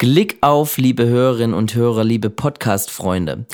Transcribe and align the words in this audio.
Glück 0.00 0.36
auf, 0.42 0.78
liebe 0.78 1.06
Hörerinnen 1.06 1.56
und 1.56 1.74
Hörer, 1.74 2.04
liebe 2.04 2.30
Podcast-Freunde. 2.30 3.46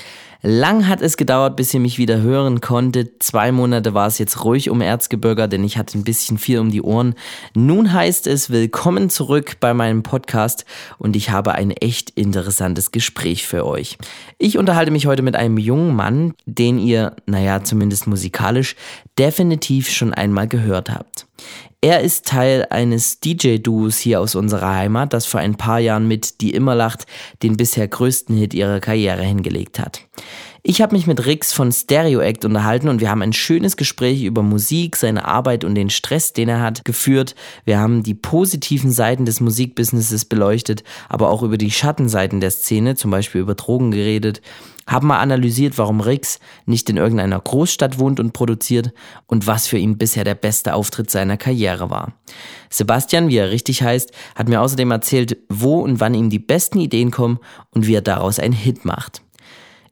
Lang 0.42 0.86
hat 0.86 1.00
es 1.00 1.16
gedauert, 1.16 1.56
bis 1.56 1.72
ihr 1.72 1.80
mich 1.80 1.96
wieder 1.96 2.20
hören 2.20 2.60
konntet. 2.60 3.22
Zwei 3.22 3.50
Monate 3.50 3.94
war 3.94 4.08
es 4.08 4.18
jetzt 4.18 4.44
ruhig 4.44 4.68
um 4.68 4.82
Erzgebirger, 4.82 5.48
denn 5.48 5.64
ich 5.64 5.78
hatte 5.78 5.96
ein 5.96 6.04
bisschen 6.04 6.36
viel 6.36 6.58
um 6.58 6.70
die 6.70 6.82
Ohren. 6.82 7.14
Nun 7.54 7.94
heißt 7.94 8.26
es 8.26 8.50
willkommen 8.50 9.08
zurück 9.08 9.56
bei 9.58 9.72
meinem 9.72 10.02
Podcast 10.02 10.66
und 10.98 11.16
ich 11.16 11.30
habe 11.30 11.52
ein 11.52 11.70
echt 11.70 12.10
interessantes 12.10 12.92
Gespräch 12.92 13.46
für 13.46 13.64
euch. 13.64 13.96
Ich 14.36 14.58
unterhalte 14.58 14.90
mich 14.90 15.06
heute 15.06 15.22
mit 15.22 15.36
einem 15.36 15.56
jungen 15.56 15.96
Mann, 15.96 16.34
den 16.44 16.78
ihr, 16.78 17.16
naja, 17.24 17.64
zumindest 17.64 18.06
musikalisch, 18.06 18.76
definitiv 19.18 19.90
schon 19.90 20.12
einmal 20.12 20.46
gehört 20.46 20.90
habt. 20.90 21.26
Er 21.84 22.00
ist 22.00 22.24
Teil 22.24 22.66
eines 22.70 23.20
DJ-Duos 23.20 23.98
hier 23.98 24.18
aus 24.18 24.36
unserer 24.36 24.74
Heimat, 24.74 25.12
das 25.12 25.26
vor 25.26 25.40
ein 25.40 25.56
paar 25.56 25.80
Jahren 25.80 26.08
mit 26.08 26.40
Die 26.40 26.54
Immerlacht 26.54 27.04
den 27.42 27.58
bisher 27.58 27.86
größten 27.86 28.34
Hit 28.34 28.54
ihrer 28.54 28.80
Karriere 28.80 29.22
hingelegt 29.22 29.78
hat. 29.78 30.00
Ich 30.62 30.80
habe 30.80 30.94
mich 30.94 31.06
mit 31.06 31.26
Rix 31.26 31.52
von 31.52 31.70
Stereo 31.72 32.20
Act 32.20 32.46
unterhalten 32.46 32.88
und 32.88 33.02
wir 33.02 33.10
haben 33.10 33.20
ein 33.20 33.34
schönes 33.34 33.76
Gespräch 33.76 34.22
über 34.22 34.42
Musik, 34.42 34.96
seine 34.96 35.26
Arbeit 35.26 35.62
und 35.62 35.74
den 35.74 35.90
Stress, 35.90 36.32
den 36.32 36.48
er 36.48 36.62
hat, 36.62 36.86
geführt. 36.86 37.34
Wir 37.66 37.78
haben 37.78 38.02
die 38.02 38.14
positiven 38.14 38.90
Seiten 38.90 39.26
des 39.26 39.40
Musikbusinesses 39.40 40.24
beleuchtet, 40.24 40.84
aber 41.10 41.28
auch 41.28 41.42
über 41.42 41.58
die 41.58 41.70
Schattenseiten 41.70 42.40
der 42.40 42.50
Szene, 42.50 42.94
zum 42.94 43.10
Beispiel 43.10 43.42
über 43.42 43.56
Drogen 43.56 43.90
geredet 43.90 44.40
haben 44.86 45.08
mal 45.08 45.18
analysiert, 45.18 45.78
warum 45.78 46.00
Rix 46.00 46.38
nicht 46.66 46.88
in 46.90 46.96
irgendeiner 46.96 47.40
Großstadt 47.40 47.98
wohnt 47.98 48.20
und 48.20 48.32
produziert 48.32 48.92
und 49.26 49.46
was 49.46 49.66
für 49.66 49.78
ihn 49.78 49.98
bisher 49.98 50.24
der 50.24 50.34
beste 50.34 50.74
Auftritt 50.74 51.10
seiner 51.10 51.36
Karriere 51.36 51.90
war. 51.90 52.12
Sebastian, 52.70 53.28
wie 53.28 53.36
er 53.36 53.50
richtig 53.50 53.82
heißt, 53.82 54.12
hat 54.34 54.48
mir 54.48 54.60
außerdem 54.60 54.90
erzählt, 54.90 55.36
wo 55.48 55.80
und 55.80 56.00
wann 56.00 56.14
ihm 56.14 56.30
die 56.30 56.38
besten 56.38 56.80
Ideen 56.80 57.10
kommen 57.10 57.38
und 57.70 57.86
wie 57.86 57.94
er 57.94 58.02
daraus 58.02 58.38
einen 58.38 58.52
Hit 58.52 58.84
macht. 58.84 59.22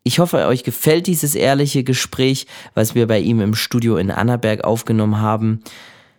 Ich 0.05 0.19
hoffe, 0.19 0.47
euch 0.47 0.65
gefällt 0.65 1.07
dieses 1.07 1.37
ehrliche 1.37 1.85
Gespräch, 1.85 2.47
was 2.75 2.97
wir 2.97 3.07
bei 3.07 3.21
ihm 3.21 3.41
im 3.41 3.55
Studio 3.55 3.97
in 3.97 4.11
Annaberg 4.11 4.65
aufgenommen 4.65 5.21
haben. 5.21 5.63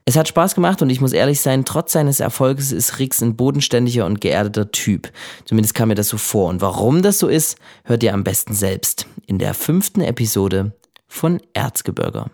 Es 0.05 0.17
hat 0.17 0.27
Spaß 0.27 0.53
gemacht 0.53 0.81
und 0.81 0.89
ich 0.89 0.99
muss 0.99 1.13
ehrlich 1.13 1.39
sein, 1.39 1.63
trotz 1.63 1.93
seines 1.93 2.19
Erfolges 2.19 2.73
ist 2.73 2.99
Rix 2.99 3.21
ein 3.21 3.37
bodenständiger 3.37 4.05
und 4.05 4.19
geerdeter 4.19 4.69
Typ. 4.69 5.09
Zumindest 5.45 5.75
kam 5.75 5.87
mir 5.87 5.95
das 5.95 6.09
so 6.09 6.17
vor. 6.17 6.49
Und 6.49 6.59
warum 6.59 7.01
das 7.01 7.19
so 7.19 7.29
ist, 7.29 7.57
hört 7.85 8.03
ihr 8.03 8.13
am 8.13 8.25
besten 8.25 8.53
selbst 8.53 9.07
in 9.27 9.39
der 9.39 9.53
fünften 9.53 10.01
Episode 10.01 10.73
von 11.07 11.39
Erzgebirger. 11.53 12.29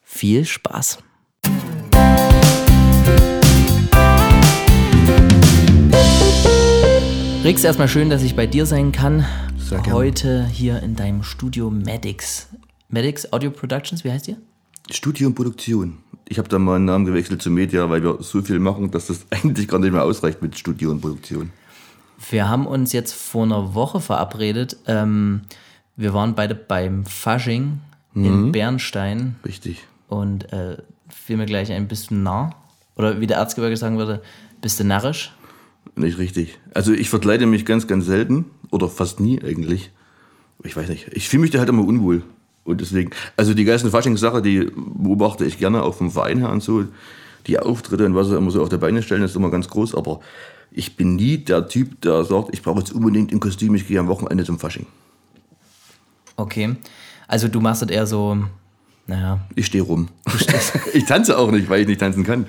Viel 0.00 0.46
Spaß! 0.46 0.98
Rix, 7.44 7.64
erstmal 7.64 7.88
schön, 7.88 8.08
dass 8.08 8.22
ich 8.22 8.34
bei 8.34 8.46
dir 8.46 8.64
sein 8.64 8.92
kann. 8.92 9.26
Heute 9.90 10.46
hier 10.46 10.82
in 10.82 10.96
deinem 10.96 11.22
Studio 11.22 11.70
Madix. 11.70 12.48
Madix 12.88 13.30
Audio 13.30 13.50
Productions, 13.50 14.04
wie 14.04 14.10
heißt 14.10 14.28
ihr? 14.28 14.38
Studio 14.90 15.28
und 15.28 15.34
Produktion. 15.34 15.98
Ich 16.30 16.38
habe 16.38 16.48
dann 16.48 16.62
mal 16.62 16.76
einen 16.76 16.84
Namen 16.84 17.06
gewechselt 17.06 17.42
zu 17.42 17.50
Media, 17.50 17.90
weil 17.90 18.04
wir 18.04 18.18
so 18.20 18.40
viel 18.40 18.60
machen, 18.60 18.92
dass 18.92 19.08
das 19.08 19.26
eigentlich 19.30 19.66
gar 19.66 19.80
nicht 19.80 19.90
mehr 19.90 20.04
ausreicht 20.04 20.40
mit 20.40 20.56
Studio 20.56 20.92
und 20.92 21.00
Produktion. 21.00 21.50
Wir 22.30 22.48
haben 22.48 22.68
uns 22.68 22.92
jetzt 22.92 23.14
vor 23.14 23.42
einer 23.42 23.74
Woche 23.74 24.00
verabredet. 24.00 24.76
Ähm, 24.86 25.40
wir 25.96 26.14
waren 26.14 26.36
beide 26.36 26.54
beim 26.54 27.04
Fasching 27.04 27.80
mhm. 28.14 28.24
in 28.24 28.52
Bernstein. 28.52 29.34
Richtig. 29.44 29.84
Und 30.06 30.52
äh, 30.52 30.76
fiel 31.08 31.36
mir 31.36 31.46
gleich 31.46 31.72
ein, 31.72 31.88
du 31.88 32.14
nah? 32.14 32.50
Oder 32.94 33.20
wie 33.20 33.26
der 33.26 33.38
Erzgebirge 33.38 33.76
sagen 33.76 33.98
würde, 33.98 34.22
bist 34.60 34.78
du 34.78 34.84
narrisch? 34.84 35.34
Nicht 35.96 36.18
richtig. 36.18 36.60
Also 36.74 36.92
ich 36.92 37.10
verkleide 37.10 37.46
mich 37.46 37.66
ganz, 37.66 37.88
ganz 37.88 38.06
selten 38.06 38.44
oder 38.70 38.88
fast 38.88 39.18
nie 39.18 39.42
eigentlich. 39.42 39.90
Ich 40.62 40.76
weiß 40.76 40.88
nicht. 40.88 41.08
Ich 41.12 41.28
fühle 41.28 41.40
mich 41.40 41.50
da 41.50 41.58
halt 41.58 41.70
immer 41.70 41.84
unwohl. 41.84 42.22
Und 42.70 42.80
deswegen, 42.80 43.10
also 43.36 43.54
die 43.54 43.64
ganzen 43.64 43.90
Faschingssache, 43.90 44.42
die 44.42 44.70
beobachte 44.74 45.44
ich 45.44 45.58
gerne 45.58 45.82
auch 45.82 45.94
vom 45.94 46.10
Verein 46.10 46.38
her 46.38 46.50
und 46.50 46.62
so. 46.62 46.84
Die 47.46 47.58
Auftritte 47.58 48.04
und 48.04 48.14
was 48.14 48.28
sie 48.28 48.36
immer 48.36 48.50
so 48.50 48.62
auf 48.62 48.68
der 48.68 48.78
Beine 48.78 49.02
stellen, 49.02 49.22
ist 49.22 49.36
immer 49.36 49.50
ganz 49.50 49.68
groß. 49.68 49.94
Aber 49.94 50.20
ich 50.70 50.96
bin 50.96 51.16
nie 51.16 51.38
der 51.38 51.68
Typ, 51.68 52.00
der 52.02 52.24
sagt, 52.24 52.50
ich 52.52 52.62
brauche 52.62 52.80
jetzt 52.80 52.92
unbedingt 52.92 53.32
ein 53.32 53.40
Kostüm, 53.40 53.74
ich 53.74 53.88
gehe 53.88 53.98
am 53.98 54.08
Wochenende 54.08 54.44
zum 54.44 54.58
Fasching. 54.58 54.86
Okay. 56.36 56.76
Also 57.26 57.48
du 57.48 57.60
machst 57.60 57.82
das 57.82 57.90
eher 57.90 58.06
so, 58.06 58.36
naja. 59.06 59.40
Ich 59.56 59.66
stehe 59.66 59.82
rum. 59.82 60.08
ich 60.92 61.04
tanze 61.04 61.36
auch 61.36 61.50
nicht, 61.50 61.68
weil 61.68 61.80
ich 61.80 61.88
nicht 61.88 62.00
tanzen 62.00 62.24
kann. 62.24 62.46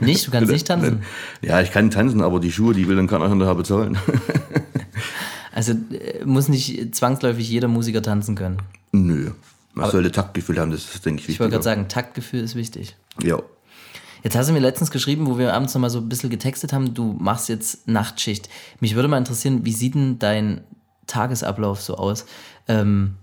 Nicht? 0.00 0.26
Du 0.26 0.30
kannst 0.30 0.52
nicht 0.52 0.66
tanzen? 0.68 1.02
Ja, 1.40 1.60
ich 1.60 1.72
kann 1.72 1.90
tanzen, 1.90 2.22
aber 2.22 2.38
die 2.38 2.52
Schuhe, 2.52 2.74
die 2.74 2.86
will 2.86 2.96
dann 2.96 3.08
keiner 3.08 3.28
hinterher 3.28 3.54
bezahlen. 3.54 3.98
Also 5.54 5.72
äh, 5.72 6.24
muss 6.24 6.48
nicht 6.48 6.94
zwangsläufig 6.94 7.48
jeder 7.48 7.68
Musiker 7.68 8.02
tanzen 8.02 8.34
können. 8.34 8.58
Nö. 8.92 9.30
Man 9.74 9.84
Aber 9.84 9.92
sollte 9.92 10.12
Taktgefühl 10.12 10.58
haben, 10.58 10.70
das 10.70 10.94
ist, 10.94 11.06
denke 11.06 11.20
ich, 11.20 11.28
wichtig. 11.28 11.34
Ich 11.34 11.40
wollte 11.40 11.52
gerade 11.52 11.64
sagen, 11.64 11.88
Taktgefühl 11.88 12.40
ist 12.40 12.54
wichtig. 12.54 12.96
Ja. 13.22 13.38
Jetzt 14.22 14.36
hast 14.36 14.48
du 14.48 14.52
mir 14.52 14.60
letztens 14.60 14.90
geschrieben, 14.90 15.26
wo 15.26 15.38
wir 15.38 15.52
abends 15.52 15.74
nochmal 15.74 15.90
so 15.90 15.98
ein 15.98 16.08
bisschen 16.08 16.30
getextet 16.30 16.72
haben, 16.72 16.94
du 16.94 17.16
machst 17.18 17.48
jetzt 17.48 17.88
Nachtschicht. 17.88 18.48
Mich 18.80 18.94
würde 18.94 19.08
mal 19.08 19.18
interessieren, 19.18 19.64
wie 19.64 19.72
sieht 19.72 19.94
denn 19.94 20.18
dein 20.18 20.60
Tagesablauf 21.06 21.80
so 21.80 21.96
aus? 21.96 22.26
Ähm, 22.68 23.16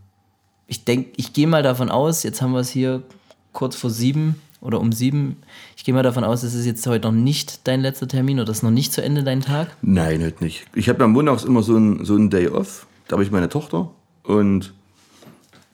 ich 0.67 0.83
denke, 0.85 1.11
ich 1.15 1.33
gehe 1.33 1.47
mal 1.47 1.63
davon 1.63 1.89
aus, 1.89 2.23
jetzt 2.23 2.41
haben 2.41 2.51
wir 2.51 2.59
es 2.59 2.69
hier 2.69 3.03
kurz 3.53 3.75
vor 3.75 3.89
sieben 3.89 4.41
oder 4.61 4.79
um 4.79 4.91
sieben. 4.91 5.37
Ich 5.77 5.83
gehe 5.83 5.93
mal 5.93 6.03
davon 6.03 6.23
aus, 6.23 6.43
es 6.43 6.53
ist 6.53 6.65
jetzt 6.65 6.85
heute 6.87 7.07
noch 7.07 7.13
nicht 7.13 7.67
dein 7.67 7.81
letzter 7.81 8.07
Termin 8.07 8.39
oder 8.39 8.51
ist 8.51 8.63
noch 8.63 8.71
nicht 8.71 8.93
zu 8.93 9.01
Ende 9.01 9.23
dein 9.23 9.41
Tag? 9.41 9.75
Nein, 9.81 10.23
heute 10.23 10.43
nicht. 10.43 10.65
Ich 10.75 10.89
habe 10.89 11.03
am 11.03 11.11
Montags 11.11 11.43
immer 11.43 11.63
so 11.63 11.75
einen 11.75 12.05
so 12.05 12.17
Day 12.27 12.47
off. 12.47 12.87
Da 13.07 13.13
habe 13.13 13.23
ich 13.23 13.31
meine 13.31 13.49
Tochter 13.49 13.89
und 14.23 14.73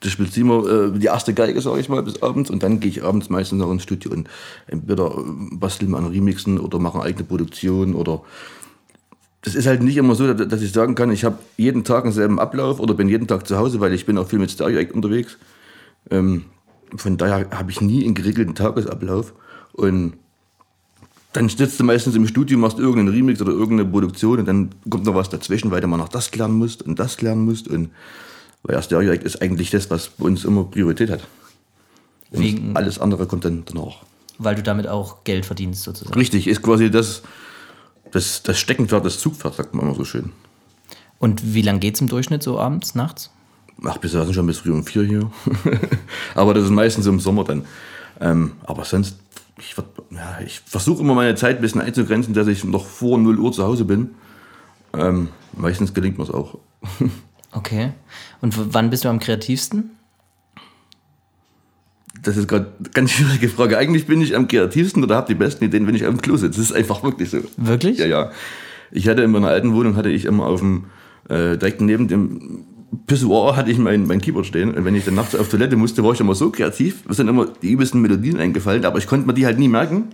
das 0.01 0.12
spielt 0.12 0.31
sie 0.31 0.41
immer 0.41 0.66
äh, 0.68 0.91
die 1.00 1.07
erste 1.07 1.34
Geige, 1.34 1.59
sage 1.62 1.79
ich 1.79 1.90
mal, 1.90 2.03
bis 2.03 2.22
abends. 2.22 2.50
Und 2.51 2.62
dann 2.62 2.79
gehe 2.79 2.91
ich 2.91 3.03
abends 3.03 3.29
meistens 3.29 3.59
noch 3.59 3.72
ins 3.72 3.84
Studio 3.84 4.12
und 4.12 4.29
entweder 4.68 5.18
äh, 5.18 5.56
basteln 5.56 5.91
wir 5.91 5.97
an 5.97 6.06
Remixen 6.06 6.59
oder 6.59 6.79
machen 6.79 7.01
eigene 7.01 7.24
Produktion 7.24 7.95
oder 7.95 8.22
das 9.41 9.53
ist 9.53 9.68
halt 9.68 9.84
nicht 9.84 9.97
immer 9.97 10.16
so, 10.16 10.34
dass 10.34 10.62
ich 10.63 10.72
sagen 10.72 10.95
kann, 10.95 11.12
ich 11.12 11.24
habe 11.24 11.38
jeden 11.56 11.84
Tag 11.84 12.03
denselben 12.03 12.40
Ablauf 12.40 12.79
oder 12.79 12.95
bin 12.95 13.07
jeden 13.07 13.28
Tag 13.28 13.47
zu 13.47 13.57
Hause, 13.57 13.79
weil 13.79 13.94
ich 13.94 14.06
bin 14.06 14.18
auch 14.18 14.28
viel 14.28 14.40
mit 14.40 14.50
Stereo 14.50 14.81
unterwegs. 14.91 15.38
Ähm, 16.09 16.45
von 16.96 17.18
daher 17.18 17.50
habe 17.51 17.72
ich 17.72 17.81
nie 17.81 18.06
einen 18.06 18.16
geregelten 18.16 18.56
Tagesablauf. 18.56 19.34
Und 19.73 20.13
dann 21.34 21.50
sitzt 21.50 21.79
du 21.79 21.84
meistens 21.84 22.16
im 22.16 22.28
Studio, 22.28 22.57
machst 22.57 22.79
irgendeinen 22.79 23.09
Remix 23.09 23.41
oder 23.41 23.51
irgendeine 23.51 23.90
Produktion 23.90 24.40
und 24.40 24.46
dann 24.46 24.69
kommt 24.90 25.06
noch 25.06 25.16
was 25.16 25.29
dazwischen, 25.29 25.69
weil 25.69 25.81
du 25.81 25.88
mal 25.88 25.97
noch 25.97 26.09
das 26.09 26.31
klären 26.31 26.53
musst 26.53 26.81
und 26.84 26.97
das 26.97 27.18
klären 27.18 27.44
musst. 27.44 27.68
Und 27.68 27.90
weil 28.63 28.81
Stereo 28.81 29.12
Act 29.12 29.24
ist 29.24 29.41
eigentlich 29.41 29.69
das, 29.69 29.90
was 29.90 30.09
bei 30.09 30.25
uns 30.25 30.45
immer 30.45 30.63
Priorität 30.63 31.09
hat. 31.09 31.28
Und 32.31 32.41
Wegen, 32.41 32.75
alles 32.75 33.00
andere 33.00 33.28
kommt 33.28 33.45
dann 33.45 33.63
danach. 33.66 33.97
Weil 34.38 34.56
du 34.56 34.63
damit 34.63 34.88
auch 34.88 35.24
Geld 35.24 35.45
verdienst 35.45 35.84
sozusagen. 35.84 36.18
Richtig, 36.18 36.47
ist 36.47 36.62
quasi 36.62 36.90
das, 36.90 37.22
das, 38.12 38.44
das 38.44 38.57
Steckenpferd, 38.57 39.06
das 39.06 39.19
Zugpferd, 39.19 39.56
sagt 39.56 39.74
man 39.74 39.85
immer 39.85 39.95
so 39.95 40.06
schön. 40.06 40.31
Und 41.19 41.53
wie 41.53 41.62
lange 41.62 41.79
geht 41.79 41.95
es 41.95 42.01
im 42.01 42.07
Durchschnitt 42.07 42.44
so 42.44 42.59
abends, 42.59 42.95
nachts? 42.95 43.29
Ach, 43.84 43.97
wir 44.02 44.09
saßen 44.09 44.34
schon 44.34 44.47
bis 44.47 44.59
früh 44.59 44.72
um 44.72 44.86
vier 44.86 45.03
hier. 45.03 45.31
aber 46.36 46.53
das 46.53 46.66
ist 46.66 46.69
meistens 46.69 47.06
im 47.06 47.19
Sommer 47.19 47.44
dann. 47.44 47.66
Ähm, 48.22 48.53
aber 48.63 48.86
sonst, 48.86 49.18
ich, 49.59 49.75
ja, 50.12 50.40
ich 50.46 50.62
versuche 50.66 51.02
immer 51.02 51.13
meine 51.13 51.36
Zeit 51.36 51.58
ein 51.58 51.62
bisschen 51.62 51.81
einzugrenzen, 51.81 52.34
dass 52.34 52.47
ich 52.47 52.63
noch 52.63 52.86
vor 52.86 53.18
0 53.18 53.40
Uhr 53.40 53.52
zu 53.52 53.63
Hause 53.63 53.86
bin. 53.86 54.12
Ähm, 54.94 55.30
meistens 55.53 55.94
gelingt 55.94 56.18
mir 56.18 56.24
es 56.24 56.31
auch. 56.31 56.58
Okay. 57.56 57.94
Und 58.41 58.74
wann 58.74 58.90
bist 58.90 59.06
du 59.06 59.09
am 59.09 59.19
kreativsten? 59.19 59.92
Das 62.22 62.36
ist 62.36 62.50
gerade 62.50 62.74
eine 62.80 62.90
ganz 62.90 63.12
schwierige 63.12 63.47
Frage. 63.47 63.78
Eigentlich 63.78 64.07
bin 64.07 64.19
ich 64.19 64.36
am 64.36 64.50
kreativsten 64.50 65.02
oder 65.02 65.16
habe 65.16 65.28
die 65.28 65.36
besten 65.36 65.63
Ideen, 65.63 65.88
wenn 65.88 65.96
ich 65.96 66.06
am 66.06 66.22
Klo 66.22 66.36
sitze. 66.36 66.59
Das 66.59 66.69
ist 66.69 66.75
einfach 66.75 67.02
wirklich 67.03 67.30
so. 67.30 67.38
Wirklich? 67.56 68.00
Ja, 68.00 68.07
ja. 68.07 68.31
Ich 68.92 69.07
hatte 69.07 69.22
in 69.22 69.31
meiner 69.31 69.47
alten 69.47 69.74
Wohnung, 69.74 69.96
hatte 69.96 70.09
ich 70.09 70.25
immer 70.25 70.48
auf 70.48 70.60
dem, 70.60 70.88
äh, 71.30 71.57
direkt 71.57 71.80
neben 71.80 72.10
dem 72.10 72.66
Pissoir 73.07 73.56
hatte 73.56 73.71
ich 73.71 73.77
mein, 73.77 74.07
mein 74.07 74.21
Keyboard 74.21 74.45
stehen. 74.45 74.74
Und 74.74 74.86
wenn 74.86 74.95
ich 74.95 75.06
dann 75.06 75.15
nachts 75.15 75.36
auf 75.36 75.50
Toilette 75.50 75.75
musste, 75.75 76.03
war 76.03 76.13
ich 76.13 76.19
immer 76.19 76.36
so 76.36 76.51
kreativ. 76.51 77.06
Mir 77.07 77.13
sind 77.13 77.27
immer 77.27 77.47
die 77.62 77.71
übelsten 77.71 78.01
Melodien 78.01 78.39
eingefallen, 78.39 78.86
aber 78.86 78.97
ich 78.97 79.07
konnte 79.07 79.27
mir 79.27 79.33
die 79.33 79.45
halt 79.45 79.59
nie 79.59 79.68
merken 79.68 80.09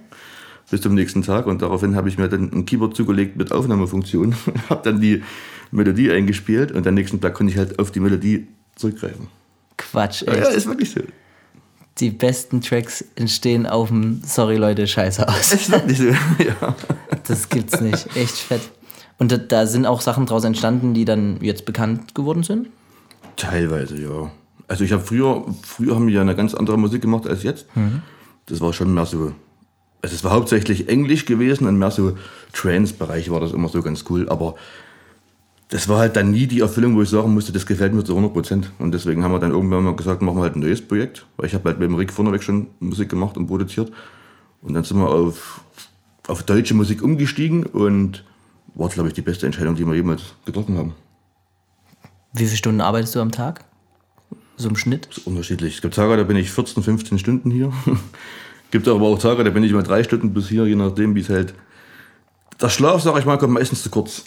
bis 0.69 0.81
zum 0.81 0.95
nächsten 0.95 1.22
Tag. 1.22 1.45
Und 1.45 1.62
daraufhin 1.62 1.95
habe 1.95 2.10
ich 2.10 2.18
mir 2.18 2.30
dann 2.30 2.51
ein 2.51 2.66
Keyboard 2.66 2.95
zugelegt 2.95 3.36
mit 3.36 3.51
Aufnahmefunktion, 3.51 4.36
habe 4.69 4.81
dann 4.83 5.01
die 5.01 5.24
Melodie 5.72 6.12
eingespielt 6.12 6.72
und 6.72 6.88
am 6.88 6.95
nächsten 6.95 7.22
Tag 7.22 7.33
konnte 7.33 7.54
ich 7.54 7.60
halt 7.60 7.78
auf 7.78 7.92
die 7.92 8.00
Melodie 8.00 8.48
zurückgreifen. 8.75 9.28
Quatsch, 9.78 10.24
echt. 10.24 10.38
Ja, 10.38 10.50
ist 10.50 10.68
wirklich 10.68 10.92
so. 10.92 11.01
Die 12.00 12.10
besten 12.10 12.62
Tracks 12.62 13.04
entstehen 13.16 13.66
auf 13.68 13.89
dem 13.89 14.22
Sorry 14.25 14.56
Leute, 14.56 14.88
scheiße 14.88 15.28
aus. 15.28 15.54
Ist 15.54 15.72
wirklich 15.72 15.98
so, 15.98 16.06
ja. 16.44 16.75
Das 17.28 17.50
gibt's 17.50 17.81
nicht. 17.81 18.07
Echt 18.16 18.38
fett. 18.38 18.62
Und 19.21 19.31
da, 19.31 19.38
da 19.38 19.68
sind 19.68 19.85
auch 19.85 20.01
Sachen 20.01 20.25
draus 20.25 20.44
entstanden, 20.45 20.95
die 20.95 21.06
dann 21.06 21.38
jetzt 21.41 21.65
bekannt 21.65 22.15
geworden 22.15 22.41
sind? 22.41 22.69
Teilweise, 23.35 24.01
ja. 24.01 24.31
Also 24.68 24.83
ich 24.83 24.91
habe 24.91 25.03
früher, 25.03 25.45
früher 25.62 25.94
haben 25.94 26.07
wir 26.07 26.15
ja 26.15 26.21
eine 26.21 26.35
ganz 26.35 26.56
andere 26.56 26.75
Musik 26.75 27.03
gemacht 27.03 27.27
als 27.27 27.44
jetzt. 27.44 27.68
Mhm. 27.75 28.01
Das 28.47 28.62
war 28.62 28.73
schon 28.73 28.91
mehr 28.95 29.06
so, 29.06 29.31
also 30.01 30.15
es 30.15 30.23
war 30.23 30.31
hauptsächlich 30.31 30.89
Englisch 30.89 31.25
gewesen 31.25 31.68
und 31.68 31.77
mehr 31.77 31.91
so 31.91 32.18
Trance-Bereich 32.53 33.29
war 33.29 33.39
das 33.39 33.51
immer 33.51 33.69
so 33.69 33.83
ganz 33.83 34.06
cool. 34.09 34.27
Aber 34.27 34.56
das 35.69 35.88
war 35.88 36.00
halt 36.00 36.15
dann 36.15 36.31
nie 36.31 36.47
die 36.47 36.62
Erfüllung, 36.62 36.95
wo 36.95 37.03
ich 37.03 37.09
sagen 37.09 37.31
musste, 37.31 37.51
das 37.51 37.68
gefällt 37.68 37.94
mir 37.94 38.03
zu 38.03 38.13
100 38.13 38.33
Prozent. 38.33 38.71
Und 38.79 38.91
deswegen 38.91 39.23
haben 39.23 39.33
wir 39.33 39.39
dann 39.39 39.51
irgendwann 39.51 39.83
mal 39.83 39.95
gesagt, 39.95 40.23
machen 40.23 40.38
wir 40.38 40.41
halt 40.41 40.56
ein 40.56 40.62
neues 40.62 40.81
Projekt. 40.81 41.27
Weil 41.38 41.45
ich 41.45 41.53
habe 41.53 41.69
halt 41.69 41.77
mit 41.77 41.88
dem 41.88 41.95
Rick 41.95 42.12
vorneweg 42.12 42.41
schon 42.41 42.69
Musik 42.79 43.09
gemacht 43.09 43.38
und 43.38 43.45
produziert. 43.45 43.91
Und 44.63 44.73
dann 44.73 44.83
sind 44.83 44.97
wir 44.97 45.09
auf, 45.09 45.62
auf 46.27 46.41
deutsche 46.41 46.73
Musik 46.73 47.03
umgestiegen 47.03 47.68
und 47.68 48.23
war, 48.75 48.89
glaube 48.89 49.09
ich, 49.09 49.15
die 49.15 49.21
beste 49.21 49.45
Entscheidung, 49.45 49.75
die 49.75 49.85
wir 49.85 49.95
jemals 49.95 50.21
getroffen 50.45 50.77
haben. 50.77 50.95
Wie 52.33 52.45
viele 52.45 52.57
Stunden 52.57 52.81
arbeitest 52.81 53.15
du 53.15 53.19
am 53.19 53.31
Tag? 53.31 53.65
So 54.57 54.69
im 54.69 54.75
Schnitt? 54.75 55.07
Das 55.09 55.19
ist 55.19 55.27
unterschiedlich. 55.27 55.75
Es 55.75 55.81
gibt 55.81 55.95
Tage, 55.95 56.15
da 56.18 56.23
bin 56.23 56.38
ich 56.38 56.51
14, 56.51 56.83
15 56.83 57.19
Stunden 57.19 57.51
hier. 57.51 57.73
gibt 58.71 58.88
aber 58.88 59.06
auch 59.07 59.19
Tage, 59.19 59.44
da 59.44 59.50
bin 59.50 59.63
ich 59.63 59.73
mal 59.73 59.83
drei 59.83 60.03
Stunden 60.03 60.33
bis 60.33 60.47
hier, 60.47 60.65
je 60.65 60.75
nachdem, 60.75 61.15
wie 61.15 61.21
es 61.21 61.29
halt. 61.29 61.53
Der 62.62 62.69
Schlaf, 62.69 63.01
sage 63.01 63.19
ich 63.19 63.25
mal, 63.25 63.38
kommt 63.38 63.53
meistens 63.53 63.83
zu 63.83 63.89
kurz. 63.89 64.23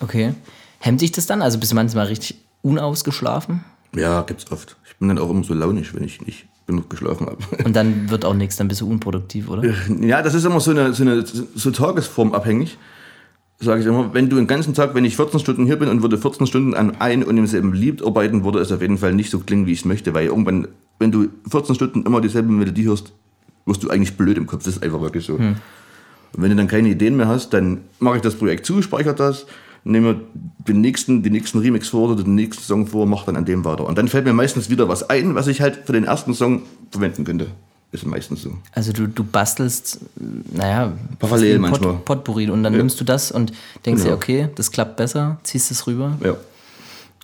Okay. 0.00 0.34
Hemmt 0.78 1.00
sich 1.00 1.10
das 1.10 1.26
dann? 1.26 1.42
Also 1.42 1.58
bist 1.58 1.72
du 1.72 1.76
manchmal 1.76 2.06
richtig 2.06 2.38
unausgeschlafen? 2.62 3.64
Ja, 3.96 4.22
gibt's 4.22 4.50
oft. 4.52 4.76
Ich 4.86 4.96
bin 4.96 5.08
dann 5.08 5.18
auch 5.18 5.30
immer 5.30 5.42
so 5.42 5.54
launisch, 5.54 5.94
wenn 5.94 6.04
ich 6.04 6.20
nicht 6.20 6.46
genug 6.66 6.90
geschlafen 6.90 7.26
habe. 7.26 7.38
Und 7.64 7.74
dann 7.74 8.10
wird 8.10 8.24
auch 8.24 8.34
nichts, 8.34 8.56
dann 8.56 8.68
bist 8.68 8.82
du 8.82 8.88
unproduktiv, 8.88 9.48
oder? 9.48 9.64
Ja, 10.00 10.22
das 10.22 10.34
ist 10.34 10.44
immer 10.44 10.60
so 10.60 10.70
eine, 10.70 10.92
so 10.92 11.02
eine 11.02 11.24
so 11.24 11.70
tagesformabhängig. 11.70 12.78
Sage 13.60 13.80
ich 13.80 13.86
immer, 13.86 14.14
wenn 14.14 14.28
du 14.28 14.36
den 14.36 14.46
ganzen 14.46 14.72
Tag, 14.72 14.94
wenn 14.94 15.04
ich 15.04 15.16
14 15.16 15.40
Stunden 15.40 15.66
hier 15.66 15.76
bin 15.76 15.88
und 15.88 16.02
würde 16.02 16.16
14 16.16 16.46
Stunden 16.46 16.74
an 16.74 16.96
ein 17.00 17.24
und 17.24 17.34
demselben 17.34 17.72
Lied 17.72 18.04
arbeiten, 18.06 18.44
würde 18.44 18.60
es 18.60 18.70
auf 18.70 18.80
jeden 18.80 18.98
Fall 18.98 19.14
nicht 19.14 19.30
so 19.30 19.40
klingen, 19.40 19.66
wie 19.66 19.72
ich 19.72 19.80
es 19.80 19.84
möchte, 19.84 20.14
weil 20.14 20.26
irgendwann, 20.26 20.68
wenn 21.00 21.10
du 21.10 21.28
14 21.50 21.74
Stunden 21.74 22.04
immer 22.04 22.20
dieselbe 22.20 22.52
Melodie 22.52 22.84
hörst, 22.84 23.12
wirst 23.66 23.82
du 23.82 23.90
eigentlich 23.90 24.16
blöd 24.16 24.38
im 24.38 24.46
Kopf. 24.46 24.64
Das 24.64 24.76
ist 24.76 24.82
einfach 24.82 25.00
wirklich 25.00 25.26
so. 25.26 25.38
Hm. 25.38 25.56
Und 26.34 26.42
wenn 26.42 26.50
du 26.50 26.56
dann 26.56 26.68
keine 26.68 26.88
Ideen 26.88 27.16
mehr 27.16 27.26
hast, 27.26 27.50
dann 27.52 27.80
mache 27.98 28.16
ich 28.16 28.22
das 28.22 28.36
Projekt 28.36 28.64
zu, 28.64 28.80
speichere 28.80 29.14
das, 29.14 29.46
nehme 29.82 30.20
den 30.68 30.80
nächsten, 30.80 31.24
den 31.24 31.32
nächsten 31.32 31.58
Remix 31.58 31.88
vor 31.88 32.10
oder 32.10 32.22
den 32.22 32.36
nächsten 32.36 32.62
Song 32.62 32.86
vor, 32.86 33.06
mache 33.06 33.26
dann 33.26 33.36
an 33.36 33.44
dem 33.44 33.64
weiter. 33.64 33.86
Und 33.86 33.98
dann 33.98 34.06
fällt 34.06 34.24
mir 34.24 34.32
meistens 34.32 34.70
wieder 34.70 34.88
was 34.88 35.08
ein, 35.10 35.34
was 35.34 35.48
ich 35.48 35.60
halt 35.60 35.80
für 35.84 35.92
den 35.92 36.04
ersten 36.04 36.32
Song 36.34 36.62
verwenden 36.90 37.24
könnte. 37.24 37.48
Ist 37.90 38.04
meistens 38.04 38.42
so. 38.42 38.52
Also 38.72 38.92
du, 38.92 39.06
du 39.06 39.24
bastelst, 39.24 40.00
naja, 40.52 40.92
parallel 41.18 41.58
manchmal. 41.58 41.94
Pot, 41.94 42.04
Potpourri 42.04 42.50
und 42.50 42.62
dann 42.62 42.74
ja. 42.74 42.78
nimmst 42.78 43.00
du 43.00 43.04
das 43.04 43.32
und 43.32 43.52
denkst 43.86 44.02
dir, 44.02 44.12
okay, 44.12 44.50
das 44.56 44.70
klappt 44.70 44.96
besser, 44.96 45.38
ziehst 45.42 45.70
es 45.70 45.86
rüber. 45.86 46.18
Ja. 46.22 46.36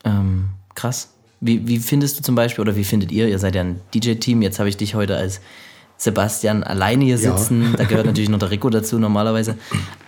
Ähm, 0.05 0.47
krass. 0.75 1.11
Wie, 1.41 1.69
wie 1.69 1.79
findest 1.79 2.19
du 2.19 2.23
zum 2.23 2.35
Beispiel, 2.35 2.63
oder 2.63 2.77
wie 2.77 2.85
findet 2.85 3.13
ihr, 3.13 3.29
ihr 3.29 3.39
seid 3.39 3.55
ja 3.55 3.61
ein 3.61 3.81
DJ-Team, 3.95 4.41
jetzt 4.41 4.59
habe 4.59 4.71
ich 4.71 4.79
dich 4.79 4.95
heute 4.95 5.17
als 5.17 5.43
Sebastian 5.99 6.63
alleine 6.63 7.05
hier 7.05 7.19
sitzen, 7.19 7.75
da 7.77 7.85
gehört 7.89 8.07
natürlich 8.07 8.31
noch 8.31 8.39
der 8.39 8.51
Rico 8.51 8.71
dazu 8.71 8.99
normalerweise, 8.99 9.59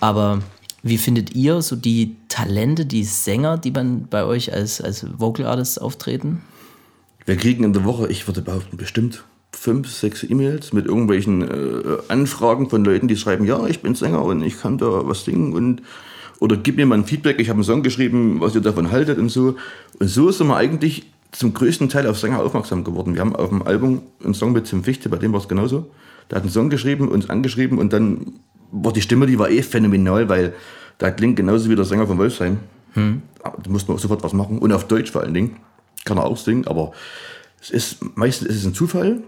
aber 0.01 0.41
wie 0.83 0.97
findet 0.97 1.35
ihr 1.35 1.61
so 1.61 1.77
die 1.77 2.17
Talente, 2.29 2.87
die 2.87 3.05
Sänger, 3.05 3.59
die 3.59 3.73
man 3.73 4.07
bei 4.09 4.25
euch 4.25 4.55
als, 4.55 4.81
als 4.81 5.07
Vocal 5.19 5.45
Artists 5.45 5.77
auftreten? 5.77 6.41
Wir 7.27 7.37
kriegen 7.37 7.65
in 7.65 7.75
der 7.75 7.85
Woche, 7.85 8.09
ich 8.09 8.27
würde 8.27 8.41
behaupten, 8.41 8.79
bestimmt 8.79 9.25
fünf, 9.53 9.91
sechs 9.91 10.23
E-Mails 10.23 10.73
mit 10.73 10.87
irgendwelchen 10.87 11.43
äh, 11.43 11.99
Anfragen 12.09 12.69
von 12.69 12.85
Leuten, 12.85 13.09
die 13.09 13.17
schreiben, 13.17 13.45
ja, 13.45 13.67
ich 13.67 13.81
bin 13.81 13.95
Sänger 13.95 14.23
und 14.23 14.43
ich 14.43 14.61
kann 14.61 14.79
da 14.79 15.07
was 15.07 15.25
singen 15.25 15.53
und 15.53 15.83
oder 16.39 16.57
gib 16.57 16.77
mir 16.77 16.85
mal 16.85 16.99
ein 16.99 17.07
Feedback, 17.07 17.41
ich 17.41 17.49
habe 17.49 17.57
einen 17.57 17.65
Song 17.65 17.83
geschrieben, 17.83 18.41
was 18.41 18.55
ihr 18.55 18.61
davon 18.61 18.91
haltet 18.91 19.19
und 19.19 19.31
so. 19.31 19.57
Und 19.99 20.09
so 20.09 20.31
sind 20.31 20.49
wir 20.49 20.57
eigentlich 20.57 21.07
zum 21.33 21.55
größten 21.55 21.89
Teil 21.89 22.07
auf 22.07 22.19
Sänger 22.19 22.41
aufmerksam 22.41 22.85
geworden. 22.85 23.15
Wir 23.15 23.23
haben 23.23 23.35
auf 23.35 23.49
dem 23.49 23.63
Album 23.63 24.03
einen 24.23 24.35
Song 24.35 24.53
mit 24.53 24.67
Tim 24.67 24.85
Fichte, 24.85 25.09
bei 25.09 25.17
dem 25.17 25.33
war 25.33 25.41
es 25.41 25.49
genauso. 25.49 25.91
Der 26.31 26.37
hat 26.37 26.43
einen 26.43 26.53
Song 26.53 26.69
geschrieben, 26.69 27.09
uns 27.09 27.31
angeschrieben 27.31 27.79
und 27.79 27.93
dann 27.93 28.35
war 28.71 28.93
die 28.93 29.01
Stimme, 29.01 29.27
die 29.27 29.39
war 29.39 29.49
eh 29.49 29.63
phänomenal, 29.63 30.29
weil 30.29 30.55
der 31.01 31.13
klingt 31.13 31.37
genauso 31.37 31.71
wie 31.71 31.77
der 31.77 31.85
Sänger 31.85 32.07
von 32.07 32.19
Wolfsheim. 32.19 32.59
Hm. 32.95 33.23
Da 33.43 33.71
mussten 33.71 33.93
wir 33.93 33.99
sofort 33.99 34.23
was 34.23 34.33
machen. 34.33 34.59
Und 34.59 34.73
auf 34.73 34.89
Deutsch 34.89 35.11
vor 35.11 35.23
allen 35.23 35.35
Dingen. 35.35 35.57
Kann 36.05 36.19
er 36.19 36.25
auch 36.25 36.37
singen, 36.37 36.67
aber 36.69 36.93
es 37.61 37.71
ist, 37.71 38.17
meistens 38.17 38.49
ist 38.49 38.57
es 38.59 38.65
ein 38.65 38.75
Zufall. 38.75 39.23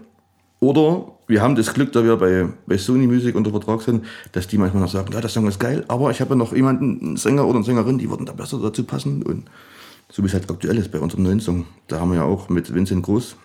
Oder 0.59 1.13
wir 1.27 1.41
haben 1.41 1.55
das 1.55 1.73
Glück, 1.73 1.91
da 1.93 2.03
wir 2.03 2.17
bei, 2.17 2.47
bei 2.65 2.77
Sony 2.77 3.07
Music 3.07 3.35
unter 3.35 3.51
Vertrag 3.51 3.81
sind, 3.81 4.05
dass 4.31 4.47
die 4.47 4.57
manchmal 4.57 4.83
noch 4.83 4.91
sagen, 4.91 5.13
ja, 5.13 5.21
der 5.21 5.29
Song 5.29 5.47
ist 5.47 5.59
geil, 5.59 5.85
aber 5.87 6.11
ich 6.11 6.19
habe 6.19 6.31
ja 6.31 6.35
noch 6.35 6.53
jemanden, 6.53 6.99
einen 6.99 7.17
Sänger 7.17 7.45
oder 7.45 7.57
eine 7.57 7.65
Sängerin, 7.65 7.97
die 7.97 8.09
würden 8.09 8.25
da 8.25 8.33
besser 8.33 8.59
dazu 8.59 8.83
passen. 8.83 9.23
Und 9.23 9.45
so 10.11 10.23
wie 10.23 10.27
es 10.27 10.33
halt 10.33 10.49
aktuell 10.49 10.77
ist 10.77 10.91
bei 10.91 10.99
unserem 10.99 11.23
neuen 11.23 11.39
Song. 11.39 11.65
Da 11.87 11.99
haben 11.99 12.11
wir 12.11 12.17
ja 12.17 12.23
auch 12.23 12.49
mit 12.49 12.73
Vincent 12.73 13.03
Groß 13.03 13.35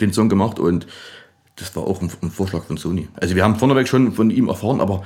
den 0.00 0.12
Song 0.12 0.28
gemacht 0.28 0.58
und 0.58 0.86
das 1.56 1.74
war 1.76 1.82
auch 1.82 2.00
ein, 2.00 2.10
ein 2.22 2.30
Vorschlag 2.30 2.64
von 2.64 2.76
Sony. 2.76 3.08
Also 3.16 3.34
wir 3.34 3.44
haben 3.44 3.56
vorneweg 3.56 3.88
schon 3.88 4.12
von 4.12 4.30
ihm 4.30 4.48
erfahren, 4.48 4.80
aber 4.80 5.02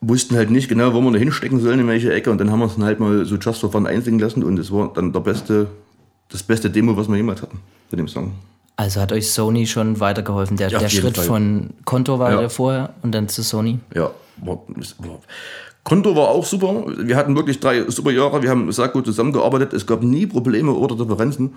wussten 0.00 0.36
halt 0.36 0.50
nicht 0.50 0.68
genau, 0.68 0.94
wo 0.94 1.00
wir 1.00 1.10
da 1.10 1.18
hinstecken 1.18 1.60
sollen, 1.60 1.80
in 1.80 1.88
welche 1.88 2.12
Ecke. 2.12 2.30
Und 2.30 2.38
dann 2.38 2.50
haben 2.50 2.60
wir 2.60 2.66
es 2.66 2.78
halt 2.78 3.00
mal 3.00 3.24
so 3.24 3.36
just 3.36 3.60
for 3.60 3.70
fun 3.70 3.86
einsingen 3.86 4.20
lassen 4.20 4.42
und 4.44 4.58
es 4.58 4.70
war 4.70 4.92
dann 4.94 5.12
der 5.12 5.20
beste, 5.20 5.68
das 6.28 6.42
beste 6.42 6.70
Demo, 6.70 6.96
was 6.96 7.08
wir 7.08 7.16
jemals 7.16 7.42
hatten 7.42 7.58
mit 7.90 7.98
dem 7.98 8.08
Song. 8.08 8.32
Also 8.76 9.00
hat 9.00 9.10
euch 9.12 9.32
Sony 9.32 9.66
schon 9.66 10.00
weitergeholfen. 10.00 10.56
Der, 10.58 10.68
ja, 10.68 10.78
der 10.78 10.88
Schritt 10.90 11.16
Fall. 11.16 11.24
von 11.24 11.70
Konto 11.84 12.18
war 12.18 12.32
ja. 12.32 12.40
der 12.40 12.50
vorher 12.50 12.94
und 13.02 13.12
dann 13.12 13.28
zu 13.28 13.42
Sony? 13.42 13.78
Ja. 13.94 14.10
Konto 15.82 16.14
war 16.14 16.28
auch 16.28 16.44
super. 16.44 16.84
Wir 16.98 17.16
hatten 17.16 17.34
wirklich 17.36 17.58
drei 17.58 17.88
super 17.88 18.10
Jahre. 18.10 18.42
Wir 18.42 18.50
haben 18.50 18.70
sehr 18.72 18.88
gut 18.88 19.06
zusammengearbeitet. 19.06 19.72
Es 19.72 19.86
gab 19.86 20.02
nie 20.02 20.26
Probleme 20.26 20.72
oder 20.72 20.94
Differenzen. 20.94 21.54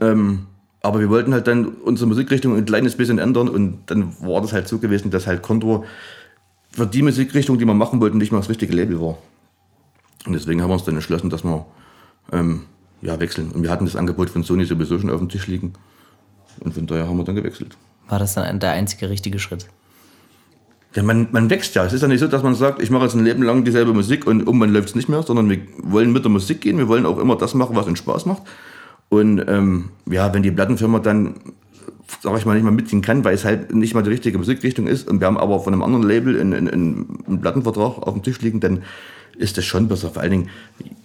Ähm, 0.00 0.46
aber 0.82 1.00
wir 1.00 1.08
wollten 1.08 1.32
halt 1.32 1.46
dann 1.46 1.68
unsere 1.68 2.08
Musikrichtung 2.08 2.54
ein 2.56 2.66
kleines 2.66 2.94
bisschen 2.96 3.18
ändern 3.18 3.48
und 3.48 3.78
dann 3.86 4.14
war 4.20 4.42
das 4.42 4.52
halt 4.52 4.68
so 4.68 4.78
gewesen, 4.78 5.10
dass 5.10 5.26
halt 5.26 5.40
Konto 5.40 5.86
für 6.72 6.86
die 6.86 7.00
Musikrichtung, 7.00 7.58
die 7.58 7.64
wir 7.64 7.72
machen 7.72 8.00
wollten, 8.02 8.18
nicht 8.18 8.32
mal 8.32 8.38
das 8.38 8.50
richtige 8.50 8.74
Label 8.74 9.00
war. 9.00 9.16
Und 10.26 10.34
deswegen 10.34 10.60
haben 10.60 10.68
wir 10.68 10.74
uns 10.74 10.84
dann 10.84 10.96
entschlossen, 10.96 11.30
dass 11.30 11.42
wir 11.42 11.64
ähm, 12.32 12.64
ja, 13.00 13.18
wechseln. 13.18 13.50
Und 13.52 13.62
wir 13.62 13.70
hatten 13.70 13.86
das 13.86 13.96
Angebot 13.96 14.28
von 14.28 14.42
Sony 14.42 14.66
sowieso 14.66 14.98
schon 14.98 15.08
auf 15.10 15.20
dem 15.20 15.28
Tisch 15.30 15.46
liegen. 15.46 15.72
Und 16.60 16.74
von 16.74 16.86
daher 16.86 17.08
haben 17.08 17.16
wir 17.16 17.24
dann 17.24 17.34
gewechselt. 17.34 17.76
War 18.08 18.18
das 18.18 18.34
dann 18.34 18.60
der 18.60 18.72
einzige 18.72 19.08
richtige 19.10 19.38
Schritt? 19.38 19.66
Ja, 20.94 21.02
man, 21.02 21.28
man 21.32 21.50
wächst 21.50 21.74
ja. 21.74 21.84
Es 21.84 21.92
ist 21.92 22.02
ja 22.02 22.08
nicht 22.08 22.20
so, 22.20 22.28
dass 22.28 22.42
man 22.42 22.54
sagt, 22.54 22.80
ich 22.80 22.90
mache 22.90 23.04
jetzt 23.04 23.14
ein 23.14 23.24
Leben 23.24 23.42
lang 23.42 23.64
dieselbe 23.64 23.92
Musik 23.92 24.26
und 24.26 24.40
irgendwann 24.40 24.72
läuft 24.72 24.90
es 24.90 24.94
nicht 24.94 25.08
mehr, 25.08 25.22
sondern 25.22 25.50
wir 25.50 25.58
wollen 25.82 26.12
mit 26.12 26.24
der 26.24 26.30
Musik 26.30 26.60
gehen. 26.60 26.78
Wir 26.78 26.88
wollen 26.88 27.06
auch 27.06 27.18
immer 27.18 27.36
das 27.36 27.54
machen, 27.54 27.74
was 27.74 27.86
uns 27.86 27.98
Spaß 27.98 28.26
macht. 28.26 28.42
Und 29.08 29.44
ähm, 29.48 29.90
ja, 30.08 30.32
wenn 30.32 30.42
die 30.42 30.50
Plattenfirma 30.50 31.00
dann 31.00 31.34
sag 32.20 32.36
ich 32.38 32.46
mal, 32.46 32.54
nicht 32.54 32.64
mal 32.64 32.70
mitziehen 32.70 33.02
kann, 33.02 33.24
weil 33.24 33.34
es 33.34 33.44
halt 33.44 33.74
nicht 33.74 33.94
mal 33.94 34.02
die 34.02 34.10
richtige 34.10 34.38
Musikrichtung 34.38 34.86
ist. 34.86 35.08
Und 35.08 35.20
wir 35.20 35.26
haben 35.26 35.38
aber 35.38 35.60
von 35.60 35.72
einem 35.72 35.82
anderen 35.82 36.06
Label 36.06 36.40
einen, 36.40 36.68
einen, 36.68 37.22
einen 37.26 37.40
Plattenvertrag 37.40 37.98
auf 37.98 38.14
dem 38.14 38.22
Tisch 38.22 38.40
liegen, 38.40 38.60
dann 38.60 38.82
ist 39.36 39.58
das 39.58 39.64
schon 39.64 39.88
besser. 39.88 40.10
Vor 40.10 40.22
allen 40.22 40.30
Dingen, 40.30 40.50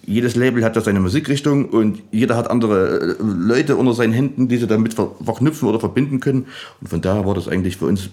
jedes 0.04 0.36
Label 0.36 0.64
hat 0.64 0.76
da 0.76 0.80
seine 0.80 1.00
Musikrichtung 1.00 1.68
und 1.68 2.02
jeder 2.10 2.36
hat 2.36 2.50
andere 2.50 3.16
äh, 3.18 3.22
Leute 3.22 3.76
unter 3.76 3.94
seinen 3.94 4.12
Händen, 4.12 4.48
die 4.48 4.56
sie 4.56 4.66
damit 4.66 4.94
verknüpfen 4.94 5.68
oder 5.68 5.80
verbinden 5.80 6.20
können. 6.20 6.46
Und 6.80 6.88
von 6.88 7.00
daher 7.00 7.26
war 7.26 7.34
das 7.34 7.48
eigentlich 7.48 7.76
für 7.76 7.86
uns, 7.86 8.10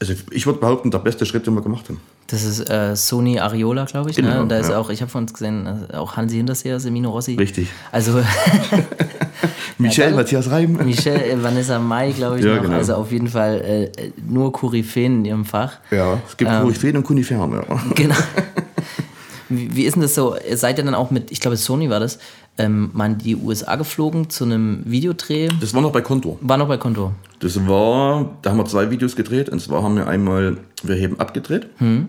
also 0.00 0.14
ich 0.30 0.46
würde 0.46 0.60
behaupten, 0.60 0.90
der 0.90 0.98
beste 0.98 1.26
Schritt, 1.26 1.46
den 1.46 1.54
wir 1.54 1.62
gemacht 1.62 1.88
haben. 1.88 2.00
Das 2.26 2.42
ist 2.42 2.70
äh, 2.70 2.96
Sony 2.96 3.38
Ariola, 3.38 3.84
glaube 3.84 4.10
ich. 4.10 4.16
Ne? 4.16 4.22
Genau, 4.22 4.36
ne? 4.36 4.42
Und 4.42 4.48
da 4.48 4.58
ist 4.58 4.70
ja. 4.70 4.78
auch, 4.78 4.90
ich 4.90 5.02
habe 5.02 5.10
von 5.10 5.24
uns 5.24 5.34
gesehen, 5.34 5.66
äh, 5.92 5.96
auch 5.96 6.16
Hansi 6.16 6.36
Hinterseher, 6.36 6.80
Semino 6.80 7.10
Rossi. 7.10 7.34
Richtig. 7.34 7.68
Also 7.92 8.18
Michel, 9.78 10.10
ja, 10.10 10.16
Matthias 10.16 10.50
Reim. 10.50 10.72
Michel, 10.84 11.16
äh, 11.16 11.42
Vanessa 11.42 11.78
Mai, 11.78 12.12
glaube 12.12 12.38
ich. 12.38 12.44
Ja, 12.44 12.56
noch. 12.56 12.62
Genau. 12.62 12.76
Also 12.76 12.94
auf 12.94 13.12
jeden 13.12 13.28
Fall 13.28 13.90
äh, 13.96 14.10
nur 14.26 14.52
Koryphäen 14.52 15.18
in 15.20 15.24
ihrem 15.24 15.44
Fach. 15.44 15.78
Ja, 15.90 16.20
es 16.26 16.36
gibt 16.36 16.50
ähm, 16.50 16.62
Koryphäen 16.62 16.96
und 16.96 17.04
Koniferen. 17.04 17.52
Ja. 17.52 17.82
Genau. 17.94 18.14
Wie, 19.48 19.74
wie, 19.76 19.84
ist 19.84 19.94
denn 19.94 20.02
das 20.02 20.14
so? 20.14 20.36
Seid 20.54 20.78
ihr 20.78 20.84
dann 20.84 20.94
auch 20.94 21.10
mit, 21.10 21.30
ich 21.30 21.40
glaube 21.40 21.56
Sony 21.56 21.90
war 21.90 22.00
das, 22.00 22.18
ähm, 22.56 22.90
mal 22.92 23.06
in 23.06 23.18
die 23.18 23.36
USA 23.36 23.76
geflogen 23.76 24.30
zu 24.30 24.44
einem 24.44 24.82
Videodreh? 24.84 25.48
Das 25.60 25.74
war 25.74 25.82
noch 25.82 25.92
bei 25.92 26.00
Konto. 26.00 26.38
War 26.40 26.56
noch 26.56 26.68
bei 26.68 26.76
Konto. 26.76 27.12
Das 27.40 27.56
war, 27.66 28.36
da 28.42 28.50
haben 28.50 28.58
wir 28.58 28.66
zwei 28.66 28.90
Videos 28.90 29.16
gedreht. 29.16 29.48
Und 29.48 29.60
zwar 29.60 29.82
haben 29.82 29.96
wir 29.96 30.06
einmal 30.06 30.58
Wir 30.82 30.96
heben 30.96 31.18
abgedreht. 31.20 31.66
Hm. 31.78 32.08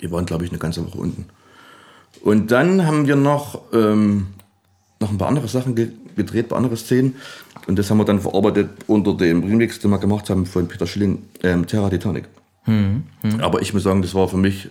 Die 0.00 0.10
waren, 0.10 0.26
glaube 0.26 0.44
ich, 0.44 0.50
eine 0.50 0.58
ganze 0.58 0.84
Woche 0.84 0.98
unten. 0.98 1.26
Und 2.22 2.50
dann 2.50 2.86
haben 2.86 3.06
wir 3.06 3.16
noch, 3.16 3.60
ähm, 3.72 4.28
noch 5.00 5.10
ein 5.10 5.18
paar 5.18 5.28
andere 5.28 5.48
Sachen 5.48 5.74
ge 5.74 5.90
gedreht, 6.16 6.46
ein 6.46 6.48
paar 6.48 6.58
andere 6.58 6.76
Szenen. 6.76 7.14
Und 7.68 7.78
das 7.78 7.90
haben 7.90 7.98
wir 7.98 8.04
dann 8.04 8.20
verarbeitet 8.20 8.70
unter 8.88 9.14
dem 9.14 9.44
Remix, 9.44 9.78
den 9.78 9.90
wir 9.90 9.98
gemacht 9.98 10.28
haben 10.30 10.46
von 10.46 10.66
Peter 10.66 10.86
Schilling, 10.86 11.22
ähm, 11.42 11.66
Terra 11.66 11.88
Titanic. 11.90 12.24
Hm, 12.64 13.04
hm. 13.22 13.40
Aber 13.40 13.62
ich 13.62 13.72
muss 13.72 13.84
sagen, 13.84 14.02
das 14.02 14.14
war 14.14 14.26
für 14.28 14.36
mich, 14.36 14.68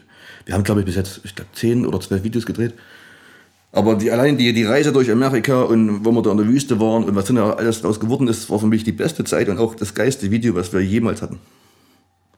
wir 0.47 0.55
haben 0.55 0.63
glaube 0.63 0.79
ich 0.79 0.85
bis 0.85 0.95
jetzt, 0.95 1.21
ich 1.23 1.35
glaube, 1.35 1.51
zehn 1.53 1.85
oder 1.85 1.99
zwölf 1.99 2.23
Videos 2.23 2.45
gedreht. 2.45 2.73
Aber 3.73 3.95
die, 3.95 4.09
allein 4.09 4.37
die, 4.37 4.53
die 4.53 4.63
Reise 4.63 4.91
durch 4.93 5.11
Amerika 5.11 5.61
und 5.61 6.05
wo 6.05 6.11
wir 6.11 6.21
da 6.21 6.31
in 6.31 6.37
der 6.37 6.47
Wüste 6.47 6.79
waren 6.79 7.03
und 7.03 7.15
was 7.15 7.25
dann 7.25 7.37
alles 7.37 7.81
daraus 7.81 7.99
geworden 7.99 8.27
ist, 8.27 8.49
war 8.49 8.59
für 8.59 8.65
mich 8.65 8.83
die 8.83 8.93
beste 8.93 9.23
Zeit 9.25 9.49
und 9.49 9.59
auch 9.59 9.75
das 9.75 9.93
geilste 9.93 10.31
Video, 10.31 10.55
was 10.55 10.71
wir 10.73 10.79
jemals 10.79 11.21
hatten. 11.21 11.37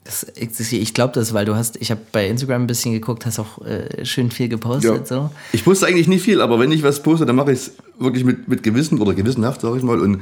Das, 0.04 0.25
ich 0.36 0.94
glaube 0.96 1.13
das, 1.13 1.34
weil 1.34 1.46
du 1.46 1.56
hast, 1.56 1.78
ich 1.80 1.92
habe 1.92 2.01
bei 2.12 2.28
Instagram 2.28 2.63
ein 2.63 2.68
bisschen 2.68 2.94
geguckt, 2.94 3.28
hast 3.28 3.38
auch 3.38 3.63
äh, 3.63 4.04
schön 4.06 4.32
viel 4.32 4.50
gepostet. 4.50 4.92
Ja. 4.92 5.06
So. 5.06 5.30
Ich 5.54 5.63
poste 5.63 5.86
eigentlich 5.86 6.08
nicht 6.08 6.24
viel, 6.24 6.42
aber 6.42 6.60
wenn 6.60 6.72
ich 6.72 6.82
was 6.82 7.04
poste, 7.04 7.28
dann 7.28 7.36
mache 7.36 7.51
ich 7.51 7.60
es 7.60 7.72
wirklich 8.00 8.24
mit, 8.24 8.48
mit 8.48 8.63
Gewissen 8.63 9.00
oder 9.00 9.13
gewissenhaft, 9.13 9.62
sage 9.62 9.78
ich 9.78 9.84
mal, 9.84 10.01
und 10.01 10.22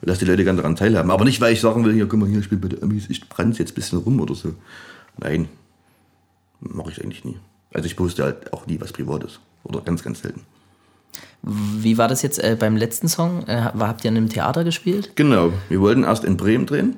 lass 0.00 0.18
die 0.18 0.24
Leute 0.24 0.42
gerne 0.42 0.56
daran 0.60 0.74
teilhaben. 0.74 1.12
Aber 1.12 1.24
nicht, 1.24 1.40
weil 1.40 1.52
ich 1.52 1.60
sagen 1.60 1.84
will, 1.84 1.92
hier, 1.92 2.06
guck 2.06 2.18
mal 2.18 2.28
hier, 2.28 2.40
ich 2.40 2.50
bin 2.50 2.60
bei 2.60 2.68
der 2.68 2.82
Amis, 2.82 3.04
ich 3.08 3.28
brenne 3.28 3.54
jetzt 3.54 3.70
ein 3.70 3.74
bisschen 3.74 4.00
rum 4.00 4.20
oder 4.20 4.34
so. 4.34 4.54
Nein, 5.18 5.48
mache 6.62 6.90
ich 6.90 7.02
eigentlich 7.02 7.24
nie. 7.24 7.38
Also 7.72 7.86
ich 7.86 7.96
poste 7.96 8.24
halt 8.24 8.52
auch 8.52 8.66
nie 8.66 8.80
was 8.80 8.92
Privates. 8.92 9.40
Oder 9.64 9.80
ganz, 9.80 10.02
ganz 10.02 10.22
selten. 10.22 10.42
Wie 11.42 11.98
war 11.98 12.08
das 12.08 12.22
jetzt 12.22 12.38
äh, 12.38 12.56
beim 12.58 12.76
letzten 12.76 13.08
Song? 13.08 13.44
Äh, 13.46 13.70
habt 13.78 14.04
ihr 14.04 14.10
in 14.10 14.16
einem 14.16 14.28
Theater 14.28 14.64
gespielt? 14.64 15.12
Genau. 15.16 15.52
Wir 15.68 15.80
wollten 15.80 16.04
erst 16.04 16.24
in 16.24 16.36
Bremen 16.36 16.66
drehen, 16.66 16.96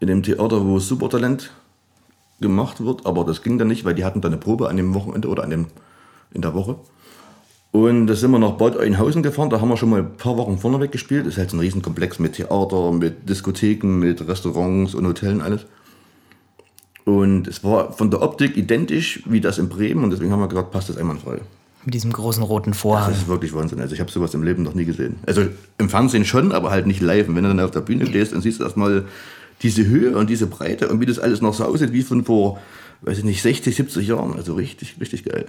in 0.00 0.08
dem 0.08 0.22
Theater, 0.22 0.64
wo 0.66 0.78
Supertalent 0.78 1.50
gemacht 2.40 2.84
wird, 2.84 3.06
aber 3.06 3.24
das 3.24 3.42
ging 3.42 3.58
dann 3.58 3.68
nicht, 3.68 3.84
weil 3.84 3.94
die 3.94 4.04
hatten 4.04 4.20
dann 4.20 4.32
eine 4.32 4.40
Probe 4.40 4.68
an 4.68 4.76
dem 4.76 4.94
Wochenende 4.94 5.28
oder 5.28 5.44
an 5.44 5.50
dem, 5.50 5.66
in 6.32 6.42
der 6.42 6.54
Woche. 6.54 6.76
Und 7.72 8.08
da 8.08 8.14
sind 8.14 8.30
wir 8.32 8.38
nach 8.38 8.52
Bad 8.52 8.76
Oeynhausen 8.76 9.22
gefahren, 9.22 9.50
da 9.50 9.60
haben 9.60 9.68
wir 9.68 9.76
schon 9.76 9.90
mal 9.90 10.00
ein 10.00 10.16
paar 10.16 10.36
Wochen 10.36 10.58
vorneweg 10.58 10.90
gespielt. 10.90 11.26
Das 11.26 11.34
ist 11.34 11.38
halt 11.38 11.50
so 11.50 11.56
ein 11.56 11.60
Riesenkomplex 11.60 12.18
mit 12.18 12.34
Theater, 12.34 12.92
mit 12.92 13.28
Diskotheken, 13.28 13.98
mit 13.98 14.26
Restaurants 14.26 14.94
und 14.94 15.06
Hotellen, 15.06 15.40
alles. 15.40 15.66
Und 17.18 17.48
es 17.48 17.64
war 17.64 17.92
von 17.92 18.10
der 18.10 18.22
Optik 18.22 18.56
identisch 18.56 19.22
wie 19.26 19.40
das 19.40 19.58
in 19.58 19.68
Bremen 19.68 20.04
und 20.04 20.10
deswegen 20.10 20.30
haben 20.32 20.40
wir 20.40 20.48
gesagt, 20.48 20.70
passt 20.70 20.88
das 20.88 20.96
einwandfrei. 20.96 21.38
Mit 21.84 21.94
diesem 21.94 22.12
großen 22.12 22.42
roten 22.42 22.74
Vorhang. 22.74 23.10
Das 23.10 23.18
ist 23.18 23.28
wirklich 23.28 23.54
Wahnsinn. 23.54 23.80
Also 23.80 23.94
ich 23.94 24.00
habe 24.00 24.10
sowas 24.10 24.34
im 24.34 24.42
Leben 24.42 24.62
noch 24.62 24.74
nie 24.74 24.84
gesehen. 24.84 25.16
Also 25.26 25.46
im 25.78 25.88
Fernsehen 25.88 26.24
schon, 26.24 26.52
aber 26.52 26.70
halt 26.70 26.86
nicht 26.86 27.00
live. 27.00 27.28
Und 27.28 27.36
wenn 27.36 27.44
du 27.44 27.48
dann 27.48 27.60
auf 27.60 27.70
der 27.70 27.80
Bühne 27.80 28.06
stehst, 28.06 28.32
dann 28.32 28.42
siehst 28.42 28.60
du 28.60 28.64
erstmal 28.64 29.06
diese 29.62 29.86
Höhe 29.86 30.16
und 30.16 30.28
diese 30.28 30.46
Breite 30.46 30.88
und 30.88 31.00
wie 31.00 31.06
das 31.06 31.18
alles 31.18 31.40
noch 31.40 31.54
so 31.54 31.64
aussieht 31.64 31.92
wie 31.92 32.02
von 32.02 32.24
vor, 32.24 32.58
weiß 33.02 33.18
ich 33.18 33.24
nicht, 33.24 33.42
60, 33.42 33.74
70 33.74 34.08
Jahren. 34.08 34.34
Also 34.34 34.54
richtig, 34.54 34.96
richtig 35.00 35.24
geil. 35.24 35.46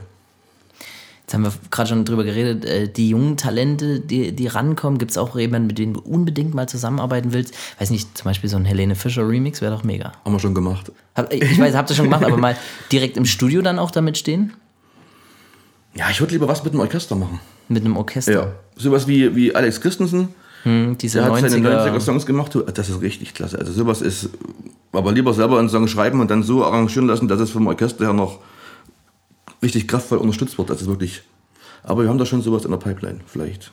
Jetzt 1.32 1.36
haben 1.36 1.44
wir 1.44 1.54
gerade 1.72 1.88
schon 1.88 2.04
drüber 2.04 2.26
geredet, 2.26 2.66
äh, 2.66 2.90
die 2.90 3.08
jungen 3.08 3.38
Talente, 3.38 4.02
die, 4.02 4.34
die 4.34 4.48
rankommen, 4.48 5.00
gibt 5.00 5.12
es 5.12 5.18
auch 5.18 5.38
jemanden, 5.38 5.68
mit 5.68 5.78
dem 5.78 5.94
du 5.94 6.02
unbedingt 6.02 6.54
mal 6.54 6.68
zusammenarbeiten 6.68 7.32
willst? 7.32 7.54
Weiß 7.80 7.90
nicht, 7.90 8.18
zum 8.18 8.26
Beispiel 8.26 8.50
so 8.50 8.58
ein 8.58 8.66
Helene 8.66 8.96
Fischer 8.96 9.26
Remix 9.26 9.62
wäre 9.62 9.74
doch 9.74 9.86
mega. 9.86 10.12
Haben 10.26 10.34
wir 10.34 10.40
schon 10.42 10.54
gemacht. 10.54 10.92
Hab, 11.16 11.32
ich 11.32 11.58
weiß, 11.58 11.74
habt 11.74 11.90
ihr 11.90 11.96
schon 11.96 12.08
gemacht, 12.08 12.26
aber 12.26 12.36
mal 12.36 12.58
direkt 12.92 13.16
im 13.16 13.26
Studio 13.26 13.62
dann 13.62 13.80
auch 13.80 13.92
damit 13.92 14.18
stehen? 14.18 14.52
Ja, 15.94 16.10
ich 16.10 16.20
würde 16.20 16.34
lieber 16.34 16.50
was 16.50 16.66
mit 16.66 16.74
einem 16.74 16.82
Orchester 16.82 17.16
machen. 17.16 17.40
Mit 17.70 17.86
einem 17.86 17.96
Orchester? 17.96 18.34
Ja. 18.34 18.48
Sowas 18.76 19.08
wie, 19.08 19.34
wie 19.34 19.56
Alex 19.56 19.80
Christensen. 19.80 20.36
Hm, 20.64 20.98
diese 20.98 21.20
Der 21.20 21.28
hat 21.28 21.42
90er. 21.42 21.48
seine 21.48 21.70
90er 21.70 22.00
Songs 22.02 22.26
gemacht. 22.26 22.58
Das 22.74 22.90
ist 22.90 23.02
richtig 23.02 23.34
klasse. 23.34 23.58
Also 23.58 23.72
sowas 23.72 24.02
ist, 24.02 24.32
aber 24.92 25.14
lieber 25.14 25.34
selber 25.34 25.60
einen 25.60 25.70
Song 25.70 25.88
schreiben 25.88 26.20
und 26.20 26.30
dann 26.30 26.44
so 26.44 26.66
arrangieren 26.66 27.08
lassen, 27.08 27.30
dass 27.30 27.40
es 27.40 27.52
vom 27.52 27.68
Orchester 27.68 28.04
her 28.04 28.14
noch 28.14 28.40
richtig 29.62 29.88
kraftvoll 29.88 30.18
unterstützt 30.20 30.58
wird. 30.58 30.70
Das 30.70 30.82
ist 30.82 30.88
wirklich. 30.88 31.22
Aber 31.84 32.04
wir 32.04 32.10
haben 32.10 32.18
da 32.18 32.26
schon 32.26 32.42
sowas 32.42 32.66
in 32.66 32.72
der 32.72 32.78
Pipeline. 32.78 33.20
Vielleicht. 33.26 33.72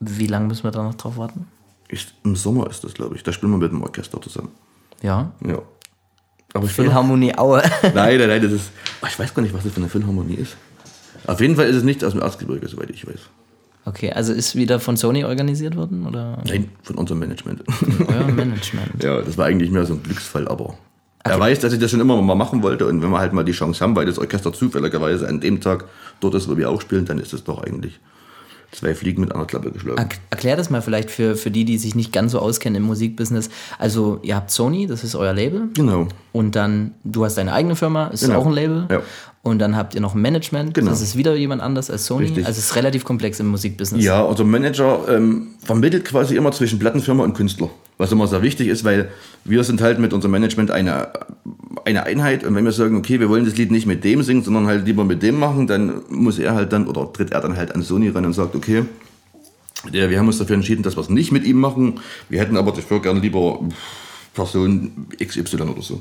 Wie 0.00 0.26
lange 0.26 0.46
müssen 0.48 0.64
wir 0.64 0.70
da 0.70 0.82
noch 0.82 0.94
drauf 0.94 1.16
warten? 1.16 1.46
Ich, 1.88 2.06
Im 2.24 2.36
Sommer 2.36 2.68
ist 2.70 2.84
das, 2.84 2.94
glaube 2.94 3.16
ich. 3.16 3.22
Da 3.22 3.32
spielen 3.32 3.52
wir 3.52 3.58
mit 3.58 3.72
dem 3.72 3.82
Orchester 3.82 4.20
zusammen. 4.20 4.50
Ja. 5.02 5.32
Ja. 5.46 5.58
Aber 6.54 6.66
ich 6.66 6.72
Philharmonie 6.72 7.36
Aue. 7.36 7.62
Nein, 7.82 8.18
nein, 8.18 8.28
nein, 8.28 8.42
das 8.42 8.52
ist. 8.52 8.70
Ach, 9.00 9.08
Ich 9.10 9.18
weiß 9.18 9.34
gar 9.34 9.42
nicht, 9.42 9.54
was 9.54 9.64
das 9.64 9.72
für 9.72 9.80
eine 9.80 9.88
Philharmonie 9.88 10.34
ist. 10.34 10.56
Auf 11.26 11.40
jeden 11.40 11.56
Fall 11.56 11.66
ist 11.66 11.76
es 11.76 11.82
nicht 11.82 12.04
aus 12.04 12.12
dem 12.12 12.20
Erzgebirge, 12.22 12.68
soweit 12.68 12.90
ich 12.90 13.06
weiß. 13.06 13.20
Okay, 13.84 14.12
also 14.12 14.32
ist 14.32 14.54
wieder 14.54 14.78
von 14.78 14.96
Sony 14.96 15.24
organisiert 15.24 15.76
worden? 15.76 16.06
Oder 16.06 16.38
Nein, 16.46 16.70
von 16.82 16.96
unserem 16.96 17.18
Management. 17.20 17.62
euer 18.06 18.24
Management? 18.32 19.02
ja, 19.02 19.20
das 19.22 19.36
war 19.38 19.46
eigentlich 19.46 19.70
mehr 19.70 19.84
so 19.86 19.94
ein 19.94 20.02
Glücksfall, 20.02 20.46
aber. 20.48 20.76
Er 21.24 21.38
weiß, 21.38 21.60
dass 21.60 21.72
ich 21.72 21.78
das 21.78 21.90
schon 21.90 22.00
immer 22.00 22.20
mal 22.20 22.34
machen 22.34 22.62
wollte 22.62 22.86
und 22.86 23.02
wenn 23.02 23.10
wir 23.10 23.18
halt 23.20 23.32
mal 23.32 23.44
die 23.44 23.52
Chance 23.52 23.80
haben, 23.82 23.94
weil 23.94 24.06
das 24.06 24.18
Orchester 24.18 24.52
zufälligerweise 24.52 25.28
an 25.28 25.40
dem 25.40 25.60
Tag 25.60 25.84
dort 26.20 26.34
ist, 26.34 26.48
wo 26.50 26.56
wir 26.56 26.68
auch 26.70 26.80
spielen, 26.80 27.04
dann 27.04 27.18
ist 27.18 27.32
es 27.32 27.44
doch 27.44 27.62
eigentlich 27.62 28.00
zwei 28.72 28.94
Fliegen 28.94 29.20
mit 29.20 29.34
einer 29.34 29.44
Klappe 29.44 29.70
geschlagen. 29.70 29.98
Er- 30.00 30.08
Erklär 30.30 30.56
das 30.56 30.70
mal 30.70 30.80
vielleicht 30.80 31.10
für, 31.10 31.36
für 31.36 31.50
die, 31.50 31.64
die 31.66 31.76
sich 31.78 31.94
nicht 31.94 32.10
ganz 32.12 32.32
so 32.32 32.38
auskennen 32.38 32.76
im 32.82 32.86
Musikbusiness. 32.88 33.50
Also, 33.78 34.18
ihr 34.22 34.34
habt 34.34 34.50
Sony, 34.50 34.86
das 34.86 35.04
ist 35.04 35.14
euer 35.14 35.34
Label. 35.34 35.68
Genau. 35.74 36.08
Und 36.32 36.56
dann, 36.56 36.92
du 37.04 37.24
hast 37.24 37.36
deine 37.36 37.52
eigene 37.52 37.76
Firma, 37.76 38.06
ist 38.06 38.24
Genau. 38.24 38.38
auch 38.40 38.46
ein 38.46 38.52
Label. 38.54 38.86
Ja. 38.90 39.02
Und 39.42 39.58
dann 39.58 39.76
habt 39.76 39.94
ihr 39.94 40.00
noch 40.00 40.14
ein 40.14 40.22
Management, 40.22 40.72
Genau. 40.72 40.90
das 40.90 41.02
ist 41.02 41.16
wieder 41.16 41.34
jemand 41.34 41.60
anders 41.60 41.90
als 41.90 42.06
Sony. 42.06 42.26
Richtig. 42.26 42.46
Also 42.46 42.58
es 42.60 42.66
ist 42.70 42.76
relativ 42.76 43.04
komplex 43.04 43.38
im 43.40 43.48
Musikbusiness. 43.48 44.02
Ja, 44.02 44.22
unser 44.22 44.44
Manager 44.44 45.00
ähm, 45.08 45.48
vermittelt 45.62 46.04
quasi 46.06 46.36
immer 46.36 46.50
zwischen 46.52 46.78
Plattenfirma 46.78 47.24
und 47.24 47.34
Künstler. 47.34 47.68
Was 48.02 48.10
immer 48.10 48.26
sehr 48.26 48.42
wichtig 48.42 48.66
ist, 48.66 48.82
weil 48.82 49.12
wir 49.44 49.62
sind 49.62 49.80
halt 49.80 50.00
mit 50.00 50.12
unserem 50.12 50.32
Management 50.32 50.72
eine, 50.72 51.10
eine 51.84 52.02
Einheit. 52.02 52.42
Und 52.42 52.56
wenn 52.56 52.64
wir 52.64 52.72
sagen, 52.72 52.96
okay, 52.96 53.20
wir 53.20 53.28
wollen 53.28 53.44
das 53.44 53.56
Lied 53.56 53.70
nicht 53.70 53.86
mit 53.86 54.02
dem 54.02 54.24
singen, 54.24 54.42
sondern 54.42 54.66
halt 54.66 54.86
lieber 54.86 55.04
mit 55.04 55.22
dem 55.22 55.38
machen, 55.38 55.68
dann 55.68 56.02
muss 56.08 56.40
er 56.40 56.52
halt 56.56 56.72
dann, 56.72 56.88
oder 56.88 57.12
tritt 57.12 57.30
er 57.30 57.40
dann 57.40 57.56
halt 57.56 57.72
an 57.72 57.84
Sony 57.84 58.08
ran 58.08 58.26
und 58.26 58.32
sagt, 58.32 58.56
okay, 58.56 58.82
der, 59.92 60.10
wir 60.10 60.18
haben 60.18 60.26
uns 60.26 60.38
dafür 60.38 60.56
entschieden, 60.56 60.82
dass 60.82 60.96
wir 60.96 61.00
es 61.00 61.10
nicht 61.10 61.30
mit 61.30 61.44
ihm 61.44 61.60
machen. 61.60 62.00
Wir 62.28 62.40
hätten 62.40 62.56
aber 62.56 62.72
dafür 62.72 63.00
gerne 63.00 63.20
lieber 63.20 63.60
Person 64.34 65.06
XY 65.24 65.62
oder 65.62 65.82
so. 65.82 66.00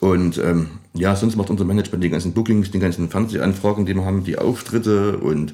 Und 0.00 0.38
ähm, 0.38 0.68
ja, 0.94 1.14
sonst 1.16 1.36
macht 1.36 1.50
unser 1.50 1.66
Management 1.66 2.02
die 2.02 2.08
ganzen 2.08 2.32
Bookings, 2.32 2.70
die 2.70 2.78
ganzen 2.78 3.10
Fernsehanfragen, 3.10 3.84
die 3.84 3.94
wir 3.94 4.06
haben, 4.06 4.24
die 4.24 4.38
Auftritte 4.38 5.18
und 5.18 5.52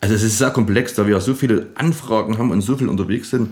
also 0.00 0.14
es 0.14 0.22
ist 0.22 0.38
sehr 0.38 0.50
komplex, 0.50 0.94
da 0.94 1.06
wir 1.06 1.14
ja 1.14 1.20
so 1.20 1.34
viele 1.34 1.68
Anfragen 1.74 2.38
haben 2.38 2.50
und 2.50 2.60
so 2.60 2.76
viel 2.76 2.88
unterwegs 2.88 3.30
sind, 3.30 3.50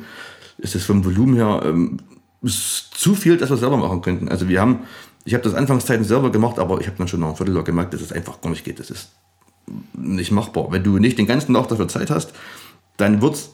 ist 0.59 0.75
es 0.75 0.85
vom 0.85 1.05
Volumen 1.05 1.35
her 1.35 1.63
ähm, 1.65 1.99
zu 2.45 3.15
viel, 3.15 3.37
dass 3.37 3.51
wir 3.51 3.57
selber 3.57 3.77
machen 3.77 4.03
könnten. 4.03 4.29
Also 4.29 4.49
wir 4.49 4.61
haben, 4.61 4.81
ich 5.25 5.35
habe 5.35 5.45
das 5.45 5.55
Anfangszeiten 5.55 6.05
selber 6.05 6.31
gemacht, 6.31 6.59
aber 6.59 6.81
ich 6.81 6.87
habe 6.87 6.97
dann 6.99 7.09
schon 7.09 7.21
nach 7.21 7.29
einem 7.29 7.37
Vierteljahr 7.37 7.65
gemerkt, 7.65 7.95
dass 7.95 8.01
es 8.01 8.13
einfach 8.13 8.41
gar 8.41 8.51
nicht 8.51 8.65
geht. 8.65 8.79
Das 8.79 8.91
ist 8.91 9.11
nicht 9.95 10.31
machbar. 10.31 10.69
Wenn 10.71 10.85
du 10.85 10.99
nicht 10.99 11.19
den 11.19 11.27
ganzen 11.27 11.55
Tag 11.55 11.69
dafür 11.69 11.89
Zeit 11.89 12.11
hast, 12.11 12.33
dann 12.97 13.21
wird's 13.21 13.51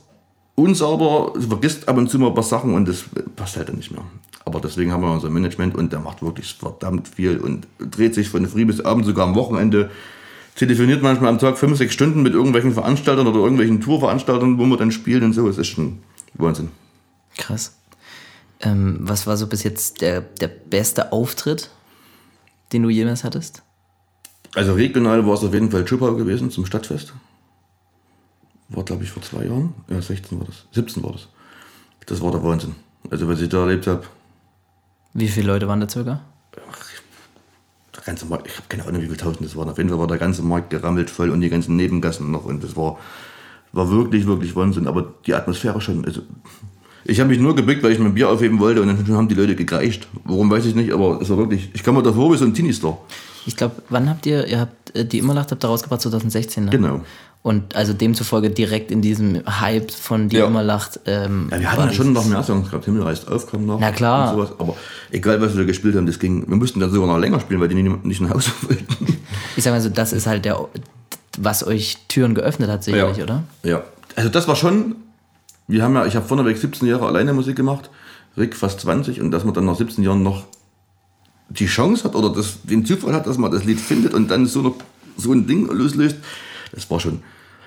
unsauber, 0.54 1.32
du 1.34 1.40
vergisst 1.40 1.88
ab 1.88 1.96
und 1.96 2.10
zu 2.10 2.18
mal 2.18 2.28
ein 2.28 2.34
paar 2.34 2.42
Sachen 2.42 2.74
und 2.74 2.86
das 2.86 3.04
passt 3.36 3.56
halt 3.56 3.68
dann 3.68 3.76
nicht 3.76 3.90
mehr. 3.90 4.02
Aber 4.44 4.60
deswegen 4.60 4.92
haben 4.92 5.02
wir 5.02 5.12
unser 5.12 5.30
Management 5.30 5.74
und 5.74 5.92
der 5.92 6.00
macht 6.00 6.22
wirklich 6.22 6.54
verdammt 6.54 7.08
viel 7.08 7.38
und 7.38 7.66
dreht 7.78 8.14
sich 8.14 8.28
von 8.28 8.46
früh 8.46 8.64
bis 8.64 8.80
abend, 8.80 9.06
sogar 9.06 9.26
am 9.26 9.34
Wochenende. 9.34 9.90
Telefoniert 10.56 11.02
manchmal 11.02 11.30
am 11.30 11.38
Tag 11.38 11.56
fünf, 11.56 11.78
sechs 11.78 11.94
Stunden 11.94 12.22
mit 12.22 12.34
irgendwelchen 12.34 12.72
Veranstaltern 12.72 13.26
oder 13.26 13.38
irgendwelchen 13.38 13.80
Tourveranstaltern, 13.80 14.58
wo 14.58 14.66
wir 14.66 14.76
dann 14.76 14.92
spielen 14.92 15.22
und 15.24 15.32
so. 15.32 15.48
Es 15.48 15.56
ist 15.56 15.68
schon 15.68 16.00
Wahnsinn. 16.34 16.68
Krass. 17.36 17.76
Ähm, 18.60 18.98
was 19.00 19.26
war 19.26 19.36
so 19.36 19.46
bis 19.46 19.62
jetzt 19.62 20.00
der, 20.00 20.20
der 20.20 20.48
beste 20.48 21.12
Auftritt, 21.12 21.70
den 22.72 22.82
du 22.82 22.90
jemals 22.90 23.24
hattest? 23.24 23.62
Also 24.54 24.74
regional 24.74 25.26
war 25.26 25.34
es 25.34 25.42
auf 25.42 25.52
jeden 25.54 25.70
Fall 25.70 25.84
Chupau 25.84 26.14
gewesen 26.14 26.50
zum 26.50 26.66
Stadtfest. 26.66 27.14
War, 28.68 28.84
glaube 28.84 29.04
ich, 29.04 29.10
vor 29.10 29.22
zwei 29.22 29.44
Jahren. 29.44 29.74
Ja, 29.88 30.00
16 30.00 30.38
war 30.38 30.46
das. 30.46 30.66
17 30.72 31.02
war 31.02 31.12
das. 31.12 31.28
Das 32.06 32.20
war 32.20 32.30
der 32.30 32.42
Wahnsinn. 32.42 32.74
Also, 33.10 33.28
was 33.28 33.40
ich 33.40 33.48
da 33.48 33.60
erlebt 33.60 33.86
habe, 33.86 34.04
Wie 35.12 35.28
viele 35.28 35.48
Leute 35.48 35.68
waren 35.68 35.80
da 35.80 35.88
circa? 35.88 36.20
der 37.94 38.02
ganze 38.04 38.24
Markt, 38.26 38.46
ich 38.46 38.56
habe 38.56 38.66
keine 38.68 38.84
Ahnung, 38.86 39.02
wie 39.02 39.06
viele 39.06 39.16
Tausend 39.18 39.44
das 39.44 39.54
waren. 39.54 39.68
Auf 39.68 39.76
jeden 39.78 39.90
Fall 39.90 39.98
war 39.98 40.06
der 40.06 40.18
ganze 40.18 40.42
Markt 40.42 40.70
gerammelt 40.70 41.10
voll 41.10 41.30
und 41.30 41.40
die 41.40 41.50
ganzen 41.50 41.76
Nebengassen 41.76 42.30
noch. 42.30 42.44
Und 42.44 42.64
das 42.64 42.74
war, 42.76 42.98
war 43.72 43.90
wirklich, 43.90 44.26
wirklich 44.26 44.56
Wahnsinn. 44.56 44.86
Aber 44.86 45.14
die 45.26 45.34
Atmosphäre 45.34 45.80
schon. 45.80 46.04
Also, 46.04 46.22
ich 47.04 47.20
habe 47.20 47.28
mich 47.30 47.38
nur 47.40 47.54
gebückt, 47.56 47.82
weil 47.82 47.92
ich 47.92 47.98
mein 47.98 48.14
Bier 48.14 48.28
aufheben 48.28 48.58
wollte 48.60 48.82
und 48.82 48.88
dann 48.88 49.16
haben 49.16 49.28
die 49.28 49.34
Leute 49.34 49.54
gekreicht. 49.56 50.06
Warum 50.24 50.50
weiß 50.50 50.66
ich 50.66 50.74
nicht, 50.74 50.92
aber 50.92 51.20
es 51.20 51.30
war 51.30 51.38
wirklich. 51.38 51.70
Ich 51.74 51.82
kam 51.82 51.94
mir 51.94 52.02
davor 52.02 52.32
wie 52.32 52.36
so 52.36 52.44
ein 52.44 52.54
Teenie-Star. 52.54 52.98
Ich 53.46 53.56
glaube, 53.56 53.76
wann 53.88 54.08
habt 54.08 54.24
ihr, 54.26 54.46
ihr 54.46 54.60
habt 54.60 54.94
äh, 54.96 55.04
die 55.04 55.18
Immerlacht 55.18 55.50
habt 55.50 55.64
ihr 55.64 55.68
rausgebracht, 55.68 56.00
2016, 56.02 56.66
ne? 56.66 56.70
Genau. 56.70 57.00
Und 57.44 57.74
also 57.74 57.92
demzufolge 57.92 58.50
direkt 58.50 58.92
in 58.92 59.02
diesem 59.02 59.42
Hype 59.60 59.90
von 59.90 60.28
die 60.28 60.36
Ja. 60.36 60.46
Immerlacht. 60.46 61.00
Ähm, 61.06 61.48
Ja, 61.50 61.58
wir 61.60 61.72
hatten 61.72 61.82
ja 61.88 61.92
schon 61.92 62.12
noch 62.12 62.24
mehr 62.24 62.40
Songs 62.44 62.68
gehabt. 62.70 62.84
Himmel 62.84 63.02
reißt 63.02 63.26
auf, 63.28 63.50
kam 63.50 63.66
noch. 63.66 63.80
Na 63.80 63.90
klar. 63.90 64.30
Und 64.32 64.36
sowas. 64.46 64.52
Aber 64.60 64.76
egal, 65.10 65.40
was 65.40 65.52
wir 65.54 65.62
da 65.62 65.66
gespielt 65.66 65.96
haben, 65.96 66.06
das 66.06 66.20
ging. 66.20 66.48
Wir 66.48 66.54
mussten 66.56 66.78
dann 66.78 66.92
sogar 66.92 67.08
noch 67.08 67.18
länger 67.18 67.40
spielen, 67.40 67.60
weil 67.60 67.66
die 67.66 67.74
nicht, 67.82 68.04
nicht 68.04 68.20
nach 68.20 68.30
Hause 68.30 68.52
wollten. 68.62 68.86
Ich 69.56 69.64
sag 69.64 69.72
mal 69.72 69.80
so, 69.80 69.88
das 69.88 70.12
ist 70.12 70.28
halt 70.28 70.44
der, 70.44 70.56
was 71.36 71.66
euch 71.66 71.96
Türen 72.06 72.36
geöffnet 72.36 72.70
hat, 72.70 72.84
sicherlich, 72.84 73.16
Ja. 73.16 73.24
oder? 73.24 73.42
Ja, 73.64 73.82
also 74.14 74.28
das 74.28 74.46
war 74.46 74.54
schon. 74.54 74.94
Wir 75.68 75.82
haben 75.82 75.94
ja, 75.94 76.06
ich 76.06 76.16
habe 76.16 76.26
vorneweg 76.26 76.58
17 76.58 76.86
Jahre 76.88 77.06
alleine 77.06 77.32
Musik 77.32 77.56
gemacht, 77.56 77.90
Rick 78.36 78.56
fast 78.56 78.80
20 78.80 79.20
und 79.20 79.30
dass 79.30 79.44
man 79.44 79.54
dann 79.54 79.64
nach 79.64 79.76
17 79.76 80.02
Jahren 80.04 80.22
noch 80.22 80.44
die 81.48 81.66
Chance 81.66 82.04
hat 82.04 82.14
oder 82.14 82.30
das, 82.30 82.62
den 82.62 82.84
Zufall 82.84 83.12
hat, 83.14 83.26
dass 83.26 83.38
man 83.38 83.50
das 83.50 83.64
Lied 83.64 83.80
findet 83.80 84.14
und 84.14 84.28
dann 84.30 84.46
so, 84.46 84.62
noch, 84.62 84.74
so 85.16 85.32
ein 85.32 85.46
Ding 85.46 85.66
loslöst, 85.68 86.16
das 86.72 86.90
war 86.90 86.98
schon. 87.00 87.22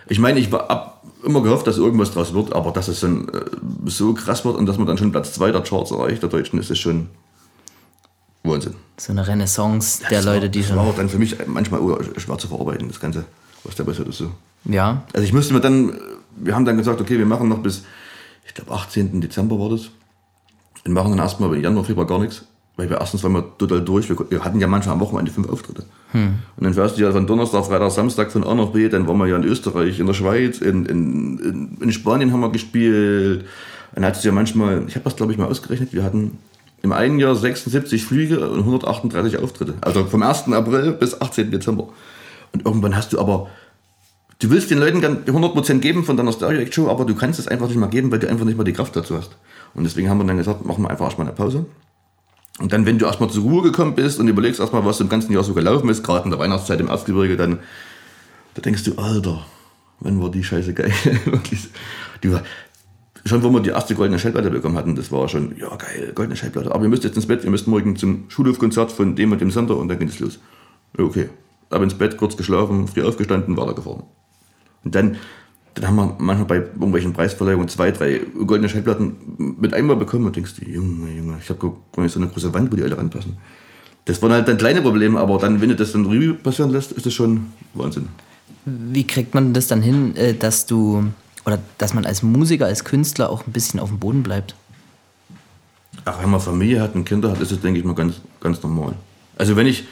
Ich 0.08 0.20
meine, 0.20 0.40
ich 0.40 0.52
war 0.52 0.70
ab, 0.70 1.04
immer 1.24 1.42
gehofft, 1.42 1.66
dass 1.68 1.78
irgendwas 1.78 2.12
draus 2.12 2.34
wird, 2.34 2.54
aber 2.54 2.72
dass 2.72 2.88
es 2.88 3.00
dann 3.00 3.28
äh, 3.30 3.42
so 3.86 4.14
krass 4.14 4.46
wird 4.46 4.56
und 4.56 4.66
dass 4.68 4.78
man 4.78 4.88
dann 4.88 4.98
schon 4.98 5.12
Platz 5.12 5.34
2 5.34 5.52
der 5.52 5.62
Charts 5.62 5.92
erreicht, 5.92 6.22
der 6.22 6.30
Deutschen, 6.30 6.60
ist 6.60 6.70
es 6.70 6.78
schon 6.80 7.10
Wahnsinn. 8.44 8.76
So 8.98 9.12
eine 9.12 9.28
Renaissance 9.28 10.02
der 10.10 10.20
Das 10.20 10.26
Leute, 10.26 10.42
war, 10.44 10.50
die 10.50 10.60
das 10.60 10.68
schon. 10.70 10.78
war 10.78 10.86
auch 10.86 10.96
dann 10.96 11.10
für 11.10 11.18
mich 11.18 11.36
manchmal 11.48 11.82
schwer 12.18 12.38
zu 12.38 12.48
verarbeiten, 12.48 12.88
das 12.88 13.00
Ganze, 13.00 13.26
was 13.64 13.76
da 13.76 13.84
passiert 13.84 14.08
ist. 14.08 14.18
So. 14.18 14.32
Ja. 14.66 15.04
Also 15.14 15.26
ich 15.26 15.34
musste 15.34 15.54
mir 15.54 15.62
dann, 15.62 15.98
wir 16.36 16.56
haben 16.56 16.66
dann 16.66 16.78
gesagt, 16.78 17.02
okay, 17.02 17.18
wir 17.18 17.26
machen 17.26 17.50
noch 17.50 17.60
bis, 17.60 17.84
ich 18.46 18.54
glaube 18.54 18.72
18. 18.72 19.22
Dezember 19.22 19.60
war 19.60 19.70
das. 19.70 19.90
Wir 20.84 20.94
machen 20.94 21.12
dann 21.12 21.20
erstmal 21.20 21.54
im 21.54 21.62
Januar, 21.62 21.84
Februar 21.84 22.08
gar 22.08 22.20
nichts. 22.20 22.46
Weil 22.78 22.90
wir 22.90 22.98
erstens 23.00 23.24
waren 23.24 23.34
wir 23.34 23.58
total 23.58 23.82
durch. 23.82 24.10
Wir, 24.10 24.44
hatten 24.44 24.60
ja 24.60 24.68
manchmal 24.68 24.96
am 24.96 25.00
Wochenende 25.00 25.32
fünf 25.32 25.48
Auftritte. 25.48 25.86
Und 26.58 26.64
dann 26.64 26.74
fährst 26.74 26.98
du 26.98 27.04
ja 27.04 27.12
von 27.12 27.26
Donnerstag, 27.26 27.66
Freitag, 27.66 27.92
Samstag 27.92 28.32
von 28.32 28.44
A 28.44 28.54
nach 28.54 28.68
B. 28.68 28.90
Dann 28.90 29.08
waren 29.08 29.18
wir 29.18 29.28
ja 29.28 29.38
in 29.38 29.44
Österreich, 29.44 30.00
in 30.00 30.08
der 30.08 30.14
Schweiz, 30.14 30.60
in, 30.60 30.86
in, 30.86 31.40
in, 31.40 31.78
in 31.80 31.92
Spanien 31.94 32.34
haben 32.34 32.42
wir 32.42 32.52
gespielt. 32.52 33.46
Dann 33.94 34.04
hattest 34.04 34.26
du 34.26 34.30
ja 34.30 34.34
manchmal, 34.34 34.84
ich 34.88 34.96
habe 34.96 35.06
das 35.06 35.16
glaube 35.16 35.32
ich 35.32 35.38
mal 35.38 35.48
ausgerechnet, 35.48 35.94
wir 35.94 36.04
hatten 36.04 36.38
im 36.82 36.92
einen 36.92 37.18
Jahr 37.18 37.34
76 37.34 38.04
Flüge 38.04 38.48
und 38.50 38.60
138 38.60 39.38
Auftritte. 39.40 39.76
Also 39.82 40.06
vom 40.06 40.22
1. 40.22 40.52
April 40.52 40.92
bis 40.92 41.20
18. 41.20 41.52
Dezember. 41.52 41.88
Und 42.52 42.66
irgendwann 42.66 42.96
hast 42.96 43.14
du 43.14 43.20
aber, 43.20 43.48
du 44.40 44.50
willst 44.50 44.72
den 44.72 44.80
Leuten 44.80 45.02
gern 45.02 45.24
100% 45.26 45.80
geben 45.80 46.04
von 46.04 46.18
deiner 46.18 46.32
Stereo-Act-Show, 46.32 46.90
aber 46.90 47.06
du 47.06 47.16
kannst 47.16 47.40
es 47.40 47.48
einfach 47.48 47.68
nicht 47.68 47.78
mal 47.78 47.88
geben, 47.88 48.12
weil 48.12 48.20
du 48.20 48.30
einfach 48.30 48.46
nicht 48.46 48.58
mal 48.58 48.64
die 48.64 48.74
Kraft 48.74 48.96
dazu 48.96 49.18
hast. 49.18 49.38
Und 49.74 49.84
deswegen 49.84 50.10
haben 50.10 50.18
wir 50.18 50.26
dann 50.26 50.38
gesagt, 50.38 50.66
machen 50.66 50.84
wir 50.84 50.90
einfach 50.90 51.06
erstmal 51.06 51.28
eine 51.28 51.36
Pause. 51.36 51.66
Und 52.60 52.72
dann, 52.72 52.86
wenn 52.86 52.98
du 52.98 53.06
erstmal 53.06 53.30
zur 53.30 53.44
Ruhe 53.44 53.64
gekommen 53.64 53.96
bist 53.96 54.20
und 54.20 54.28
überlegst 54.28 54.60
erstmal, 54.60 54.86
was 54.86 55.02
im 55.02 55.10
ganzen 55.10 55.34
Jahr 55.34 55.44
so 55.44 55.54
gelaufen 55.54 55.90
ist, 55.90 56.04
gerade 56.04 56.24
in 56.24 56.32
der 56.32 56.40
Weihnachtszeit 56.40 56.80
im 56.80 56.88
Erzgebirge, 56.88 57.36
dann 57.36 57.60
da 58.54 58.62
denkst 58.62 58.84
du, 58.86 58.96
Alter, 58.96 59.46
wann 60.00 60.22
war 60.22 60.32
die 60.32 60.44
Scheiße 60.44 60.74
geil? 60.74 60.92
Die 62.24 62.32
war, 62.32 62.42
schon, 63.26 63.44
wo 63.44 63.50
wir 63.50 63.60
die 63.60 63.70
erste 63.70 63.94
goldene 63.96 64.18
Schallplatte 64.18 64.50
bekommen 64.50 64.78
hatten, 64.78 64.96
das 64.96 65.12
war 65.12 65.28
schon, 65.28 65.56
ja 65.58 65.76
geil, 65.76 66.14
goldene 66.16 66.38
Schallplatte. 66.38 66.74
Aber 66.74 66.84
ihr 66.84 66.90
müsst 66.90 67.04
jetzt 67.04 67.16
ins 67.16 67.26
Bett, 67.28 67.44
ihr 67.44 67.50
müsst 67.50 67.68
morgen 67.68 67.96
zum 67.98 68.30
Schulhofkonzert 68.30 68.92
von 68.92 69.16
dem 69.16 69.32
und 69.32 69.42
dem 69.42 69.52
Sender 69.52 69.76
und 69.76 69.90
dann 69.90 70.00
geht 70.00 70.10
es 70.10 70.20
los. 70.20 70.40
Okay. 70.98 71.30
Ab 71.70 71.82
ins 71.82 71.96
Bett, 71.96 72.18
kurz 72.18 72.38
geschlafen, 72.38 72.88
früh 72.88 73.04
aufgestanden, 73.04 73.58
weitergefahren. 73.58 74.04
Und 74.86 74.96
dann, 74.96 75.18
dann 75.74 75.88
haben 75.88 75.96
wir 75.98 76.16
manchmal 76.20 76.48
bei 76.48 76.56
irgendwelchen 76.56 77.12
Preisverleihungen 77.12 77.68
zwei, 77.68 77.92
drei 77.92 78.22
goldene 78.46 78.70
Schallplatten 78.70 79.56
mit 79.60 79.74
einmal 79.74 79.98
bekommen 79.98 80.26
und 80.26 80.36
denkst 80.36 80.54
du, 80.56 80.66
Junge, 80.66 81.12
Junge, 81.12 81.38
ich 81.42 81.50
habe 81.50 81.74
gar 81.92 82.04
nicht 82.04 82.14
so 82.14 82.20
eine 82.20 82.30
große 82.30 82.54
Wand, 82.54 82.72
wo 82.72 82.78
die 82.78 82.84
alle 82.84 82.98
ranpassen. 82.98 83.36
Das 84.06 84.22
waren 84.22 84.32
halt 84.32 84.48
dann 84.48 84.58
kleine 84.58 84.82
Probleme, 84.82 85.20
aber 85.20 85.40
dann, 85.40 85.60
wenn 85.60 85.70
du 85.70 85.76
das 85.76 85.92
dann 85.92 86.06
Revue 86.06 86.36
passieren 86.36 86.72
lässt, 86.72 86.92
ist 86.92 87.06
das 87.06 87.14
schon 87.14 87.48
Wahnsinn. 87.74 88.08
Wie 88.66 89.06
kriegt 89.06 89.34
man 89.34 89.54
das 89.54 89.68
dann 89.68 89.82
hin, 89.82 90.16
äh, 90.16 90.34
dass 90.36 90.68
du 90.68 91.06
oder 91.46 91.60
dass 91.78 91.94
man 91.94 92.06
als 92.06 92.24
Musiker, 92.24 92.66
als 92.66 92.84
Künstler 92.84 93.30
auch 93.30 93.46
ein 93.46 93.52
bisschen 93.52 93.80
auf 93.80 93.90
dem 93.90 94.00
Boden 94.00 94.24
bleibt? 94.24 94.56
Ach, 96.04 96.22
wenn 96.22 96.30
man 96.30 96.40
Familie 96.40 96.82
hat 96.82 96.96
und 96.96 97.06
Kinder 97.06 97.32
hat, 97.32 97.40
ist 97.40 97.52
das, 97.52 97.62
denke 97.62 97.80
ich 97.80 97.86
mal, 97.86 97.96
ganz, 97.96 98.22
ganz 98.40 98.62
normal. 98.62 98.94
Also 99.38 99.56
wenn 99.56 99.68
ich, 99.68 99.86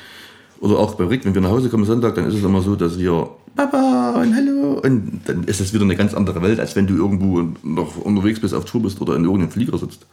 oder 0.63 0.79
auch 0.79 0.95
bei 0.95 1.03
Rick, 1.03 1.25
wenn 1.25 1.33
wir 1.33 1.41
nach 1.41 1.49
Hause 1.49 1.67
kommen 1.67 1.83
Sonntag, 1.83 2.15
dann 2.15 2.25
ist 2.25 2.35
es 2.35 2.43
immer 2.43 2.61
so, 2.61 2.77
dass 2.77 2.97
wir 2.97 3.29
Papa 3.53 4.21
und 4.21 4.33
Hallo 4.33 4.79
und 4.81 5.19
dann 5.25 5.43
ist 5.43 5.59
es 5.59 5.73
wieder 5.73 5.83
eine 5.83 5.97
ganz 5.97 6.13
andere 6.13 6.41
Welt, 6.41 6.57
als 6.61 6.77
wenn 6.77 6.87
du 6.87 6.95
irgendwo 6.95 7.49
noch 7.63 7.97
unterwegs 7.97 8.39
bist, 8.39 8.53
auf 8.53 8.63
Tour 8.63 8.81
bist 8.81 9.01
oder 9.01 9.17
in 9.17 9.25
irgendeinem 9.25 9.51
Flieger 9.51 9.77
sitzt. 9.77 10.05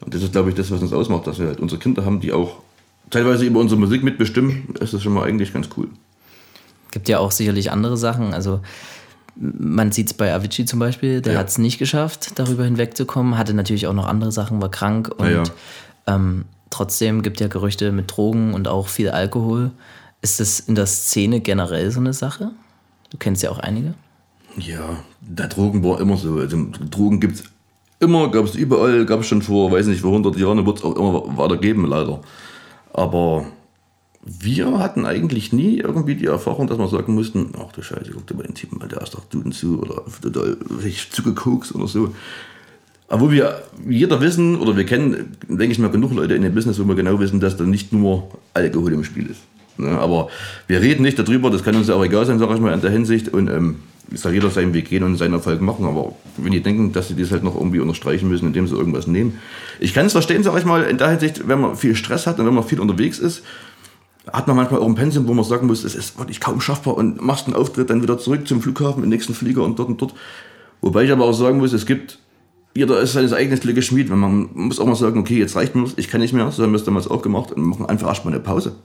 Und 0.00 0.12
das 0.12 0.22
ist, 0.24 0.32
glaube 0.32 0.48
ich, 0.48 0.56
das, 0.56 0.72
was 0.72 0.82
uns 0.82 0.92
ausmacht, 0.92 1.28
dass 1.28 1.38
wir 1.38 1.46
halt 1.46 1.60
unsere 1.60 1.80
Kinder 1.80 2.04
haben, 2.04 2.18
die 2.18 2.32
auch 2.32 2.56
teilweise 3.10 3.44
über 3.44 3.60
unsere 3.60 3.80
Musik 3.80 4.02
mitbestimmen. 4.02 4.74
ist 4.80 4.94
Das 4.94 5.00
schon 5.00 5.12
mal 5.12 5.24
eigentlich 5.24 5.52
ganz 5.52 5.68
cool. 5.76 5.86
Gibt 6.90 7.08
ja 7.08 7.20
auch 7.20 7.30
sicherlich 7.30 7.70
andere 7.70 7.96
Sachen. 7.96 8.34
Also 8.34 8.60
man 9.36 9.92
sieht 9.92 10.08
es 10.08 10.14
bei 10.14 10.34
Avicii 10.34 10.64
zum 10.64 10.80
Beispiel, 10.80 11.20
der 11.20 11.34
ja. 11.34 11.38
hat 11.38 11.50
es 11.50 11.58
nicht 11.58 11.78
geschafft, 11.78 12.32
darüber 12.34 12.64
hinwegzukommen, 12.64 13.38
hatte 13.38 13.54
natürlich 13.54 13.86
auch 13.86 13.94
noch 13.94 14.08
andere 14.08 14.32
Sachen, 14.32 14.60
war 14.60 14.72
krank 14.72 15.14
und 15.16 15.30
ja, 15.30 15.44
ja. 15.44 15.44
Ähm, 16.08 16.46
trotzdem 16.78 17.22
gibt 17.22 17.40
ja 17.40 17.48
Gerüchte 17.48 17.90
mit 17.92 18.16
Drogen 18.16 18.54
und 18.54 18.68
auch 18.68 18.88
viel 18.88 19.10
Alkohol. 19.10 19.72
Ist 20.22 20.40
das 20.40 20.60
in 20.60 20.74
der 20.74 20.86
Szene 20.86 21.40
generell 21.40 21.90
so 21.90 22.00
eine 22.00 22.12
Sache? 22.12 22.52
Du 23.10 23.18
kennst 23.18 23.42
ja 23.42 23.50
auch 23.50 23.58
einige. 23.58 23.94
Ja, 24.56 24.98
der 25.20 25.48
Drogen 25.48 25.82
war 25.82 26.00
immer 26.00 26.16
so. 26.16 26.38
Also, 26.38 26.56
Drogen 26.90 27.20
gibt 27.20 27.34
es 27.36 27.44
immer, 28.00 28.30
gab 28.30 28.44
es 28.44 28.54
überall, 28.54 29.06
gab 29.06 29.20
es 29.20 29.26
schon 29.26 29.42
vor, 29.42 29.72
weiß 29.72 29.86
nicht, 29.86 30.00
vor 30.00 30.10
100 30.10 30.36
Jahren, 30.36 30.64
wird 30.64 30.78
es 30.78 30.84
auch 30.84 30.96
immer 30.96 31.36
weitergeben, 31.36 31.84
leider. 31.86 32.20
Aber 32.92 33.46
wir 34.22 34.78
hatten 34.78 35.04
eigentlich 35.04 35.52
nie 35.52 35.78
irgendwie 35.78 36.14
die 36.14 36.26
Erfahrung, 36.26 36.66
dass 36.66 36.78
wir 36.78 36.88
sagen 36.88 37.14
mussten, 37.14 37.52
ach 37.58 37.72
du 37.72 37.82
Scheiße, 37.82 38.12
guck 38.12 38.26
dir 38.26 38.34
mal 38.34 38.44
den 38.44 38.54
Typen 38.54 38.78
mal, 38.78 38.88
der 38.88 39.02
ist 39.02 39.14
doch 39.14 39.24
Duden 39.24 39.52
zu 39.52 39.80
oder 39.80 40.02
total 40.22 40.56
zugekokst 41.10 41.74
oder 41.74 41.88
so. 41.88 42.14
Wo 43.10 43.30
wir 43.30 43.62
jeder 43.88 44.20
wissen, 44.20 44.56
oder 44.56 44.76
wir 44.76 44.84
kennen, 44.84 45.36
denke 45.48 45.72
ich 45.72 45.78
mal, 45.78 45.90
genug 45.90 46.12
Leute 46.14 46.34
in 46.34 46.42
dem 46.42 46.54
Business, 46.54 46.78
wo 46.78 46.84
wir 46.84 46.94
genau 46.94 47.18
wissen, 47.20 47.40
dass 47.40 47.56
da 47.56 47.64
nicht 47.64 47.92
nur 47.92 48.28
Alkohol 48.52 48.92
im 48.92 49.04
Spiel 49.04 49.30
ist. 49.30 49.40
Ne? 49.78 49.88
Aber 49.98 50.28
wir 50.66 50.80
reden 50.80 51.02
nicht 51.02 51.18
darüber, 51.18 51.50
das 51.50 51.64
kann 51.64 51.74
uns 51.74 51.88
ja 51.88 51.94
auch 51.94 52.04
egal 52.04 52.26
sein, 52.26 52.38
sage 52.38 52.54
ich 52.54 52.60
mal, 52.60 52.74
in 52.74 52.80
der 52.82 52.90
Hinsicht. 52.90 53.28
Und 53.28 53.48
ähm, 53.48 53.76
soll 54.14 54.32
jeder 54.34 54.50
seinen 54.50 54.74
Weg 54.74 54.88
gehen 54.88 55.02
und 55.02 55.16
seinen 55.16 55.34
Erfolg 55.34 55.60
machen. 55.60 55.84
Aber 55.86 56.14
wenn 56.36 56.52
die 56.52 56.62
denken, 56.62 56.92
dass 56.92 57.08
sie 57.08 57.16
das 57.16 57.30
halt 57.30 57.44
noch 57.44 57.54
irgendwie 57.54 57.80
unterstreichen 57.80 58.28
müssen, 58.28 58.46
indem 58.46 58.66
sie 58.66 58.74
irgendwas 58.74 59.06
nehmen. 59.06 59.38
Ich 59.80 59.94
kann 59.94 60.06
es 60.06 60.12
verstehen, 60.12 60.42
sage 60.42 60.58
ich 60.58 60.64
mal, 60.64 60.84
in 60.84 60.98
der 60.98 61.10
Hinsicht, 61.10 61.46
wenn 61.46 61.60
man 61.60 61.76
viel 61.76 61.94
Stress 61.94 62.26
hat 62.26 62.38
und 62.38 62.46
wenn 62.46 62.54
man 62.54 62.64
viel 62.64 62.80
unterwegs 62.80 63.18
ist, 63.18 63.42
hat 64.32 64.46
man 64.46 64.56
manchmal 64.56 64.80
auch 64.80 64.86
ein 64.86 64.94
Pensum, 64.94 65.26
wo 65.26 65.34
man 65.34 65.44
sagen 65.44 65.66
muss, 65.66 65.84
es 65.84 65.94
ist 65.94 66.18
wirklich 66.18 66.40
kaum 66.40 66.60
schaffbar 66.60 66.96
und 66.96 67.22
machst 67.22 67.46
einen 67.46 67.56
Auftritt, 67.56 67.90
dann 67.90 68.02
wieder 68.02 68.18
zurück 68.18 68.46
zum 68.46 68.60
Flughafen, 68.60 69.02
im 69.02 69.08
nächsten 69.08 69.34
Flieger 69.34 69.62
und 69.62 69.78
dort 69.78 69.88
und 69.88 70.00
dort. 70.00 70.14
Wobei 70.80 71.04
ich 71.04 71.12
aber 71.12 71.24
auch 71.24 71.32
sagen 71.32 71.58
muss, 71.58 71.72
es 71.72 71.86
gibt, 71.86 72.18
jeder 72.78 73.00
ist 73.00 73.14
seines 73.14 73.32
eigenes 73.32 73.58
Glückes 73.58 73.86
Schmied. 73.86 74.08
Man 74.08 74.50
muss 74.54 74.78
auch 74.78 74.86
mal 74.86 74.94
sagen, 74.94 75.18
okay, 75.18 75.36
jetzt 75.36 75.56
reicht 75.56 75.74
mir 75.74 75.88
ich 75.96 76.08
kann 76.08 76.20
nicht 76.20 76.32
mehr, 76.32 76.48
so 76.52 76.62
haben 76.62 76.70
wir 76.70 76.76
es 76.76 76.84
damals 76.84 77.08
auch 77.08 77.22
gemacht 77.22 77.50
und 77.50 77.64
machen 77.64 77.86
einfach 77.86 78.06
erstmal 78.06 78.32
eine 78.32 78.40
Pause. 78.40 78.76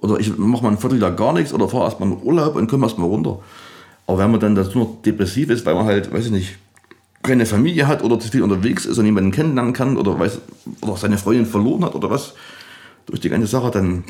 Oder 0.00 0.20
ich 0.20 0.38
mache 0.38 0.62
mal 0.62 0.70
ein 0.70 0.78
Vierteljahr 0.78 1.10
gar 1.10 1.32
nichts 1.32 1.52
oder 1.52 1.68
fahre 1.68 1.86
erstmal 1.86 2.12
in 2.12 2.22
Urlaub 2.22 2.54
und 2.54 2.70
komme 2.70 2.86
erstmal 2.86 3.08
runter. 3.08 3.40
Aber 4.06 4.18
wenn 4.18 4.30
man 4.30 4.38
dann 4.38 4.54
dazu 4.54 4.78
noch 4.78 5.02
depressiv 5.02 5.50
ist, 5.50 5.66
weil 5.66 5.74
man 5.74 5.84
halt, 5.84 6.12
weiß 6.12 6.26
ich 6.26 6.30
nicht, 6.30 6.58
keine 7.24 7.44
Familie 7.44 7.88
hat 7.88 8.04
oder 8.04 8.20
zu 8.20 8.28
viel 8.28 8.42
unterwegs 8.42 8.86
ist 8.86 8.98
und 8.98 9.04
niemanden 9.04 9.32
kennenlernen 9.32 9.72
kann 9.72 9.96
oder, 9.96 10.16
weiß, 10.16 10.38
oder 10.82 10.96
seine 10.96 11.18
Freundin 11.18 11.44
verloren 11.44 11.84
hat 11.84 11.96
oder 11.96 12.08
was, 12.08 12.34
durch 13.06 13.18
die 13.18 13.30
ganze 13.30 13.48
Sache, 13.48 13.72
dann 13.72 14.04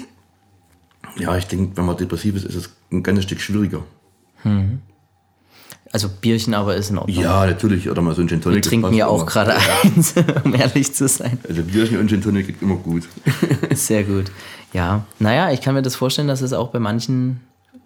ja, 1.16 1.35
ich 1.38 1.46
denke, 1.46 1.79
wenn 1.79 1.87
man 1.87 1.96
depressiv 1.96 2.37
ist, 2.37 2.44
ist 2.44 2.57
es 2.57 2.76
ein 2.92 3.03
ganzes 3.03 3.24
Stück 3.24 3.40
schwieriger. 3.40 3.85
Hm. 4.42 4.81
Also 5.92 6.09
Bierchen 6.09 6.55
aber 6.55 6.76
ist 6.76 6.90
in 6.90 6.98
Ordnung. 6.98 7.20
Ja, 7.20 7.44
natürlich. 7.46 7.90
Oder 7.90 8.00
mal 8.00 8.14
so 8.14 8.22
ein 8.22 8.29
Gin 8.29 8.40
Tonic. 8.40 8.57
Wir 8.57 8.62
trinken 8.62 8.94
ja 8.94 9.09
auch 9.09 9.26
gerade 9.26 9.55
eins, 9.83 10.14
um 10.44 10.55
ehrlich 10.55 10.94
zu 10.94 11.09
sein. 11.09 11.38
Also 11.48 11.62
Bierchen 11.62 11.98
und 11.98 12.09
Gin 12.09 12.22
Tonic 12.22 12.46
geht 12.46 12.62
immer 12.62 12.76
gut. 12.76 13.09
Sehr 13.74 14.05
gut. 14.05 14.31
Ja, 14.72 15.05
naja, 15.18 15.50
ich 15.50 15.61
kann 15.61 15.74
mir 15.74 15.83
das 15.83 15.96
vorstellen, 15.96 16.29
dass 16.29 16.42
es 16.42 16.53
auch 16.53 16.68
bei 16.68 16.79
manchen 16.79 17.40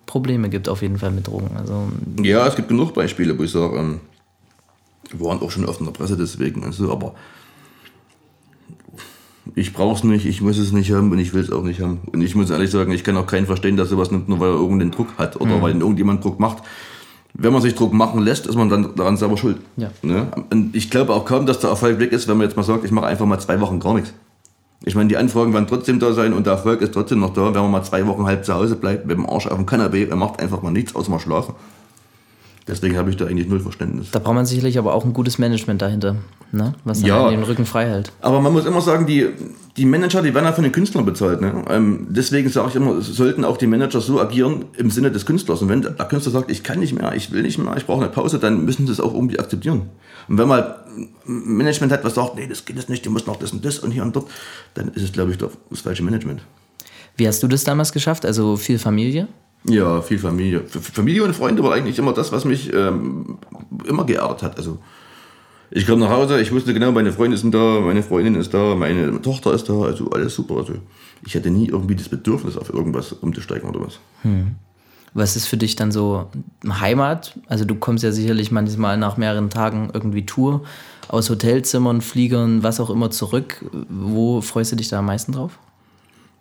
Probleme 0.05 0.51
gibt, 0.51 0.69
auf 0.69 0.83
jeden 0.83 0.99
Fall 0.99 1.13
mit 1.13 1.29
Drogen. 1.29 1.57
Also, 1.57 1.89
ja, 2.23 2.47
es 2.47 2.57
gibt 2.57 2.69
genug 2.69 2.93
Beispiele, 2.93 3.39
wo 3.39 3.43
ich 3.43 3.51
sage, 3.51 3.79
ähm, 3.79 4.01
wir 5.11 5.27
waren 5.27 5.41
auch 5.41 5.51
schon 5.51 5.65
oft 5.65 5.81
in 5.81 5.87
der 5.87 5.93
Presse 5.93 6.19
deswegen 6.19 6.63
und 6.63 6.73
so, 6.73 6.93
aber 6.93 7.15
ich 9.55 9.73
brauche 9.73 9.97
es 9.97 10.05
nicht, 10.05 10.27
ich 10.27 10.43
muss 10.43 10.59
es 10.59 10.73
nicht 10.73 10.93
haben 10.93 11.11
und 11.11 11.19
ich 11.19 11.33
will 11.33 11.43
es 11.43 11.51
auch 11.51 11.63
nicht 11.63 11.81
haben. 11.81 12.01
Und 12.13 12.21
ich 12.21 12.35
muss 12.35 12.51
ehrlich 12.51 12.71
sagen, 12.71 12.93
ich 12.93 13.05
kann 13.05 13.17
auch 13.17 13.27
keinen 13.27 13.47
verstehen, 13.47 13.77
dass 13.77 13.89
sowas 13.89 14.11
nimmt, 14.11 14.29
nur 14.29 14.41
weil 14.41 14.51
er 14.51 14.57
irgendeinen 14.57 14.91
Druck 14.91 15.09
hat 15.17 15.41
oder 15.41 15.57
mhm. 15.57 15.63
weil 15.63 15.81
irgendjemand 15.81 16.25
Druck 16.25 16.41
macht. 16.41 16.63
Wenn 17.35 17.53
man 17.53 17.63
sich 17.63 17.75
Druck 17.75 17.93
machen 17.93 18.23
lässt, 18.23 18.47
ist 18.47 18.55
man 18.55 18.69
dann 18.69 18.95
daran 18.95 19.17
selber 19.17 19.37
schuld. 19.37 19.59
Ja. 19.77 19.91
Ne? 20.03 20.29
Und 20.51 20.75
ich 20.77 20.89
glaube 20.89 21.13
auch 21.13 21.25
kaum, 21.25 21.47
dass 21.47 21.59
der 21.59 21.71
Erfolg 21.71 21.99
weg 21.99 22.13
ist, 22.13 22.29
wenn 22.29 22.37
man 22.37 22.47
jetzt 22.47 22.57
mal 22.57 22.63
sagt, 22.63 22.85
ich 22.85 22.93
mache 22.93 23.07
einfach 23.07 23.27
mal 23.27 23.41
zwei 23.41 23.61
Wochen 23.61 23.81
gar 23.81 23.95
nichts. 23.95 24.13
Ich 24.85 24.95
meine, 24.95 25.09
die 25.09 25.17
Anfragen 25.17 25.53
werden 25.53 25.67
trotzdem 25.67 25.99
da 25.99 26.13
sein 26.13 26.33
und 26.33 26.47
der 26.47 26.55
Erfolg 26.55 26.81
ist 26.83 26.93
trotzdem 26.93 27.21
noch 27.21 27.33
da, 27.33 27.47
wenn 27.47 27.63
man 27.63 27.71
mal 27.71 27.83
zwei 27.83 28.07
Wochen 28.07 28.27
halb 28.27 28.45
zu 28.45 28.55
Hause 28.55 28.77
bleibt, 28.77 29.07
mit 29.07 29.17
dem 29.17 29.29
Arsch 29.29 29.47
auf 29.47 29.57
dem 29.57 29.67
Kanapee, 29.67 30.05
er 30.05 30.17
macht 30.17 30.41
einfach 30.41 30.63
mal 30.63 30.71
nichts, 30.71 30.95
außer 30.95 31.11
mal 31.11 31.19
schlafen. 31.19 31.55
Deswegen 32.67 32.97
habe 32.97 33.11
ich 33.11 33.17
da 33.17 33.27
eigentlich 33.27 33.47
null 33.47 33.61
Verständnis. 33.61 34.11
Da 34.11 34.19
braucht 34.19 34.35
man 34.35 34.47
sicherlich 34.47 34.79
aber 34.79 34.95
auch 34.95 35.05
ein 35.05 35.13
gutes 35.13 35.39
Management 35.39 35.83
dahinter, 35.83 36.17
ne? 36.51 36.75
was 36.85 37.03
ja, 37.03 37.29
den 37.29 37.43
Rücken 37.43 37.67
frei 37.67 37.87
hält. 37.87 38.11
Aber 38.23 38.41
man 38.41 38.55
muss 38.55 38.65
immer 38.65 38.81
sagen, 38.81 39.07
die, 39.07 39.29
die 39.77 39.85
Manager, 39.85 40.23
die 40.23 40.33
werden 40.33 40.47
ja 40.47 40.53
von 40.53 40.65
den 40.65 40.73
Künstlern 40.73 41.05
bezahlt. 41.05 41.43
Ne? 41.43 41.63
Ähm, 41.69 42.07
deswegen 42.09 42.49
sage 42.49 42.71
ich 42.71 42.77
immer, 42.77 43.03
sollten 43.03 43.45
auch 43.45 43.59
die 43.59 43.67
Manager 43.67 44.01
so 44.01 44.19
agieren 44.19 44.65
im 44.79 44.91
Sinne 44.91 45.11
des 45.11 45.27
Künstlers. 45.27 45.61
Und 45.61 45.69
wenn 45.69 45.83
der 45.83 45.93
Künstler 45.93 46.33
sagt, 46.33 46.51
ich 46.51 46.63
kann 46.63 46.79
nicht 46.81 46.99
mehr, 46.99 47.15
ich 47.15 47.33
will 47.33 47.43
nicht 47.43 47.59
mehr, 47.59 47.77
ich 47.77 47.85
brauche 47.85 48.03
eine 48.03 48.11
Pause, 48.11 48.39
dann 48.39 48.65
müssen 48.65 48.87
sie 48.87 48.93
es 48.93 49.01
auch 49.01 49.13
irgendwie 49.13 49.39
akzeptieren. 49.39 49.91
Und 50.29 50.39
wenn 50.39 50.49
man 50.49 50.65
Management 51.27 51.93
hat, 51.93 52.03
was 52.03 52.15
sagt, 52.15 52.37
nee, 52.37 52.47
das 52.47 52.65
geht 52.65 52.77
jetzt 52.77 52.89
nicht, 52.89 53.05
du 53.05 53.11
musst 53.11 53.27
noch 53.27 53.37
das 53.37 53.53
und 53.53 53.63
das 53.63 53.79
und 53.81 53.91
hier 53.91 54.03
und 54.03 54.17
dort, 54.17 54.31
dann 54.73 54.89
ist 54.89 55.03
es, 55.03 55.13
glaube 55.13 55.33
ich, 55.33 55.37
das 55.37 55.81
falsche 55.83 56.03
Management. 56.03 56.41
Wie 57.17 57.29
hast 57.29 57.43
du 57.43 57.49
das 57.49 57.63
damals 57.63 57.93
geschafft? 57.93 58.25
Also 58.25 58.57
viel 58.57 58.79
Familie? 58.79 59.29
Ja, 59.67 60.03
viel 60.03 60.19
Familie. 60.19 60.63
Familie 60.67 61.25
und 61.25 61.35
Freunde 61.35 61.63
war 61.63 61.73
eigentlich 61.73 61.99
immer 61.99 62.13
das, 62.13 62.33
was 62.33 62.45
mich 62.45 62.73
ähm, 62.73 63.39
immer 63.87 64.05
geärgert 64.05 64.43
hat. 64.43 64.57
Also 64.59 64.79
ich 65.71 65.87
komme 65.87 66.05
nach 66.05 66.11
Hause, 66.11 66.41
ich 66.41 66.53
wusste 66.53 66.75
genau, 66.75 66.93
meine 66.93 67.13
Freunde 67.13 67.37
sind 67.37 67.55
da, 67.55 67.81
meine 67.81 68.03
Freundin 68.03 68.35
ist 68.35 68.53
da, 68.53 68.75
meine 68.75 69.21
Tochter 69.23 69.55
ist 69.55 69.69
da, 69.69 69.81
also 69.83 70.11
alles 70.11 70.35
super. 70.35 70.59
Also 70.59 70.75
ich 71.27 71.35
hatte 71.35 71.51
nie 71.51 71.69
irgendwie 71.69 71.97
das 71.97 72.09
Bedürfnis, 72.09 72.57
auf 72.57 72.73
irgendwas 72.73 73.13
umzusteigen 73.13 73.69
oder 73.69 73.81
was. 73.81 73.99
Hm. 74.23 74.57
Was 75.15 75.37
ist 75.37 75.47
für 75.47 75.57
dich 75.57 75.77
dann 75.77 75.93
so 75.93 76.27
Heimat? 76.69 77.39
Also 77.47 77.65
du 77.65 77.77
kommst 77.77 78.05
ja 78.05 78.13
sicherlich 78.13 78.51
manchmal 78.51 78.99
nach 78.99 79.17
mehreren 79.17 79.49
Tagen 79.49 79.91
irgendwie 79.95 80.27
Tour 80.27 80.63
aus 81.09 81.31
Hotelzimmern, 81.31 82.01
Fliegern, 82.01 82.63
was 82.63 82.81
auch 82.81 82.91
immer 82.91 83.11
zurück. 83.11 83.65
Wo 83.89 84.41
freust 84.41 84.73
du 84.73 84.77
dich 84.77 84.89
da 84.89 84.99
am 84.99 85.07
meisten 85.07 85.33
drauf? 85.33 85.59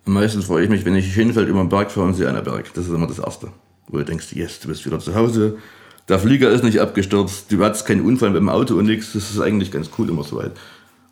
Meistens 0.06 0.44
freue 0.44 0.64
ich 0.64 0.70
mich, 0.70 0.84
wenn 0.84 0.94
ich 0.94 1.14
hinfällt 1.14 1.48
über 1.48 1.60
den 1.60 1.68
Berg 1.68 1.90
fahre 1.90 2.06
und 2.06 2.14
sehe 2.14 2.28
einen 2.28 2.44
Berg. 2.44 2.72
Das 2.74 2.86
ist 2.86 2.92
immer 2.92 3.06
das 3.06 3.18
Erste. 3.18 3.48
Wo 3.88 3.98
du 3.98 4.04
denkst, 4.04 4.32
yes, 4.32 4.60
du 4.60 4.68
bist 4.68 4.84
wieder 4.84 4.98
zu 4.98 5.14
Hause. 5.14 5.56
Der 6.08 6.18
Flieger 6.18 6.50
ist 6.50 6.62
nicht 6.62 6.80
abgestürzt, 6.80 7.50
du 7.50 7.64
hattest 7.64 7.86
keinen 7.86 8.04
Unfall 8.04 8.30
mit 8.30 8.38
dem 8.40 8.50
Auto 8.50 8.76
und 8.76 8.86
nichts. 8.86 9.14
Das 9.14 9.30
ist 9.30 9.40
eigentlich 9.40 9.70
ganz 9.70 9.88
cool 9.98 10.08
immer 10.10 10.22
so 10.22 10.36
weit. 10.36 10.52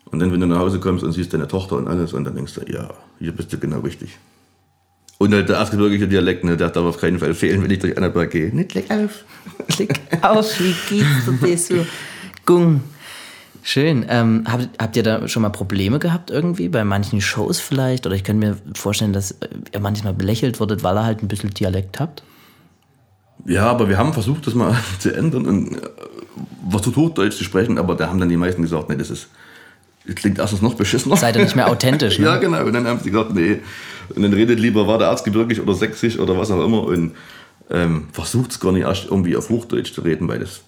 Und 0.05 0.19
dann, 0.19 0.31
wenn 0.31 0.39
du 0.39 0.45
nach 0.45 0.59
Hause 0.59 0.79
kommst 0.79 1.03
und 1.03 1.11
siehst 1.13 1.33
deine 1.33 1.47
Tochter 1.47 1.77
und 1.77 1.87
alles, 1.87 2.13
und 2.13 2.23
dann 2.25 2.35
denkst 2.35 2.53
du, 2.53 2.71
ja, 2.71 2.89
hier 3.17 3.31
bist 3.31 3.51
du 3.51 3.57
genau 3.57 3.79
richtig. 3.79 4.19
Und 5.17 5.33
halt 5.33 5.49
der 5.49 5.57
erzgebirgische 5.57 6.07
Dialekt, 6.07 6.43
ne, 6.43 6.57
der 6.57 6.69
darf 6.69 6.83
auf 6.83 6.99
keinen 6.99 7.17
Fall 7.17 7.33
fehlen, 7.33 7.63
wenn 7.63 7.71
ich 7.71 7.79
durch 7.79 7.97
Annaberg 7.97 8.29
gehe. 8.29 8.53
Nicht 8.53 8.75
leck 8.75 8.91
auf. 8.91 9.23
Klick 9.69 9.99
auf, 10.21 10.59
wie 10.59 10.75
geht's 10.89 11.39
dir 11.41 11.57
so? 11.57 11.87
Gung. 12.45 12.81
Schön. 13.65 14.05
Ähm, 14.09 14.43
habt, 14.45 14.69
habt 14.77 14.95
ihr 14.97 15.03
da 15.03 15.25
schon 15.29 15.41
mal 15.41 15.49
Probleme 15.49 15.97
gehabt 15.97 16.29
irgendwie 16.29 16.67
bei 16.67 16.83
manchen 16.83 17.21
Shows 17.21 17.61
vielleicht? 17.61 18.05
Oder 18.05 18.15
ich 18.15 18.25
könnte 18.25 18.45
mir 18.45 18.57
vorstellen, 18.75 19.13
dass 19.13 19.35
ihr 19.71 19.79
manchmal 19.79 20.13
belächelt 20.13 20.59
wurdet, 20.59 20.83
weil 20.83 20.97
ihr 20.97 21.05
halt 21.05 21.23
ein 21.23 21.29
bisschen 21.29 21.49
Dialekt 21.51 22.01
habt? 22.01 22.23
Ja, 23.45 23.67
aber 23.67 23.87
wir 23.87 23.97
haben 23.97 24.11
versucht, 24.11 24.45
das 24.47 24.53
mal 24.53 24.75
zu 24.99 25.15
ändern 25.15 25.45
und 25.45 25.77
äh, 25.77 25.89
versucht 26.69 26.97
Hochdeutsch 26.97 27.37
zu 27.37 27.45
sprechen, 27.45 27.77
aber 27.77 27.95
da 27.95 28.09
haben 28.09 28.19
dann 28.19 28.29
die 28.29 28.37
meisten 28.37 28.61
gesagt, 28.61 28.89
nee, 28.89 28.97
das 28.97 29.09
ist, 29.09 29.29
das 30.05 30.15
klingt 30.15 30.39
erstens 30.39 30.61
noch 30.61 30.73
beschissener. 30.73 31.15
Seid 31.15 31.37
ihr 31.37 31.43
nicht 31.43 31.55
mehr 31.55 31.69
authentisch, 31.69 32.19
ne? 32.19 32.25
ja, 32.25 32.37
genau. 32.37 32.65
Und 32.65 32.73
dann 32.73 32.85
haben 32.85 32.99
sie 32.99 33.11
gesagt, 33.11 33.33
nee. 33.33 33.61
Und 34.13 34.23
dann 34.23 34.33
redet 34.33 34.59
lieber, 34.59 34.87
war 34.87 34.97
der 34.97 35.07
Erzgebirgisch 35.07 35.61
oder 35.61 35.73
sächsisch 35.73 36.19
oder 36.19 36.37
was 36.37 36.51
auch 36.51 36.63
immer 36.63 36.83
und 36.83 37.13
ähm, 37.69 38.09
versucht 38.11 38.51
es 38.51 38.59
gar 38.59 38.73
nicht 38.73 38.83
erst 38.83 39.05
irgendwie 39.05 39.37
auf 39.37 39.49
Hochdeutsch 39.49 39.93
zu 39.93 40.01
reden, 40.01 40.27
weil 40.27 40.39
das. 40.39 40.61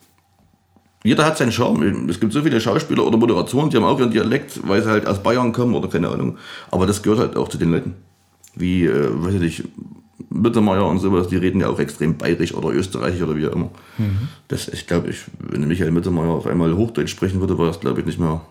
Jeder 1.06 1.24
hat 1.24 1.38
seinen 1.38 1.52
Charme. 1.52 2.10
Es 2.10 2.20
gibt 2.20 2.34
so 2.34 2.42
viele 2.42 2.60
Schauspieler 2.60 3.06
oder 3.06 3.16
Moderatoren, 3.16 3.70
die 3.70 3.78
haben 3.78 3.84
auch 3.84 4.00
ihren 4.00 4.10
Dialekt, 4.10 4.68
weil 4.68 4.82
sie 4.82 4.90
halt 4.90 5.06
aus 5.06 5.22
Bayern 5.22 5.54
kommen 5.54 5.76
oder 5.76 5.88
keine 5.88 6.10
Ahnung. 6.10 6.38
Aber 6.72 6.88
das 6.88 7.04
gehört 7.04 7.20
halt 7.20 7.38
auch 7.38 7.48
zu 7.48 7.60
den 7.60 7.72
Leuten. 7.72 7.94
Wie, 8.56 8.86
äh, 8.86 9.10
weiß 9.12 9.36
ich 9.36 9.40
nicht, 9.40 9.64
Mittermeier 10.32 10.88
und 10.88 10.98
sowas, 10.98 11.28
die 11.28 11.38
reden 11.38 11.62
ja 11.62 11.70
auch 11.70 11.78
extrem 11.78 12.18
bayerisch 12.18 12.56
oder 12.56 12.70
österreichisch 12.70 13.22
oder 13.22 13.36
wie 13.36 13.48
auch 13.48 13.52
immer. 13.52 13.70
Mhm. 14.00 14.30
Das, 14.48 14.68
ich 14.68 14.88
glaube, 14.88 15.10
ich, 15.12 15.20
wenn 15.38 15.68
Michael 15.68 15.92
Mittermeier 15.92 16.30
auf 16.30 16.48
einmal 16.48 16.76
Hochdeutsch 16.76 17.12
sprechen 17.12 17.40
würde, 17.40 17.56
war 17.58 17.68
das, 17.68 17.80
glaube 17.80 18.00
ich, 18.00 18.06
nicht 18.08 18.20
mehr 18.20 18.42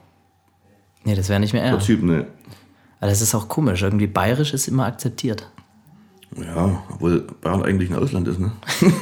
Nee, 1.04 1.16
das 1.16 1.28
wäre 1.28 1.40
nicht 1.40 1.52
mehr 1.52 1.62
er. 1.64 1.72
der 1.72 1.80
Typ, 1.80 2.02
ne. 2.02 2.26
Aber 3.00 3.10
das 3.10 3.20
ist 3.20 3.34
auch 3.34 3.48
komisch. 3.48 3.82
Irgendwie 3.82 4.06
bayerisch 4.06 4.54
ist 4.54 4.68
immer 4.68 4.86
akzeptiert. 4.86 5.50
Ja, 6.40 6.82
obwohl 6.90 7.20
Bayern 7.40 7.62
eigentlich 7.62 7.90
ein 7.90 7.96
Ausland 7.96 8.26
ist, 8.28 8.40
ne? 8.40 8.52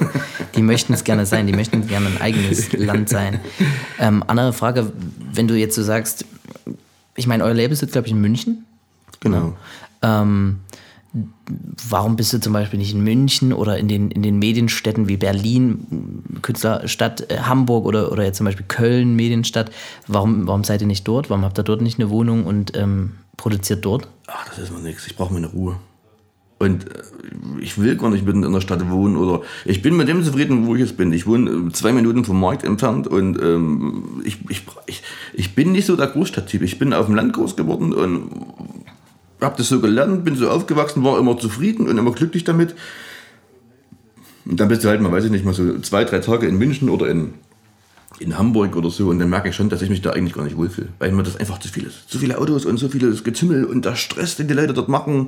Die 0.56 0.62
möchten 0.62 0.92
es 0.92 1.04
gerne 1.04 1.24
sein, 1.24 1.46
die 1.46 1.54
möchten 1.54 1.86
gerne 1.86 2.06
ein 2.06 2.20
eigenes 2.20 2.72
Land 2.76 3.08
sein. 3.08 3.40
Ähm, 3.98 4.22
andere 4.26 4.52
Frage, 4.52 4.92
wenn 5.32 5.48
du 5.48 5.54
jetzt 5.54 5.74
so 5.74 5.82
sagst, 5.82 6.26
ich 7.16 7.26
meine, 7.26 7.44
euer 7.44 7.54
Label 7.54 7.74
sitzt, 7.76 7.92
glaube 7.92 8.06
ich, 8.06 8.12
in 8.12 8.20
München. 8.20 8.66
Genau. 9.20 9.56
Ähm, 10.02 10.60
warum 11.88 12.16
bist 12.16 12.32
du 12.32 12.40
zum 12.40 12.52
Beispiel 12.52 12.78
nicht 12.78 12.92
in 12.92 13.02
München 13.02 13.52
oder 13.52 13.78
in 13.78 13.88
den, 13.88 14.10
in 14.10 14.22
den 14.22 14.38
Medienstädten 14.38 15.08
wie 15.08 15.16
Berlin, 15.16 16.22
Künstlerstadt, 16.42 17.30
äh, 17.30 17.38
Hamburg 17.38 17.86
oder, 17.86 18.12
oder 18.12 18.24
jetzt 18.24 18.38
zum 18.38 18.46
Beispiel 18.46 18.66
Köln, 18.66 19.14
Medienstadt? 19.14 19.70
Warum, 20.06 20.46
warum 20.46 20.64
seid 20.64 20.80
ihr 20.80 20.86
nicht 20.86 21.06
dort? 21.06 21.30
Warum 21.30 21.44
habt 21.44 21.58
ihr 21.58 21.64
dort 21.64 21.82
nicht 21.82 21.98
eine 21.98 22.10
Wohnung 22.10 22.44
und 22.44 22.76
ähm, 22.76 23.12
produziert 23.36 23.84
dort? 23.84 24.08
Ach, 24.26 24.48
das 24.48 24.58
ist 24.58 24.72
mal 24.72 24.82
nichts. 24.82 25.06
Ich 25.06 25.16
brauche 25.16 25.32
meine 25.32 25.48
Ruhe. 25.48 25.76
Und 26.62 26.87
äh, 26.87 27.03
ich 27.61 27.77
will 27.81 27.96
gar 27.96 28.09
nicht 28.11 28.25
mitten 28.25 28.44
in 28.44 28.53
der 28.53 28.61
Stadt 28.61 28.88
wohnen 28.88 29.16
oder 29.16 29.42
ich 29.64 29.83
bin 29.83 29.96
mit 29.96 30.07
dem 30.07 30.22
zufrieden, 30.22 30.64
wo 30.64 30.77
ich 30.77 30.81
jetzt 30.81 30.96
bin. 30.96 31.12
Ich 31.12 31.27
wohne 31.27 31.51
äh, 31.51 31.72
zwei 31.72 31.92
Minuten 31.92 32.25
vom 32.25 32.38
Markt 32.38 32.62
entfernt 32.62 33.09
und 33.09 33.37
ähm, 33.42 34.22
ich, 34.25 34.38
ich, 34.48 35.03
ich, 35.35 35.55
bin 35.57 35.72
nicht 35.72 35.87
so 35.87 35.96
der 35.96 36.07
Großstadttyp. 36.07 36.62
Ich 36.62 36.79
bin 36.79 36.92
auf 36.92 37.07
dem 37.07 37.16
Land 37.16 37.33
groß 37.33 37.57
geworden 37.57 37.92
und 37.92 38.31
habe 39.40 39.57
das 39.57 39.70
so 39.70 39.81
gelernt, 39.81 40.25
bin 40.25 40.37
so 40.37 40.48
aufgewachsen, 40.48 41.03
war 41.03 41.18
immer 41.18 41.37
zufrieden 41.37 41.88
und 41.88 41.98
immer 41.98 42.12
glücklich 42.12 42.44
damit. 42.44 42.77
Und 44.44 44.61
dann 44.61 44.68
bist 44.68 44.85
du 44.85 44.88
halt 44.88 45.01
mal, 45.01 45.11
weiß 45.11 45.25
ich 45.25 45.33
nicht, 45.33 45.44
mal 45.44 45.55
so 45.55 45.81
zwei, 45.81 46.05
drei 46.05 46.20
Tage 46.20 46.46
in 46.46 46.59
München 46.59 46.90
oder 46.90 47.09
in, 47.09 47.35
in 48.20 48.38
Hamburg 48.38 48.77
oder 48.77 48.90
so 48.90 49.09
und 49.09 49.18
dann 49.18 49.31
merke 49.31 49.48
ich 49.48 49.57
schon, 49.57 49.68
dass 49.68 49.83
ich 49.83 49.90
mich 49.90 50.01
da 50.01 50.11
eigentlich 50.11 50.35
gar 50.35 50.44
nicht 50.44 50.57
wohlfühle, 50.57 50.90
weil 51.01 51.11
mir 51.11 51.25
das 51.25 51.37
einfach 51.37 51.59
zu 51.59 51.66
viel 51.66 51.87
ist. 51.87 52.09
Zu 52.09 52.20
viele 52.20 52.38
Autos 52.38 52.66
und 52.66 52.77
so 52.77 52.88
vieles 52.88 53.25
Getümmel 53.25 53.64
und 53.64 53.85
der 53.85 53.96
Stress, 53.96 54.37
den 54.37 54.46
die 54.46 54.55
Leute 54.55 54.75
dort 54.75 54.88
machen 54.88 55.27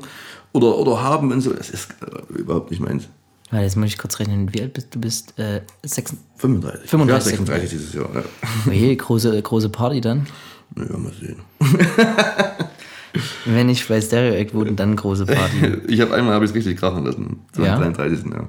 oder, 0.54 0.78
oder 0.78 1.02
haben 1.02 1.30
und 1.32 1.40
so, 1.42 1.52
das 1.52 1.68
ist 1.68 1.90
äh, 2.00 2.32
überhaupt 2.38 2.70
nicht 2.70 2.80
meins. 2.80 3.08
Ja, 3.52 3.60
jetzt 3.60 3.76
muss 3.76 3.88
ich 3.88 3.98
kurz 3.98 4.18
rechnen, 4.18 4.52
wie 4.54 4.62
alt 4.62 4.72
bist 4.72 4.94
du? 4.94 5.00
bist 5.00 5.38
äh, 5.38 5.60
6, 5.84 6.14
35. 6.38 6.88
35. 6.90 7.32
Ja, 7.32 7.36
36 7.38 7.70
dieses 7.70 7.92
Jahr. 7.94 8.08
Ja. 8.14 8.22
okay, 8.66 8.96
große, 8.96 9.42
große 9.42 9.68
Party 9.68 10.00
dann. 10.00 10.26
Naja, 10.74 10.96
mal 10.96 11.12
sehen. 11.12 11.36
Wenn 13.44 13.68
ich 13.68 13.86
bei 13.86 14.00
Stereo 14.00 14.34
Act 14.34 14.54
wurde, 14.54 14.72
dann 14.72 14.96
große 14.96 15.26
Party. 15.26 15.82
Ich 15.88 16.00
habe 16.00 16.14
einmal 16.14 16.34
habe 16.34 16.44
ich 16.44 16.50
es 16.50 16.56
richtig 16.56 16.78
krachen 16.78 17.04
lassen. 17.04 17.40
Zum 17.52 17.64
Ja? 17.64 17.76
33. 17.78 18.24
Ja. 18.32 18.48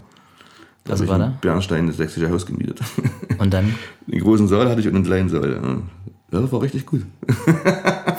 Da 0.86 0.94
Was 0.94 1.08
war 1.08 1.20
da? 1.20 1.38
Bernstein 1.42 1.88
das 1.88 1.98
sächsische 1.98 2.30
Haus 2.30 2.46
gemietet. 2.46 2.80
Und 3.38 3.54
dann, 3.54 3.76
Den 4.08 4.20
großen 4.22 4.48
Saal 4.48 4.70
hatte 4.70 4.82
ich 4.82 4.88
und 4.88 4.96
einen 4.96 5.04
kleinen 5.04 5.30
Saal. 5.30 5.52
Ja, 5.52 5.62
Ja, 6.32 6.42
das 6.42 6.52
war 6.52 6.62
richtig 6.62 6.86
gut. 6.86 7.02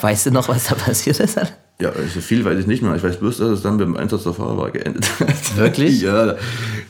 weißt 0.01 0.27
du 0.27 0.31
noch, 0.33 0.49
was 0.49 0.67
da 0.67 0.75
passiert 0.75 1.19
ist? 1.21 1.39
Ja, 1.79 1.91
also 1.91 2.21
viel 2.21 2.45
weiß 2.45 2.59
ich 2.59 2.67
nicht 2.67 2.83
mehr. 2.83 2.95
Ich 2.95 3.03
weiß 3.03 3.19
bloß, 3.19 3.39
dass 3.39 3.49
es 3.51 3.63
dann 3.63 3.77
beim 3.77 3.97
Einsatz 3.97 4.23
der 4.23 4.33
Feuerwehr 4.33 4.71
geendet 4.71 5.09
hat. 5.21 5.57
Wirklich? 5.57 6.01
ja, 6.03 6.27
da, 6.27 6.37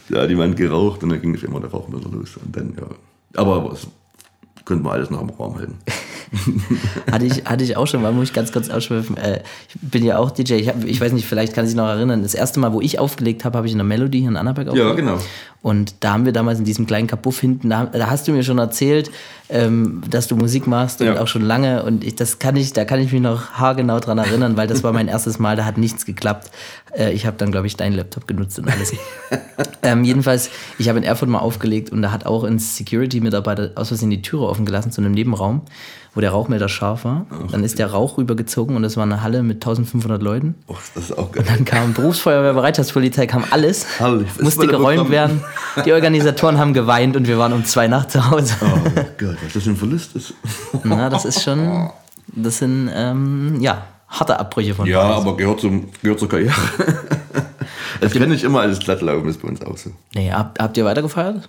da 0.09 0.23
hat 0.23 0.31
jemand 0.31 0.57
geraucht 0.57 1.03
und 1.03 1.09
dann 1.09 1.21
ging 1.21 1.35
immer 1.35 1.61
der 1.61 1.71
Rauch 1.71 1.89
wieder 1.89 2.09
los. 2.09 2.37
Und 2.37 2.57
dann, 2.57 2.75
ja. 2.79 2.87
Aber 3.35 3.71
das 3.71 3.87
könnte 4.65 4.85
man 4.85 4.93
alles 4.93 5.11
noch 5.11 5.21
im 5.21 5.31
Raum 5.31 5.57
halten. 5.57 5.79
Hatte 7.11 7.25
ich, 7.25 7.45
hatte 7.45 7.65
ich 7.65 7.77
auch 7.77 7.87
schon 7.87 8.03
mal, 8.03 8.13
muss 8.13 8.29
ich 8.29 8.33
ganz 8.35 8.53
kurz 8.53 8.69
ausschweifen. 8.69 9.17
Äh, 9.17 9.41
ich 9.69 9.77
bin 9.81 10.05
ja 10.05 10.19
auch 10.19 10.31
DJ. 10.31 10.55
Ich, 10.55 10.69
hab, 10.69 10.85
ich 10.85 11.01
weiß 11.01 11.13
nicht, 11.13 11.27
vielleicht 11.27 11.55
kann 11.55 11.67
sich 11.67 11.77
noch 11.77 11.87
erinnern. 11.89 12.23
Das 12.23 12.35
erste 12.35 12.61
Mal, 12.61 12.73
wo 12.73 12.81
ich 12.81 12.99
aufgelegt 12.99 13.45
habe, 13.45 13.57
habe 13.59 13.67
ich 13.67 13.73
in 13.73 13.79
der 13.79 13.85
Melody 13.85 14.21
hier 14.21 14.29
in 14.29 14.37
Annaberg 14.37 14.67
Ja, 14.67 14.73
aufgelegt. 14.73 14.97
genau. 14.97 15.19
Und 15.63 15.97
da 16.01 16.13
haben 16.13 16.25
wir 16.25 16.33
damals 16.33 16.59
in 16.61 16.65
diesem 16.65 16.87
kleinen 16.87 17.09
Kapuff 17.09 17.41
hinten, 17.41 17.71
da, 17.71 17.87
da 17.87 18.09
hast 18.09 18.29
du 18.29 18.33
mir 18.33 18.45
schon 18.45 18.59
erzählt, 18.59 19.11
ähm, 19.49 20.01
dass 20.09 20.29
du 20.29 20.37
Musik 20.37 20.67
machst 20.69 21.01
und 21.01 21.09
Ja. 21.09 21.21
auch 21.21 21.27
schon 21.27 21.43
lange. 21.43 21.83
Und 21.83 22.05
ich, 22.05 22.15
das 22.15 22.39
kann 22.39 22.55
ich, 22.57 22.73
da 22.73 22.85
kann 22.85 23.01
ich 23.01 23.11
mich 23.13 23.21
noch 23.23 23.53
haargenau 23.53 23.99
dran 23.99 24.19
erinnern, 24.19 24.57
weil 24.57 24.69
das 24.69 24.85
war 24.85 24.93
mein 24.93 25.09
erstes 25.17 25.39
Mal, 25.41 25.57
da 25.57 25.65
hat 25.65 25.77
nichts 25.79 26.05
geklappt. 26.07 26.51
Äh, 26.97 27.13
ich 27.13 27.27
habe 27.27 27.37
dann, 27.37 27.51
glaube 27.51 27.67
ich, 27.67 27.77
deinen 27.77 27.95
Laptop 27.95 28.29
genutzt 28.29 28.59
und 28.61 28.69
alles. 28.71 28.93
ähm, 29.83 30.05
jedenfalls, 30.05 30.51
ich 30.79 30.89
habe 30.89 30.99
in 30.99 31.05
Erfurt 31.05 31.29
mal 31.29 31.39
aufgelegt 31.41 31.91
und 31.91 32.01
da 32.03 32.13
hat 32.13 32.27
auch 32.27 32.45
ein 32.45 32.59
Security-Mitarbeiter 32.61 33.73
aus 33.75 33.89
Versehen 33.89 34.11
die 34.11 34.23
Türe 34.23 34.47
offen 34.47 34.67
gelassen 34.67 34.93
zu 34.93 35.01
einem 35.01 35.13
Nebenraum, 35.13 35.63
wo 36.17 36.21
der 36.23 36.31
Rauchmelder 36.31 36.71
scharf 36.71 37.05
war. 37.05 37.27
dann 37.53 37.63
ist 37.63 37.79
der 37.79 37.89
Rauch 37.89 38.17
rübergezogen 38.17 38.75
und 38.75 38.83
das 38.83 38.97
war 38.97 39.03
eine 39.03 39.23
Halle 39.23 39.43
mit 39.43 39.57
1500 39.57 40.23
Leuten. 40.23 40.55
Oh, 40.67 40.75
das 40.95 41.05
ist 41.05 41.19
auch 41.19 41.31
geil. 41.31 41.45
Dann 41.47 41.67
kam 41.67 41.93
Berufsfeuerwehr, 41.93 42.55
Bereitschaftspolizei, 42.55 43.27
kam 43.27 43.45
alles. 43.51 43.87
Das 43.99 44.41
Musste 44.41 44.67
geräumt 44.67 45.11
werden. 45.11 45.45
Die 45.85 45.93
Organisatoren 45.93 46.57
haben 46.59 46.73
geweint 46.73 47.17
und 47.17 47.29
wir 47.29 47.39
waren 47.39 47.53
um 47.53 47.67
zwei 47.67 47.87
Nacht 47.87 48.11
zu 48.13 48.31
Hause. 48.31 48.55
Oh 48.63 48.91
Gott, 49.19 49.37
was 49.45 49.53
das 49.53 49.65
für 49.65 49.71
ein 49.71 49.77
Verlust 49.77 50.17
ist. 50.17 50.33
Na, 50.85 51.11
das 51.11 51.27
ist 51.27 51.43
schon, 51.43 51.91
das 52.29 52.59
sind, 52.59 52.91
ähm, 52.95 53.61
ja, 53.61 53.83
harte 54.09 54.41
Abbrüche 54.41 54.75
von 54.75 54.87
Ja, 54.87 55.03
aber 55.03 55.37
gehört, 55.37 55.61
zum, 55.61 55.91
gehört 56.03 56.19
zur 56.19 56.31
Karriere. 56.31 56.55
Es 58.01 58.13
kann 58.13 58.29
nicht 58.29 58.45
immer 58.45 58.61
alles 58.61 58.79
glatt 58.79 59.01
laufen, 59.01 59.29
ist 59.29 59.41
bei 59.41 59.49
uns 59.49 59.63
auch 59.63 59.77
so. 59.77 59.91
Nee, 60.15 60.31
habt, 60.31 60.59
habt 60.59 60.77
ihr 60.77 60.85
weitergefeiert? 60.85 61.49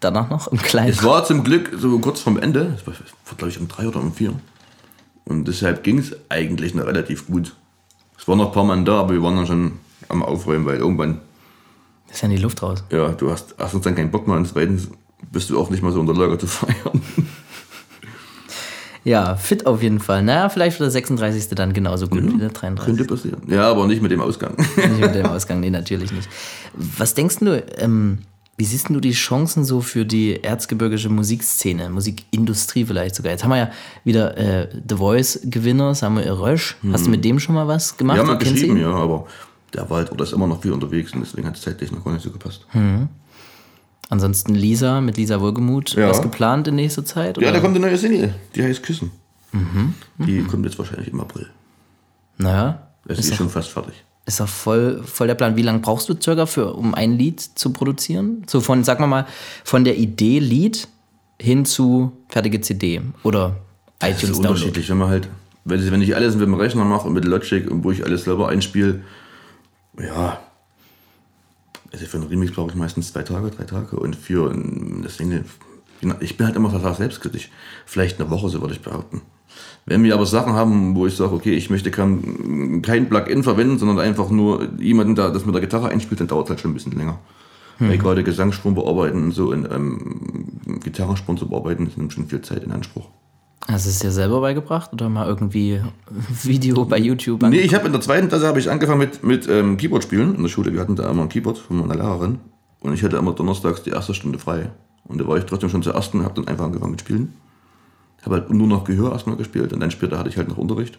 Danach 0.00 0.30
noch 0.30 0.48
im 0.48 0.58
Kleinen? 0.58 0.90
Es 0.90 1.02
war 1.02 1.24
zum 1.24 1.42
Glück 1.44 1.72
so 1.76 1.98
kurz 1.98 2.20
vorm 2.20 2.38
Ende, 2.38 2.76
es 2.76 2.86
war, 2.86 2.94
glaube 3.36 3.50
ich 3.50 3.58
um 3.58 3.66
drei 3.68 3.88
oder 3.88 4.00
um 4.00 4.12
vier. 4.12 4.32
Und 5.24 5.46
deshalb 5.48 5.82
ging 5.82 5.98
es 5.98 6.12
eigentlich 6.28 6.74
noch 6.74 6.86
relativ 6.86 7.26
gut. 7.26 7.54
Es 8.18 8.26
waren 8.28 8.38
noch 8.38 8.46
ein 8.46 8.52
paar 8.52 8.64
Mann 8.64 8.84
da, 8.84 9.00
aber 9.00 9.14
wir 9.14 9.22
waren 9.22 9.36
dann 9.36 9.46
schon 9.46 9.72
am 10.08 10.22
Aufräumen, 10.22 10.64
weil 10.66 10.76
irgendwann, 10.78 11.20
ist 12.10 12.22
ja 12.22 12.28
in 12.28 12.36
die 12.36 12.40
Luft 12.42 12.62
raus. 12.62 12.82
ja, 12.90 13.08
du 13.10 13.30
hast 13.30 13.54
erstens 13.58 13.82
dann 13.82 13.94
keinen 13.94 14.10
Bock 14.10 14.26
mehr 14.26 14.36
und 14.36 14.46
zweitens 14.46 14.88
bist 15.30 15.50
du 15.50 15.60
auch 15.60 15.68
nicht 15.68 15.82
mehr 15.82 15.92
so 15.92 16.00
in 16.00 16.06
der 16.06 16.16
Lage 16.16 16.38
zu 16.38 16.46
feiern. 16.46 17.02
Ja, 19.04 19.36
fit 19.36 19.64
auf 19.64 19.82
jeden 19.82 20.00
Fall. 20.00 20.22
Naja, 20.22 20.48
vielleicht 20.50 20.78
wird 20.78 20.86
der 20.86 20.90
36. 20.90 21.48
dann 21.50 21.72
genauso 21.72 22.08
gut 22.08 22.24
wie 22.24 22.36
der 22.38 22.50
33. 22.50 22.84
Könnte 22.84 23.04
passieren. 23.04 23.40
Ja, 23.46 23.70
aber 23.70 23.86
nicht 23.86 24.02
mit 24.02 24.10
dem 24.10 24.20
Ausgang. 24.20 24.54
Nicht 24.56 25.00
mit 25.00 25.14
dem 25.14 25.24
Ausgang, 25.30 25.60
nee, 25.60 25.70
natürlich 25.70 26.12
nicht. 26.12 26.28
Was 26.74 27.14
denkst 27.14 27.36
du, 27.38 27.64
ähm, 27.78 28.18
wie 28.58 28.64
siehst 28.64 28.88
du 28.90 28.98
die 28.98 29.12
Chancen 29.12 29.64
so 29.64 29.80
für 29.80 30.04
die 30.04 30.42
erzgebirgische 30.42 31.08
Musikszene, 31.08 31.88
Musikindustrie 31.90 32.84
vielleicht 32.84 33.14
sogar? 33.14 33.30
Jetzt 33.30 33.44
haben 33.44 33.50
wir 33.50 33.58
ja 33.58 33.70
wieder 34.02 34.36
äh, 34.36 34.68
The 34.88 34.96
Voice-Gewinner, 34.96 35.94
Samuel 35.94 36.30
Rösch. 36.32 36.76
Hast 36.92 37.06
du 37.06 37.10
mit 37.10 37.24
dem 37.24 37.38
schon 37.38 37.54
mal 37.54 37.68
was 37.68 37.96
gemacht? 37.96 38.18
Haben 38.18 38.26
mal 38.26 38.36
geschrieben, 38.38 38.76
ja, 38.80 38.90
aber 38.90 39.26
der 39.72 39.88
war 39.88 39.98
halt, 39.98 40.10
oder 40.10 40.24
ist 40.24 40.32
immer 40.32 40.48
noch 40.48 40.60
viel 40.60 40.72
unterwegs 40.72 41.12
und 41.14 41.20
deswegen 41.20 41.46
hat 41.46 41.54
es 41.56 41.62
zeitlich 41.62 41.92
noch 41.92 42.04
gar 42.04 42.12
nicht 42.12 42.22
so 42.24 42.30
gepasst. 42.32 42.66
Ansonsten 44.10 44.54
Lisa, 44.54 45.00
mit 45.00 45.16
Lisa 45.16 45.40
Wohlgemuth, 45.40 45.94
Ja. 45.94 46.08
was 46.10 46.20
geplant 46.20 46.66
in 46.66 46.74
nächster 46.74 47.04
Zeit? 47.04 47.36
Ja, 47.36 47.44
oder? 47.44 47.52
da 47.52 47.60
kommt 47.60 47.76
eine 47.76 47.86
neue 47.86 47.96
Single, 47.96 48.34
die 48.56 48.62
heißt 48.64 48.82
Küssen. 48.82 49.12
Die 50.18 50.42
kommt 50.42 50.64
jetzt 50.64 50.78
wahrscheinlich 50.78 51.08
im 51.12 51.20
April. 51.20 51.46
Naja, 52.38 52.88
Das 53.06 53.18
ist, 53.20 53.34
schon 53.36 53.48
fast 53.50 53.68
fertig. 53.70 53.94
Ist 54.28 54.40
doch 54.40 54.48
voll, 54.48 55.02
voll 55.04 55.26
der 55.26 55.34
Plan. 55.34 55.56
Wie 55.56 55.62
lange 55.62 55.80
brauchst 55.80 56.08
du 56.08 56.14
circa, 56.20 56.46
für, 56.46 56.74
um 56.74 56.94
ein 56.94 57.16
Lied 57.18 57.40
zu 57.40 57.72
produzieren? 57.72 58.44
So 58.46 58.60
von, 58.60 58.84
sag 58.84 59.00
mal 59.00 59.06
mal, 59.06 59.26
von 59.64 59.84
der 59.84 59.96
Idee 59.96 60.38
Lied 60.38 60.86
hin 61.40 61.64
zu 61.64 62.12
fertige 62.28 62.60
CD 62.60 63.00
oder 63.22 63.56
Das 63.98 64.10
ist 64.10 64.16
iTunes 64.18 64.36
Download. 64.36 64.48
unterschiedlich, 64.54 64.88
wenn 64.90 64.98
man 64.98 65.08
halt, 65.08 65.28
wenn 65.64 66.02
ich, 66.02 66.14
alles 66.14 66.34
mit 66.34 66.42
dem 66.46 66.54
Rechner 66.54 66.84
mache 66.84 67.06
und 67.08 67.14
mit 67.14 67.24
Logic 67.24 67.70
und 67.70 67.84
wo 67.84 67.90
ich 67.90 68.04
alles 68.04 68.24
selber 68.24 68.48
einspiele, 68.48 69.02
ja, 70.00 70.40
also 71.92 72.04
für 72.06 72.18
einen 72.18 72.26
Remix 72.28 72.52
brauche 72.52 72.70
ich 72.70 72.76
meistens 72.76 73.12
zwei 73.12 73.22
Tage, 73.22 73.50
drei 73.50 73.64
Tage 73.64 73.96
und 73.96 74.14
für 74.16 74.50
ein- 74.50 75.00
das 75.02 75.16
Single, 75.16 75.44
ich 76.20 76.36
bin 76.36 76.46
halt 76.46 76.54
immer 76.56 76.94
selbstkritisch, 76.94 77.50
vielleicht 77.86 78.20
eine 78.20 78.30
Woche, 78.30 78.48
so 78.48 78.60
würde 78.60 78.74
ich 78.74 78.80
behaupten. 78.82 79.22
Wenn 79.86 80.02
wir 80.04 80.14
aber 80.14 80.26
Sachen 80.26 80.52
haben, 80.52 80.94
wo 80.94 81.06
ich 81.06 81.16
sage, 81.16 81.32
okay, 81.32 81.54
ich 81.54 81.70
möchte 81.70 81.90
kein, 81.90 82.82
kein 82.82 83.08
Plugin 83.08 83.42
verwenden, 83.42 83.78
sondern 83.78 83.98
einfach 83.98 84.30
nur 84.30 84.68
jemanden, 84.78 85.14
der 85.14 85.30
das 85.30 85.46
mit 85.46 85.54
der 85.54 85.62
Gitarre 85.62 85.88
einspielt, 85.88 86.20
dann 86.20 86.28
dauert 86.28 86.46
es 86.46 86.50
halt 86.50 86.60
schon 86.60 86.72
ein 86.72 86.74
bisschen 86.74 86.92
länger. 86.92 87.18
Weil 87.80 87.96
gerade 87.96 88.24
Gesangssprung 88.24 88.74
bearbeiten 88.74 89.22
und 89.22 89.30
so 89.32 89.52
und 89.52 89.70
ähm, 89.70 90.80
Gitarrensprung 90.82 91.36
zu 91.36 91.48
bearbeiten, 91.48 91.84
das 91.84 91.96
nimmt 91.96 92.12
schon 92.12 92.26
viel 92.26 92.40
Zeit 92.42 92.64
in 92.64 92.72
Anspruch. 92.72 93.08
Hast 93.68 93.86
du 93.86 93.90
es 93.90 93.98
dir 93.98 94.10
selber 94.10 94.40
beigebracht 94.40 94.92
oder 94.92 95.08
mal 95.08 95.26
irgendwie 95.26 95.80
Video 96.42 96.84
bei 96.84 96.98
YouTube? 96.98 97.42
Nee, 97.42 97.60
ich 97.60 97.74
habe 97.74 97.86
in 97.86 97.92
der 97.92 98.00
zweiten 98.00 98.28
Klasse 98.28 98.46
habe 98.46 98.58
ich 98.58 98.70
angefangen 98.70 98.98
mit, 98.98 99.22
mit 99.22 99.48
ähm, 99.48 99.76
Keyboard 99.76 100.02
spielen 100.02 100.34
in 100.34 100.42
der 100.42 100.48
Schule. 100.48 100.72
Wir 100.72 100.80
hatten 100.80 100.96
da 100.96 101.08
immer 101.10 101.22
ein 101.22 101.28
Keyboard 101.28 101.58
von 101.58 101.78
meiner 101.78 101.94
Lehrerin. 101.94 102.38
Und 102.80 102.94
ich 102.94 103.02
hatte 103.02 103.16
immer 103.16 103.32
donnerstags 103.32 103.82
die 103.82 103.90
erste 103.90 104.14
Stunde 104.14 104.38
frei. 104.38 104.70
Und 105.04 105.20
da 105.20 105.26
war 105.26 105.36
ich 105.36 105.44
trotzdem 105.44 105.68
schon 105.68 105.82
zur 105.82 105.94
ersten, 105.94 106.24
habe 106.24 106.34
dann 106.34 106.48
einfach 106.48 106.64
angefangen 106.64 106.92
mit 106.92 107.00
Spielen. 107.00 107.34
Habe 108.24 108.36
halt 108.36 108.50
nur 108.50 108.66
noch 108.66 108.84
Gehör 108.84 109.12
erstmal 109.12 109.36
gespielt 109.36 109.72
und 109.72 109.80
dann 109.80 109.90
später 109.90 110.18
hatte 110.18 110.28
ich 110.28 110.36
halt 110.36 110.48
noch 110.48 110.56
Unterricht. 110.58 110.98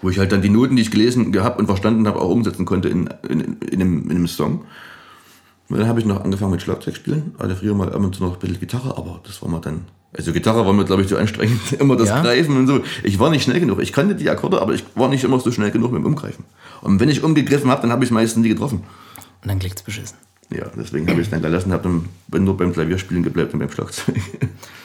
Wo 0.00 0.10
ich 0.10 0.18
halt 0.18 0.30
dann 0.30 0.42
die 0.42 0.48
Noten, 0.48 0.76
die 0.76 0.82
ich 0.82 0.90
gelesen 0.90 1.32
gehabt 1.32 1.58
und 1.58 1.66
verstanden 1.66 2.06
habe, 2.06 2.20
auch 2.20 2.30
umsetzen 2.30 2.64
konnte 2.64 2.88
in, 2.88 3.08
in, 3.28 3.40
in, 3.60 3.80
einem, 3.80 4.04
in 4.04 4.10
einem 4.10 4.28
Song. 4.28 4.64
Und 5.68 5.78
dann 5.78 5.88
habe 5.88 5.98
ich 6.00 6.06
noch 6.06 6.22
angefangen 6.24 6.52
mit 6.52 6.62
Schlagzeug 6.62 6.94
spielen. 6.96 7.34
Hatte 7.38 7.56
früher 7.56 7.74
mal 7.74 7.92
ab 7.92 8.00
und 8.00 8.14
zu 8.14 8.22
noch 8.24 8.34
ein 8.34 8.38
bisschen 8.38 8.60
Gitarre, 8.60 8.96
aber 8.96 9.20
das 9.24 9.42
war 9.42 9.50
mir 9.50 9.60
dann. 9.60 9.84
Also 10.16 10.32
Gitarre 10.32 10.64
war 10.64 10.72
mir, 10.72 10.84
glaube 10.84 11.02
ich, 11.02 11.08
zu 11.08 11.18
anstrengend. 11.18 11.60
Immer 11.78 11.96
das 11.96 12.08
Ja? 12.08 12.22
Greifen 12.22 12.56
und 12.56 12.66
so. 12.66 12.80
Ich 13.02 13.18
war 13.18 13.28
nicht 13.30 13.42
schnell 13.42 13.60
genug. 13.60 13.80
Ich 13.82 13.92
kannte 13.92 14.14
die 14.14 14.30
Akkorde, 14.30 14.62
aber 14.62 14.72
ich 14.72 14.84
war 14.94 15.08
nicht 15.08 15.24
immer 15.24 15.38
so 15.40 15.50
schnell 15.52 15.70
genug 15.70 15.92
mit 15.92 16.00
dem 16.00 16.06
Umgreifen. 16.06 16.44
Und 16.80 17.00
wenn 17.00 17.08
ich 17.10 17.22
umgegriffen 17.22 17.70
habe, 17.70 17.82
dann 17.82 17.90
habe 17.92 18.04
ich 18.04 18.08
es 18.10 18.14
meistens 18.14 18.42
nie 18.42 18.48
getroffen. 18.48 18.84
Und 19.42 19.48
dann 19.48 19.58
klickt's 19.58 19.82
beschissen. 19.82 20.16
Ja, 20.50 20.64
deswegen 20.74 21.06
habe 21.08 21.20
ich 21.20 21.26
es 21.26 21.30
dann 21.30 21.42
gelassen, 21.42 21.72
habe 21.72 22.02
dann 22.28 22.44
nur 22.44 22.56
beim 22.56 22.72
Klavierspielen 22.72 23.22
gebleibt 23.22 23.52
und 23.52 23.58
beim 23.58 23.70
Schlagzeug. 23.70 24.16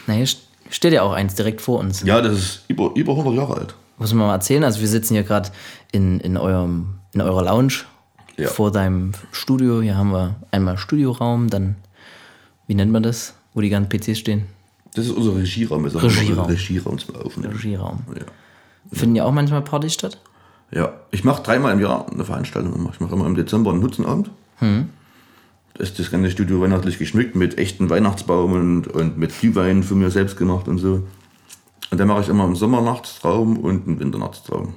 Na, 0.07 0.15
hier 0.15 0.25
st- 0.27 0.39
steht 0.75 0.93
ja 0.93 1.01
auch 1.03 1.11
eins 1.13 1.35
direkt 1.35 1.61
vor 1.61 1.79
uns. 1.79 2.01
ja, 2.03 2.21
das 2.21 2.33
ist 2.33 2.63
über, 2.67 2.91
über 2.95 3.11
100 3.13 3.33
Jahre 3.35 3.55
alt. 3.57 3.75
Muss 3.97 4.13
man 4.13 4.27
mal 4.27 4.33
erzählen. 4.33 4.63
Also 4.63 4.79
wir 4.81 4.87
sitzen 4.87 5.13
hier 5.13 5.23
gerade 5.23 5.49
in, 5.91 6.19
in, 6.19 6.35
eurem, 6.37 6.95
in 7.13 7.21
eurer 7.21 7.43
Lounge 7.43 7.73
Ja. 8.37 8.47
vor 8.49 8.71
deinem 8.71 9.11
Studio. 9.31 9.81
Hier 9.81 9.95
haben 9.95 10.11
wir 10.11 10.35
einmal 10.51 10.77
Studioraum, 10.77 11.49
dann, 11.49 11.75
wie 12.67 12.75
nennt 12.75 12.91
man 12.91 13.03
das, 13.03 13.35
wo 13.53 13.61
die 13.61 13.69
ganzen 13.69 13.89
PCs 13.89 14.17
stehen? 14.19 14.45
Das 14.95 15.05
ist 15.05 15.11
unser 15.11 15.35
Regieraum. 15.35 15.83
Wir 15.83 15.91
sagen 15.91 16.07
Regieraum. 16.07 16.45
Regieraum 16.47 16.97
zum 16.99 17.15
Aufnehmen. 17.15 17.53
Regieraum. 17.53 17.99
Ja. 18.15 18.25
Finden 18.91 19.15
ja 19.15 19.25
auch 19.25 19.31
manchmal 19.31 19.61
Partys 19.61 19.93
statt? 19.93 20.19
Ja, 20.71 20.91
ich 21.11 21.23
mache 21.23 21.41
dreimal 21.43 21.73
im 21.73 21.79
Jahr 21.79 22.05
eine 22.11 22.25
Veranstaltung. 22.25 22.73
immer. 22.75 22.89
Ich 22.93 22.99
mache 22.99 23.13
immer 23.13 23.25
im 23.27 23.35
Dezember 23.35 23.71
einen 23.71 23.79
Nutzenabend. 23.79 24.29
Da 24.59 24.65
ist 25.79 25.99
das 25.99 26.11
ganze 26.11 26.29
Studio 26.29 26.61
weihnachtlich 26.61 26.99
geschmückt 26.99 27.35
mit 27.35 27.57
echten 27.57 27.89
Weihnachtsbaum 27.89 28.53
und, 28.53 28.87
und 28.87 29.17
mit 29.17 29.37
Glühwein 29.37 29.83
von 29.83 29.99
mir 29.99 30.11
selbst 30.11 30.37
gemacht 30.37 30.67
und 30.67 30.77
so. 30.77 31.03
Und 31.91 31.99
dann 31.99 32.07
mache 32.07 32.21
ich 32.21 32.29
immer 32.29 32.45
im 32.45 32.55
Sommernachtsraum 32.55 33.57
und 33.57 33.87
einen 33.87 33.99
Winternachtsraum. 33.99 34.73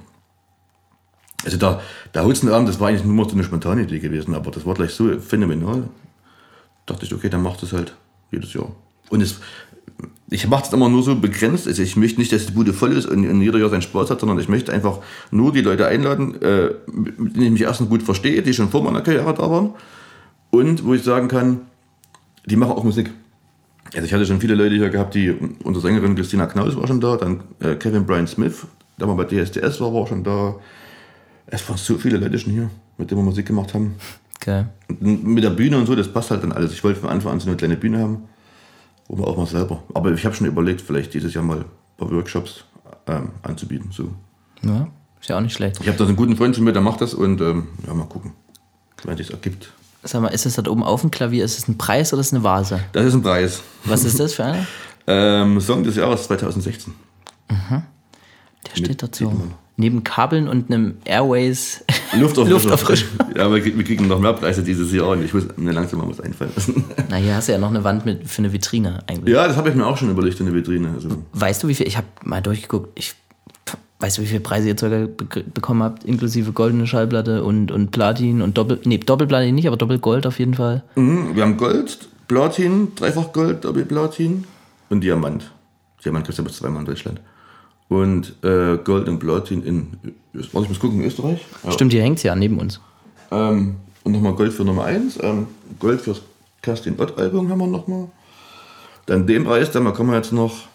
Also 1.45 1.57
der, 1.57 1.81
der 2.13 2.25
Hutzenabend, 2.25 2.67
das 2.67 2.79
war 2.79 2.89
eigentlich 2.89 3.05
nur 3.05 3.25
so 3.25 3.31
eine 3.31 3.43
spontane 3.43 3.83
Idee 3.83 3.99
gewesen, 3.99 4.33
aber 4.33 4.51
das 4.51 4.65
war 4.65 4.73
gleich 4.73 4.91
so 4.91 5.19
phänomenal. 5.19 5.87
dachte 6.85 7.05
ich, 7.05 7.13
okay, 7.13 7.29
dann 7.29 7.43
macht 7.43 7.61
es 7.63 7.73
halt 7.73 7.95
jedes 8.31 8.53
Jahr. 8.53 8.75
Und 9.09 9.21
es, 9.21 9.39
ich 10.29 10.47
mache 10.47 10.65
es 10.65 10.73
immer 10.73 10.89
nur 10.89 11.03
so 11.03 11.15
begrenzt. 11.15 11.67
Also 11.67 11.81
ich 11.83 11.95
möchte 11.95 12.19
nicht, 12.19 12.31
dass 12.31 12.47
die 12.47 12.51
Bude 12.51 12.73
voll 12.73 12.91
ist 12.91 13.05
und, 13.05 13.27
und 13.27 13.41
jeder 13.41 13.59
Jahr 13.59 13.69
seinen 13.69 13.81
Spaß 13.81 14.09
hat, 14.09 14.19
sondern 14.19 14.39
ich 14.39 14.49
möchte 14.49 14.73
einfach 14.73 14.99
nur 15.31 15.53
die 15.53 15.61
Leute 15.61 15.87
einladen, 15.87 16.41
äh, 16.41 16.71
mit 16.87 17.35
denen 17.35 17.45
ich 17.45 17.51
mich 17.51 17.61
erstens 17.61 17.89
gut 17.89 18.03
verstehe, 18.03 18.41
die 18.41 18.53
schon 18.53 18.69
vor 18.69 18.83
meiner 18.83 19.01
Karriere 19.01 19.33
da 19.33 19.49
waren. 19.49 19.73
Und 20.51 20.85
wo 20.85 20.93
ich 20.93 21.03
sagen 21.03 21.27
kann, 21.27 21.61
die 22.45 22.55
machen 22.55 22.71
auch 22.71 22.83
Musik. 22.83 23.11
Also 23.93 24.05
ich 24.05 24.13
hatte 24.13 24.25
schon 24.25 24.39
viele 24.39 24.55
Leute 24.55 24.75
hier 24.75 24.89
gehabt, 24.89 25.15
die, 25.15 25.31
unsere 25.63 25.81
Sängerin 25.81 26.15
Christina 26.15 26.45
Knaus 26.45 26.75
war 26.75 26.87
schon 26.87 26.99
da, 26.99 27.15
dann 27.15 27.43
äh, 27.59 27.75
Kevin 27.75 28.05
Brian 28.05 28.27
Smith, 28.27 28.65
der 28.99 29.07
mal 29.07 29.15
bei 29.15 29.25
DSDS 29.25 29.79
war, 29.79 29.93
war 29.93 30.07
schon 30.07 30.23
da. 30.23 30.55
Es 31.45 31.67
waren 31.69 31.77
so 31.77 31.95
viele 31.95 32.17
Leute 32.17 32.37
schon 32.37 32.51
hier, 32.51 32.69
mit 32.97 33.09
denen 33.09 33.21
wir 33.21 33.25
Musik 33.25 33.45
gemacht 33.45 33.73
haben. 33.73 33.95
Okay. 34.41 34.65
Und 34.87 35.23
mit 35.23 35.43
der 35.43 35.51
Bühne 35.51 35.77
und 35.77 35.85
so, 35.85 35.95
das 35.95 36.11
passt 36.11 36.31
halt 36.31 36.43
dann 36.43 36.51
alles. 36.51 36.73
Ich 36.73 36.83
wollte 36.83 36.99
von 36.99 37.09
Anfang 37.09 37.33
an 37.33 37.39
so 37.39 37.47
eine 37.47 37.57
kleine 37.57 37.77
Bühne 37.77 37.99
haben, 37.99 38.23
wo 39.07 39.15
man 39.15 39.25
auch 39.25 39.37
mal 39.37 39.45
selber. 39.45 39.83
Aber 39.93 40.11
ich 40.11 40.25
habe 40.25 40.35
schon 40.35 40.47
überlegt, 40.47 40.81
vielleicht 40.81 41.13
dieses 41.13 41.33
Jahr 41.33 41.43
mal 41.43 41.59
ein 41.59 41.65
paar 41.97 42.11
Workshops 42.11 42.65
ähm, 43.07 43.29
anzubieten. 43.43 43.91
So. 43.91 44.09
Ja, 44.63 44.87
ist 45.19 45.29
ja 45.29 45.37
auch 45.37 45.41
nicht 45.41 45.53
schlecht. 45.53 45.79
Ich 45.81 45.87
habe 45.87 45.97
da 45.97 46.05
einen 46.05 46.15
guten 46.15 46.35
Freund 46.35 46.55
von 46.55 46.65
mir, 46.65 46.73
der 46.73 46.81
macht 46.81 47.01
das 47.01 47.13
und 47.13 47.41
ähm, 47.41 47.67
ja, 47.85 47.93
mal 47.93 48.05
gucken, 48.05 48.33
wenn 49.03 49.17
sich 49.17 49.31
ergibt. 49.31 49.71
Sag 50.07 50.21
mal, 50.21 50.29
ist 50.29 50.45
das 50.45 50.55
da 50.55 50.69
oben 50.69 50.83
auf 50.83 51.01
dem 51.01 51.11
Klavier, 51.11 51.43
ist 51.43 51.57
es 51.57 51.67
ein 51.67 51.77
Preis 51.77 52.13
oder 52.13 52.21
ist 52.21 52.27
es 52.27 52.33
eine 52.33 52.43
Vase? 52.43 52.79
Das 52.93 53.05
ist 53.05 53.13
ein 53.13 53.21
Preis. 53.21 53.61
Was 53.83 54.03
ist 54.05 54.19
das 54.19 54.33
für 54.33 54.45
einer? 54.45 54.65
Ähm, 55.09 55.61
Song 55.61 55.85
des 55.85 55.95
Jahres 55.95 56.23
2016. 56.23 56.93
Der 57.49 58.75
steht 58.75 59.01
dazu. 59.01 59.25
Titelmann. 59.29 59.53
Neben 59.77 60.03
Kabeln 60.03 60.47
und 60.47 60.69
einem 60.69 60.95
Airways 61.05 61.85
Luft 62.19 62.35
Lufterfrischung. 62.37 63.09
Ja, 63.35 63.45
aber 63.45 63.63
wir 63.63 63.83
kriegen 63.83 64.07
noch 64.07 64.19
mehr 64.19 64.33
Preise 64.33 64.63
dieses 64.63 64.91
Jahr 64.91 65.09
und 65.09 65.23
ich 65.23 65.33
muss 65.33 65.45
mir 65.55 65.71
langsam 65.71 65.99
mal 65.99 66.09
was 66.09 66.19
einfallen 66.19 66.51
lassen. 66.55 66.83
Na, 67.09 67.15
hier 67.15 67.35
hast 67.35 67.47
du 67.47 67.53
ja 67.53 67.57
noch 67.57 67.69
eine 67.69 67.83
Wand 67.83 68.05
mit, 68.05 68.27
für 68.27 68.39
eine 68.39 68.51
Vitrine 68.51 68.99
eigentlich. 69.07 69.33
Ja, 69.33 69.47
das 69.47 69.55
habe 69.55 69.69
ich 69.69 69.75
mir 69.75 69.85
auch 69.85 69.95
schon 69.97 70.09
überlegt 70.09 70.39
in 70.39 70.47
der 70.47 70.55
Vitrine. 70.55 70.89
Also, 70.95 71.09
Weißt 71.33 71.63
du, 71.63 71.67
wie 71.67 71.75
viel, 71.75 71.87
ich 71.87 71.95
habe 71.95 72.07
mal 72.23 72.41
durchgeguckt, 72.41 72.99
ich, 72.99 73.13
weißt 73.99 74.17
du, 74.17 74.21
wie 74.21 74.27
viele 74.27 74.41
Preise 74.41 74.67
ihr 74.67 74.77
Zeug 74.77 75.17
be 75.17 75.43
bekommen 75.43 75.83
habt, 75.83 76.03
inklusive 76.03 76.51
goldene 76.51 76.87
Schallplatte 76.87 77.43
und, 77.43 77.71
und 77.71 77.91
Platin 77.91 78.41
und 78.41 78.57
Doppel, 78.57 78.79
nee, 78.85 78.97
Doppelplatin 78.97 79.55
nicht, 79.55 79.67
aber 79.67 79.77
Doppelgold 79.77 80.27
auf 80.27 80.39
jeden 80.39 80.53
Fall. 80.53 80.83
mhm, 80.95 81.35
wir 81.35 81.43
haben 81.43 81.57
Gold, 81.57 82.07
Platin, 82.27 82.93
dreifach 82.95 83.33
Gold, 83.33 83.65
Doppelplatin 83.65 84.45
und 84.89 85.03
Diamant. 85.03 85.51
Diamant 86.03 86.25
kriegst 86.25 86.39
du 86.39 86.43
bis 86.43 86.57
zweimal 86.57 86.81
in 86.81 86.85
Deutschland. 86.85 87.21
Und 87.89 88.35
äh, 88.43 88.77
Gold 88.83 89.07
und 89.07 89.19
Platin 89.19 89.63
in, 89.63 89.97
warte, 90.33 90.65
ich 90.65 90.69
muss 90.69 90.79
gucken, 90.79 90.99
in 90.99 91.07
Österreich. 91.07 91.45
Ja. 91.63 91.71
Stimmt, 91.71 91.93
hier 91.93 92.03
hängt 92.03 92.21
ja 92.21 92.35
neben 92.35 92.59
uns. 92.59 92.81
Ähm, 93.31 93.77
und 94.03 94.11
nochmal 94.11 94.33
Gold 94.33 94.53
für 94.53 94.65
Nummer 94.65 94.85
1. 94.85 95.19
Ähm, 95.23 95.47
Gold 95.79 96.01
fürs 96.01 96.21
Kerstin 96.61 96.99
Ott 96.99 97.17
Album 97.17 97.49
haben 97.49 97.59
wir 97.59 97.67
nochmal. 97.67 98.09
Dann 99.05 99.25
den 99.25 99.45
Preis, 99.45 99.71
dann 99.71 99.85
bekommen 99.85 100.11
wir 100.11 100.17
jetzt 100.17 100.33
noch 100.33 100.67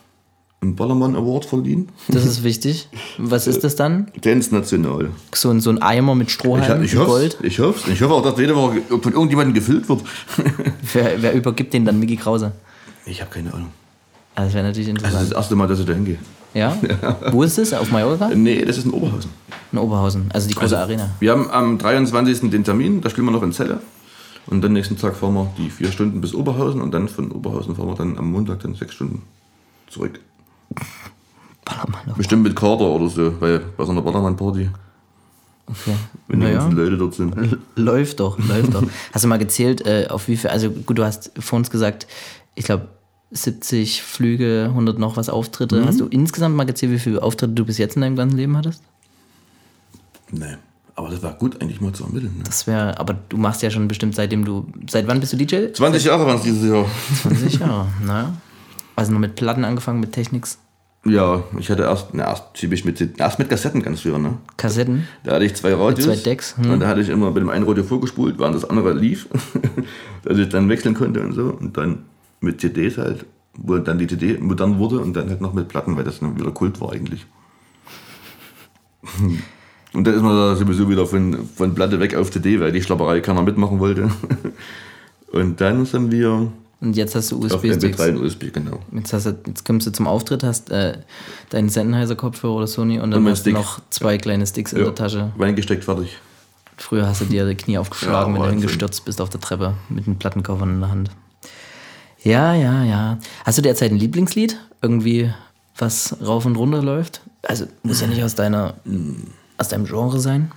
einen 0.63 0.77
Ballermann 0.77 1.17
Award 1.17 1.45
verliehen. 1.45 1.89
Das 2.09 2.25
ist 2.25 2.45
wichtig. 2.45 2.89
Was 3.19 3.47
ist 3.49 3.65
das 3.65 3.75
dann? 3.75 4.07
Dance 4.21 4.55
National. 4.55 5.11
So 5.35 5.51
ein, 5.51 5.61
so 5.61 5.71
ein 5.71 5.83
Eimer 5.83 6.15
mit 6.15 6.29
Ich, 6.29 6.35
Strohhalm, 6.35 6.83
ich 6.85 6.93
mit 6.93 7.01
hoffe 7.01 7.11
Gold. 7.11 7.39
Ich 7.43 7.59
hoffe 7.59 7.91
Ich 7.91 8.01
hoffe 8.01 8.15
auch, 8.15 8.23
dass 8.23 8.39
jede 8.39 8.55
Woche 8.55 8.81
von 8.89 9.13
irgendjemandem 9.13 9.55
gefüllt 9.55 9.89
wird. 9.89 10.03
Wer, 10.93 11.21
wer 11.21 11.35
übergibt 11.35 11.75
den 11.75 11.85
dann 11.85 11.99
Mickey 11.99 12.17
Krause? 12.17 12.53
Ich 13.07 13.21
habe 13.21 13.31
keine 13.31 13.53
Ahnung. 13.53 13.69
Also 14.35 14.47
das 14.49 14.55
wäre 14.55 14.67
natürlich 14.67 14.89
Das 14.89 14.97
ist 14.97 15.03
das 15.05 15.13
interessant. 15.15 15.37
erste 15.37 15.57
Mal, 15.57 15.67
dass 15.67 15.81
ich 15.81 15.87
da 15.87 15.93
hingehe. 15.95 16.19
Ja? 16.55 16.77
Wo 17.33 17.43
ist 17.43 17.59
es? 17.59 17.73
Auf 17.75 17.91
Mallorca? 17.91 18.29
Nee, 18.35 18.65
das 18.65 18.79
ist 18.79 18.85
in 18.85 18.93
Oberhausen. 18.93 19.31
In 19.73 19.79
Oberhausen. 19.79 20.31
Also 20.33 20.49
die 20.49 20.55
große 20.55 20.79
Arena. 20.79 21.11
Wir 21.19 21.33
haben 21.33 21.51
am 21.51 21.79
23. 21.79 22.51
den 22.51 22.63
Termin, 22.63 23.01
da 23.01 23.11
spielen 23.11 23.27
wir 23.27 23.33
noch 23.33 23.43
in 23.43 23.53
Celle. 23.53 23.81
Und 24.47 24.63
dann 24.63 24.73
nächsten 24.75 24.97
Tag 24.97 25.17
fahren 25.17 25.35
wir 25.35 25.51
die 25.59 25.71
vier 25.71 25.91
Stunden 25.91 26.21
bis 26.21 26.35
Oberhausen 26.35 26.81
und 26.81 26.93
dann 26.93 27.09
von 27.09 27.33
Oberhausen 27.33 27.75
fahren 27.75 27.89
wir 27.89 27.95
dann 27.95 28.19
am 28.19 28.31
Montag 28.31 28.61
dann 28.61 28.75
sechs 28.75 28.95
Stunden 28.95 29.23
zurück. 29.89 30.21
Ballermann. 31.65 32.15
Bestimmt 32.17 32.43
mit 32.43 32.57
Kader 32.57 32.87
oder 32.91 33.09
so, 33.09 33.41
weil 33.41 33.61
bei 33.77 33.85
so 33.85 33.93
einer 33.93 34.03
Ballermann-Party, 34.03 34.71
Okay. 35.67 35.95
wenn 36.27 36.41
die 36.41 36.47
Naja. 36.47 36.59
ganzen 36.59 36.77
Leute 36.77 36.99
dort 36.99 37.15
sind. 37.15 37.35
Läuft 37.77 38.19
doch, 38.21 38.37
läuft 38.49 38.75
doch. 38.75 38.83
Hast 39.13 39.25
du 39.25 39.29
mal 39.29 39.39
gezählt, 39.39 39.87
äh, 39.87 40.09
auf 40.11 40.27
wie 40.29 40.37
viel, 40.37 40.51
also 40.51 40.71
gut, 40.71 40.99
du 40.99 41.05
hast 41.05 41.31
vor 41.39 41.57
uns 41.59 41.71
gesagt, 41.71 42.07
ich 42.57 42.65
glaube 42.65 42.89
70 43.31 44.03
Flüge, 44.03 44.67
100 44.71 44.99
noch 44.99 45.17
was 45.17 45.29
Auftritte. 45.29 45.81
Mhm. 45.81 45.87
Hast 45.87 46.01
du 46.01 46.07
insgesamt 46.09 46.57
mal 46.57 46.65
gezählt, 46.65 46.93
wie 46.93 46.99
viele 46.99 47.23
Auftritte 47.23 47.53
du 47.53 47.65
bis 47.65 47.79
jetzt 47.79 47.95
in 47.95 48.03
deinem 48.03 48.17
ganzen 48.17 48.37
Leben 48.37 48.57
hattest? 48.57 48.83
Nee, 50.33 50.57
aber 50.97 51.11
das 51.11 51.23
war 51.23 51.35
gut 51.35 51.63
eigentlich 51.63 51.81
mal 51.81 51.93
zu 51.93 52.05
ermitteln. 52.05 52.35
Ne? 52.39 52.45
Das 52.45 52.67
wäre, 52.67 52.99
aber 52.99 53.17
du 53.29 53.37
machst 53.37 53.63
ja 53.63 53.71
schon 53.71 53.87
bestimmt 53.89 54.15
seitdem 54.17 54.45
du, 54.45 54.67
seit 54.91 55.07
wann 55.07 55.21
bist 55.21 55.33
du 55.33 55.37
DJ? 55.37 55.73
20 55.73 56.05
Jahre 56.05 56.27
waren 56.27 56.37
es 56.39 56.43
dieses 56.43 56.69
Jahr. 56.69 56.85
20 57.23 57.59
Jahre, 57.61 57.87
naja. 58.05 58.35
Also 58.97 59.13
nur 59.13 59.21
mit 59.21 59.37
Platten 59.37 59.65
angefangen, 59.65 60.01
mit 60.01 60.13
Technics, 60.13 60.59
Ja, 61.05 61.43
ich 61.59 61.71
hatte 61.71 61.83
erst, 61.83 62.09
na, 62.13 62.25
erst, 62.25 62.55
typisch 62.55 62.85
mit, 62.85 63.19
erst 63.19 63.39
mit 63.39 63.49
Kassetten 63.49 63.83
ganz 63.83 64.01
früher, 64.01 64.19
ne? 64.19 64.39
Kassetten. 64.57 65.09
Da 65.25 65.35
hatte 65.35 65.45
ich 65.45 65.55
zwei 65.55 65.75
Radios. 65.75 66.05
zwei 66.05 66.17
Decks, 66.17 66.57
hm. 66.57 66.71
Und 66.71 66.81
da 66.81 66.89
hatte 66.89 67.01
ich 67.01 67.09
immer 67.09 67.31
bei 67.33 67.41
dem 67.41 67.49
einen 67.49 67.67
Radio 67.67 67.83
vorgespult, 67.83 68.39
während 68.39 68.55
das 68.55 68.69
andere 68.69 68.93
lief. 68.93 69.29
dass 70.23 70.39
ich 70.39 70.49
dann 70.49 70.69
wechseln 70.69 70.95
konnte 70.95 71.21
und 71.21 71.33
so. 71.33 71.57
Und 71.59 71.77
dann 71.77 72.05
mit 72.41 72.61
CDs 72.61 72.99
halt, 72.99 73.27
wo 73.55 73.79
dann 73.79 73.99
die 73.99 74.07
CD 74.07 74.39
modern 74.39 74.79
wurde 74.79 75.01
und 75.01 75.15
dann 75.15 75.29
halt 75.29 75.41
noch 75.41 75.53
mit 75.53 75.69
Platten, 75.69 75.97
weil 75.97 76.05
das 76.05 76.21
dann 76.21 76.39
wieder 76.39 76.51
Kult 76.51 76.81
war 76.81 76.93
eigentlich. 76.93 77.27
Und 79.95 80.07
dann 80.07 80.15
ist 80.15 80.23
man 80.23 80.35
da 80.35 80.57
sowieso 80.57 80.89
wieder 80.89 81.07
von, 81.07 81.47
von 81.55 81.75
Platte 81.75 82.01
weg 82.01 82.15
auf 82.15 82.31
CD, 82.31 82.61
weil 82.61 82.73
die 82.73 82.83
Schlapperei 82.83 83.21
keiner 83.21 83.43
mitmachen 83.43 83.79
wollte. 83.79 84.11
Und 85.33 85.61
dann 85.61 85.85
sind 85.85 86.11
wir 86.11 86.51
Und 86.83 86.97
jetzt 86.97 87.15
hast 87.15 87.31
du 87.31 87.39
auf 87.39 87.45
USB-Sticks. 87.45 87.99
MP3 87.99 88.09
und 88.11 88.17
USB, 88.25 88.53
genau. 88.53 88.81
Jetzt, 88.93 89.13
hast 89.13 89.27
du, 89.27 89.37
jetzt 89.47 89.65
kommst 89.65 89.87
du 89.87 89.93
zum 89.93 90.09
Auftritt, 90.09 90.43
hast 90.43 90.69
äh, 90.71 90.99
deinen 91.51 91.69
Sennheiser-Kopfhörer 91.69 92.57
oder 92.57 92.67
Sony 92.67 92.99
und 92.99 93.13
dann 93.13 93.25
Und 93.25 93.31
hast 93.31 93.47
du 93.47 93.53
noch 93.53 93.81
zwei 93.91 94.19
kleine 94.19 94.47
Sticks 94.49 94.73
in 94.73 94.79
Ja, 94.81 94.85
der 94.87 94.95
Tasche. 94.97 95.31
Reingesteckt, 95.39 95.85
fertig. 95.85 96.19
Früher 96.77 97.07
hast 97.07 97.21
du 97.21 97.27
dir 97.27 97.47
die 97.47 97.55
Knie 97.55 97.79
aufgeschlagen, 97.79 98.35
Ja, 98.35 98.41
wenn 98.43 98.47
du 98.49 98.55
hingestürzt 98.57 99.05
bist 99.05 99.21
auf 99.21 99.31
der 99.31 99.41
Treppe 99.41 99.75
mit 99.89 100.07
einem 100.09 100.17
Plattenkoffer 100.19 100.65
in 100.65 100.81
der 100.81 100.91
Hand. 100.91 101.11
Ja, 102.25 102.53
ja, 102.55 102.83
ja. 102.83 103.19
Hast 103.45 103.59
du 103.59 103.63
derzeit 103.63 103.93
ein 103.93 103.99
Lieblingslied? 103.99 104.59
Irgendwie, 104.83 105.33
was 105.79 106.17
rauf 106.21 106.47
und 106.47 106.57
runter 106.57 106.83
läuft? 106.83 107.21
Also 107.47 107.67
muss 107.85 108.01
ja 108.01 108.09
nicht 108.09 108.23
aus 108.25 108.35
deiner 108.35 108.75
aus 109.57 109.69
deinem 109.69 109.85
Genre 109.87 110.19
sein. 110.19 110.51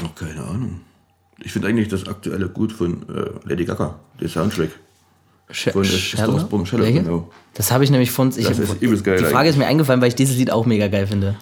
Noch 0.00 0.14
keine 0.14 0.42
Ahnung. 0.42 0.80
Ich 1.44 1.52
finde 1.52 1.68
eigentlich 1.68 1.88
das 1.88 2.06
aktuelle 2.06 2.48
gut 2.48 2.72
von 2.72 3.02
äh, 3.08 3.48
Lady 3.48 3.64
Gaga, 3.64 3.98
der 4.20 4.28
Soundtrack. 4.28 4.70
Sch 5.50 5.70
Von, 5.70 5.82
äh, 5.82 5.86
Shallow? 5.86 6.64
Shallow, 6.64 6.84
genau. 6.92 7.30
Das 7.54 7.72
habe 7.72 7.84
ich 7.84 7.90
nämlich 7.90 8.10
von. 8.10 8.28
Ich 8.30 8.46
Das 8.46 8.58
hab- 8.58 8.64
ist 8.64 8.82
übelst 8.82 9.04
geil 9.04 9.18
Die 9.18 9.24
Frage 9.24 9.48
ist 9.48 9.58
mir 9.58 9.66
eingefallen, 9.66 10.00
weil 10.00 10.08
ich 10.08 10.14
dieses 10.14 10.36
Lied 10.36 10.50
auch 10.50 10.64
mega 10.66 10.88
geil 10.88 11.06
finde. 11.06 11.36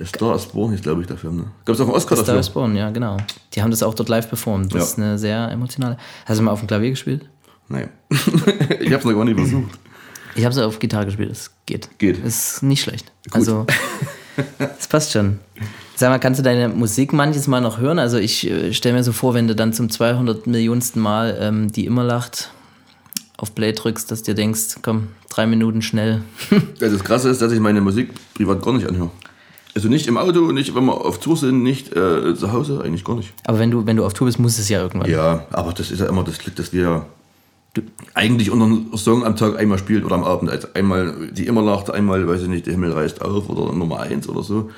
A 0.00 0.04
Star 0.04 0.36
is 0.36 0.46
Born 0.46 0.70
hieß, 0.72 0.82
glaube 0.82 1.00
ich, 1.00 1.08
der 1.08 1.16
Film. 1.16 1.36
Ne? 1.38 1.44
Gab 1.64 1.74
es 1.74 1.80
auch 1.80 1.86
einen 1.86 1.94
Oscar 1.96 2.14
Star 2.16 2.26
dafür? 2.26 2.40
is 2.40 2.50
Born, 2.50 2.76
ja, 2.76 2.90
genau. 2.90 3.16
Die 3.54 3.62
haben 3.62 3.72
das 3.72 3.82
auch 3.82 3.94
dort 3.94 4.08
live 4.08 4.28
performt. 4.28 4.72
Das 4.72 4.78
Ja. 4.80 4.84
ist 4.84 4.98
eine 4.98 5.18
sehr 5.18 5.50
emotionale. 5.50 5.96
Hast 6.26 6.38
du 6.38 6.44
mal 6.44 6.52
auf 6.52 6.60
dem 6.60 6.68
Klavier 6.68 6.90
gespielt? 6.90 7.28
Nein. 7.68 7.88
ich 8.10 8.86
habe 8.92 8.96
es 8.98 9.04
noch 9.04 9.12
gar 9.14 9.24
nicht 9.24 9.36
versucht. 9.38 9.76
Ich 10.36 10.44
habe 10.44 10.52
es 10.52 10.58
auf 10.60 10.78
Gitarre 10.78 11.06
gespielt. 11.06 11.32
Es 11.32 11.50
geht. 11.66 11.88
Geht. 11.98 12.24
Ist 12.24 12.62
nicht 12.62 12.82
schlecht. 12.82 13.10
Also, 13.32 13.66
es 14.78 14.88
passt 14.88 15.12
schon. 15.12 15.38
Sag 15.96 16.10
mal, 16.10 16.18
kannst 16.18 16.38
du 16.38 16.44
deine 16.44 16.68
Musik 16.68 17.12
manches 17.12 17.48
Mal 17.48 17.60
noch 17.60 17.78
hören? 17.78 17.98
Also, 17.98 18.18
ich 18.18 18.48
äh, 18.48 18.72
stelle 18.72 18.96
mir 18.96 19.04
so 19.04 19.12
vor, 19.12 19.34
wenn 19.34 19.48
du 19.48 19.54
dann 19.54 19.72
zum 19.72 19.90
200 19.90 20.46
Millionsten 20.46 21.00
Mal 21.00 21.36
ähm, 21.40 21.72
die 21.72 21.86
immer 21.86 22.04
lacht 22.04 22.50
auf 23.36 23.54
Play 23.54 23.72
drückst, 23.72 24.10
dass 24.10 24.22
du 24.22 24.32
dir 24.32 24.34
denkst, 24.34 24.76
komm, 24.82 25.08
drei 25.30 25.46
Minuten 25.46 25.80
schnell. 25.82 26.22
Also 26.80 26.96
das 26.96 27.04
Krasse 27.04 27.28
ist, 27.30 27.40
dass 27.40 27.52
ich 27.52 27.60
meine 27.60 27.80
Musik 27.80 28.10
privat 28.34 28.62
gar 28.62 28.74
nicht 28.74 28.88
anhöre. 28.88 29.10
Also 29.74 29.88
nicht 29.88 30.06
im 30.08 30.16
Auto, 30.16 30.50
nicht 30.50 30.74
wenn 30.74 30.84
wir 30.86 31.04
auf 31.04 31.20
Tour 31.20 31.36
sind, 31.36 31.62
nicht 31.62 31.94
äh, 31.94 32.34
zu 32.34 32.52
Hause, 32.52 32.82
eigentlich 32.84 33.04
gar 33.04 33.14
nicht. 33.14 33.32
Aber 33.44 33.58
wenn 33.58 33.70
du, 33.70 33.86
wenn 33.86 33.96
du 33.96 34.04
auf 34.04 34.12
Tour 34.12 34.26
bist, 34.26 34.40
muss 34.40 34.58
es 34.58 34.68
ja 34.68 34.82
irgendwann. 34.82 35.08
Ja, 35.08 35.46
aber 35.50 35.72
das 35.72 35.90
ist 35.92 36.00
ja 36.00 36.06
immer 36.06 36.24
das 36.24 36.38
Glück, 36.38 36.56
dass 36.56 36.72
wir 36.72 37.06
eigentlich 38.14 38.50
unseren 38.50 38.96
Song 38.96 39.24
am 39.24 39.36
Tag 39.36 39.58
einmal 39.58 39.78
spielt 39.78 40.04
oder 40.04 40.14
am 40.14 40.24
Abend. 40.24 40.50
Also 40.50 40.68
einmal 40.74 41.30
die 41.32 41.46
immer 41.46 41.62
lacht, 41.62 41.90
einmal, 41.90 42.26
weiß 42.26 42.42
ich 42.42 42.48
nicht, 42.48 42.66
der 42.66 42.74
Himmel 42.74 42.92
reißt 42.92 43.22
auf 43.22 43.48
oder 43.48 43.72
Nummer 43.72 44.00
eins 44.00 44.28
oder 44.28 44.42
so. 44.42 44.70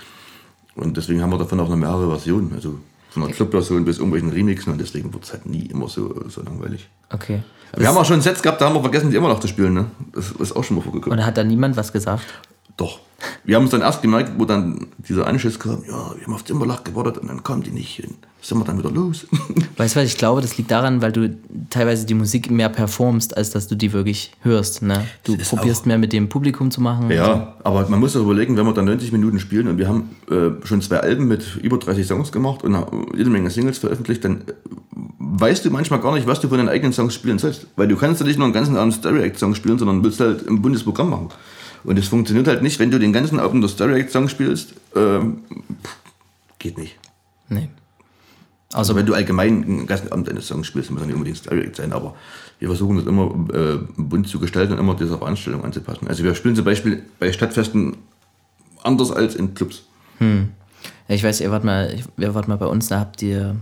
Und 0.74 0.96
deswegen 0.96 1.22
haben 1.22 1.30
wir 1.30 1.38
davon 1.38 1.60
auch 1.60 1.68
noch 1.68 1.76
mehrere 1.76 2.08
Versionen. 2.08 2.52
Also 2.54 2.78
von 3.10 3.24
der 3.24 3.32
Club-Version 3.32 3.84
bis 3.84 3.98
irgendwelchen 3.98 4.30
Remixen 4.30 4.72
und 4.72 4.80
deswegen 4.80 5.12
wird 5.12 5.24
es 5.24 5.32
halt 5.32 5.46
nie 5.46 5.66
immer 5.66 5.88
so, 5.88 6.14
so 6.28 6.42
langweilig. 6.42 6.88
Okay. 7.12 7.42
Wir 7.76 7.88
haben 7.88 7.96
auch 7.96 8.04
schon 8.04 8.20
Sets 8.20 8.42
gehabt, 8.42 8.60
da 8.60 8.66
haben 8.66 8.74
wir 8.74 8.80
vergessen, 8.80 9.10
die 9.10 9.16
immer 9.16 9.28
noch 9.28 9.40
zu 9.40 9.48
spielen. 9.48 9.74
Ne? 9.74 9.86
Das 10.12 10.30
ist 10.32 10.56
auch 10.56 10.64
schon 10.64 10.76
mal 10.76 10.82
vorgekommen. 10.82 11.18
Und 11.18 11.24
hat 11.24 11.36
da 11.36 11.44
niemand 11.44 11.76
was 11.76 11.92
gesagt? 11.92 12.24
Doch. 12.80 12.98
Wir 13.44 13.56
haben 13.56 13.64
es 13.64 13.70
dann 13.70 13.82
erst 13.82 14.00
gemerkt, 14.00 14.32
wo 14.38 14.46
dann 14.46 14.86
dieser 15.06 15.26
Anschiss 15.26 15.58
kam, 15.58 15.82
ja, 15.86 16.14
wir 16.16 16.24
haben 16.24 16.32
auf 16.32 16.44
Zimmerlach 16.46 16.82
gewartet 16.82 17.18
und 17.18 17.28
dann 17.28 17.42
kam 17.42 17.62
die 17.62 17.70
nicht 17.70 17.96
hin. 17.96 18.14
Sind 18.40 18.56
wir 18.56 18.64
dann 18.64 18.78
wieder 18.78 18.90
los? 18.90 19.26
Weißt 19.76 19.94
du 19.94 20.00
was, 20.00 20.06
ich 20.06 20.16
glaube, 20.16 20.40
das 20.40 20.56
liegt 20.56 20.70
daran, 20.70 21.02
weil 21.02 21.12
du 21.12 21.36
teilweise 21.68 22.06
die 22.06 22.14
Musik 22.14 22.50
mehr 22.50 22.70
performst, 22.70 23.36
als 23.36 23.50
dass 23.50 23.68
du 23.68 23.74
die 23.74 23.92
wirklich 23.92 24.32
hörst. 24.40 24.80
Ne? 24.80 25.06
Du 25.24 25.36
probierst 25.36 25.84
mehr 25.84 25.98
mit 25.98 26.14
dem 26.14 26.30
Publikum 26.30 26.70
zu 26.70 26.80
machen. 26.80 27.10
ja, 27.10 27.56
aber 27.62 27.86
man 27.90 28.00
muss 28.00 28.14
doch 28.14 28.22
überlegen, 28.22 28.56
wenn 28.56 28.64
wir 28.64 28.72
dann 28.72 28.86
90 28.86 29.12
Minuten 29.12 29.38
spielen 29.38 29.68
und 29.68 29.76
wir 29.76 29.86
haben 29.86 30.16
äh, 30.30 30.66
schon 30.66 30.80
zwei 30.80 31.00
Alben 31.00 31.28
mit 31.28 31.56
über 31.56 31.76
30 31.76 32.06
Songs 32.06 32.32
gemacht 32.32 32.64
und 32.64 32.74
jede 33.14 33.28
Menge 33.28 33.50
Singles 33.50 33.76
veröffentlicht, 33.76 34.24
dann 34.24 34.40
äh, 34.46 34.52
weißt 35.18 35.66
du 35.66 35.70
manchmal 35.70 36.00
gar 36.00 36.14
nicht, 36.14 36.26
was 36.26 36.40
du 36.40 36.48
von 36.48 36.56
deinen 36.56 36.70
eigenen 36.70 36.94
Songs 36.94 37.12
spielen 37.12 37.38
sollst. 37.38 37.66
Weil 37.76 37.88
du 37.88 37.96
kannst 37.96 38.22
ja 38.22 38.26
nicht 38.26 38.38
nur 38.38 38.46
einen 38.46 38.54
ganzen 38.54 38.78
Abend 38.78 38.94
Stereo 38.94 39.20
Act 39.20 39.38
Song 39.38 39.54
spielen, 39.54 39.78
sondern 39.78 40.02
willst 40.02 40.20
halt 40.20 40.48
ein 40.48 40.62
buntes 40.62 40.84
Programm 40.84 41.10
machen. 41.10 41.28
Und 41.84 41.98
es 41.98 42.08
funktioniert 42.08 42.46
halt 42.48 42.62
nicht, 42.62 42.78
wenn 42.78 42.90
du 42.90 42.98
den 42.98 43.12
ganzen 43.12 43.40
Abend 43.40 43.60
nur 43.60 43.68
Stereo 43.68 43.96
Act 43.96 44.10
Song 44.10 44.28
spielst. 44.28 44.74
Ähm, 44.94 45.38
pff, 45.82 45.96
geht 46.58 46.76
nicht. 46.78 46.96
Nee. 47.48 47.68
Also 48.72 48.94
wenn 48.94 49.06
du 49.06 49.14
allgemein 49.14 49.62
den 49.62 49.86
ganzen 49.86 50.12
Abend 50.12 50.28
eine 50.28 50.40
Song 50.42 50.62
spielst, 50.62 50.90
muss 50.90 51.00
ja 51.00 51.06
nicht 51.06 51.16
unbedingt 51.16 51.44
Act 51.50 51.76
sein, 51.76 51.92
aber 51.92 52.14
wir 52.60 52.68
versuchen 52.68 52.96
das 52.98 53.06
immer 53.06 53.24
äh, 53.52 53.78
bunt 53.96 54.28
zu 54.28 54.38
gestalten 54.38 54.74
und 54.74 54.78
immer 54.78 54.94
dieser 54.94 55.18
Veranstaltung 55.18 55.64
anzupassen. 55.64 56.06
Also 56.06 56.22
wir 56.22 56.34
spielen 56.36 56.54
zum 56.54 56.64
Beispiel 56.64 57.02
bei 57.18 57.32
Stadtfesten 57.32 57.96
anders 58.84 59.10
als 59.10 59.34
in 59.34 59.54
Clubs. 59.54 59.82
Ja, 60.20 60.36
ich 61.08 61.24
weiß, 61.24 61.40
ihr 61.40 61.50
wart 61.50 61.64
mal, 61.64 61.96
ihr 62.18 62.34
wart 62.34 62.46
mal 62.46 62.56
bei 62.58 62.66
uns, 62.66 62.88
da 62.88 63.00
habt 63.00 63.22
ihr 63.22 63.56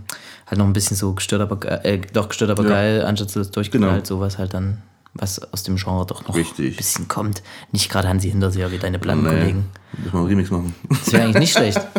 halt 0.45 0.59
noch 0.59 0.65
ein 0.67 0.73
bisschen 0.73 0.95
so 0.97 1.13
gestört, 1.13 1.41
aber 1.41 1.85
äh, 1.85 2.01
doch 2.13 2.27
gestört, 2.29 2.51
aber 2.51 2.63
Ja. 2.63 2.69
geil, 2.69 3.03
anstatt 3.03 3.31
so 3.31 3.39
das 3.39 3.49
durchgeknallt, 3.51 4.03
Genau. 4.07 4.19
sowas 4.19 4.37
halt 4.37 4.53
dann, 4.53 4.77
was 5.13 5.39
aus 5.53 5.63
dem 5.63 5.75
Genre 5.77 6.05
doch 6.05 6.27
noch 6.27 6.35
Richtig. 6.35 6.73
ein 6.73 6.77
bisschen 6.77 7.07
kommt. 7.07 7.41
Nicht 7.71 7.89
gerade 7.89 8.07
Hansi 8.07 8.29
Hinterseher 8.29 8.71
wie 8.71 8.77
deine 8.77 8.99
Plattenkollegen. 8.99 9.65
Müssen 9.97 10.13
wir 10.13 10.19
einen 10.19 10.27
Remix 10.27 10.51
machen. 10.51 10.75
Das 10.89 11.11
wäre 11.11 11.23
eigentlich 11.23 11.39
nicht 11.39 11.53
schlecht. 11.53 11.79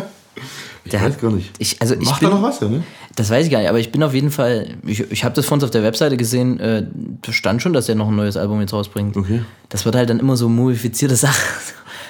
Ich 0.83 0.89
Der 0.89 1.01
weiß 1.01 1.13
hat- 1.13 1.21
gar 1.21 1.29
nicht. 1.31 1.51
Ich, 1.59 1.79
also 1.79 1.93
ich 1.93 2.05
Macht 2.09 2.21
bin, 2.21 2.29
er 2.29 2.35
noch 2.35 2.41
was, 2.41 2.59
ja, 2.59 2.67
ne? 2.67 2.81
Das 3.15 3.29
weiß 3.29 3.45
ich 3.45 3.51
gar 3.51 3.59
nicht, 3.59 3.69
aber 3.69 3.77
ich 3.77 3.91
bin 3.91 4.01
auf 4.01 4.15
jeden 4.15 4.31
Fall, 4.31 4.77
ich, 4.83 4.99
ich 5.11 5.23
habe 5.23 5.35
das 5.35 5.45
von 5.45 5.57
uns 5.57 5.63
auf 5.63 5.69
der 5.69 5.83
Webseite 5.83 6.17
gesehen, 6.17 6.59
äh, 6.59 6.87
da 7.21 7.31
stand 7.31 7.61
schon, 7.61 7.71
dass 7.71 7.87
er 7.87 7.93
noch 7.93 8.07
ein 8.07 8.15
neues 8.15 8.35
Album 8.35 8.59
jetzt 8.61 8.73
rausbringt. 8.73 9.15
Okay. 9.15 9.43
Das 9.69 9.85
wird 9.85 9.93
halt 9.95 10.09
dann 10.09 10.19
immer 10.19 10.35
so 10.37 10.49
mumifizierte 10.49 11.15
Sachen. 11.15 11.37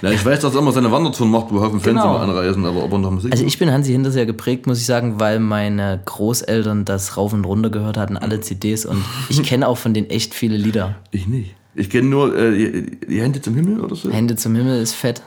Ja, 0.02 0.12
ich 0.12 0.26
weiß, 0.26 0.40
dass 0.40 0.56
er 0.56 0.60
immer 0.62 0.72
seine 0.72 0.92
Wandertouren 0.92 1.30
macht, 1.32 1.48
wo 1.52 1.62
Haufen 1.62 1.80
Fans 1.80 1.86
Genau. 1.86 2.16
immer 2.16 2.22
anreisen, 2.22 2.66
aber 2.66 2.84
ob 2.84 2.92
er 2.92 2.98
noch 3.00 3.12
Musik 3.12 3.32
Also 3.32 3.46
ich 3.46 3.58
bin 3.60 3.72
Hansi 3.72 3.92
Hinterseher 3.92 4.26
geprägt, 4.26 4.66
muss 4.66 4.80
ich 4.80 4.86
sagen, 4.86 5.20
weil 5.20 5.40
meine 5.40 6.02
Großeltern 6.06 6.86
das 6.86 7.18
rauf 7.18 7.34
und 7.34 7.46
runter 7.46 7.70
gehört 7.70 7.98
hatten, 7.98 8.18
alle 8.18 8.42
CDs 8.42 8.86
und 8.86 9.04
ich 9.30 9.42
kenne 9.44 9.68
auch 9.68 9.78
von 9.78 9.94
denen 9.94 10.10
echt 10.10 10.34
viele 10.34 10.58
Lieder. 10.58 10.96
Ich 11.12 11.28
nicht. 11.28 11.56
Ich 11.74 11.90
kenne 11.90 12.10
nur 12.10 12.36
äh, 12.38 12.84
die, 13.08 13.22
Hände 13.22 13.42
zum 13.42 13.56
Himmel 13.56 13.80
oder 13.80 13.96
so. 13.96 14.12
Hände 14.12 14.36
zum 14.36 14.56
Himmel 14.56 14.82
ist 14.82 14.94
fett. 14.94 15.22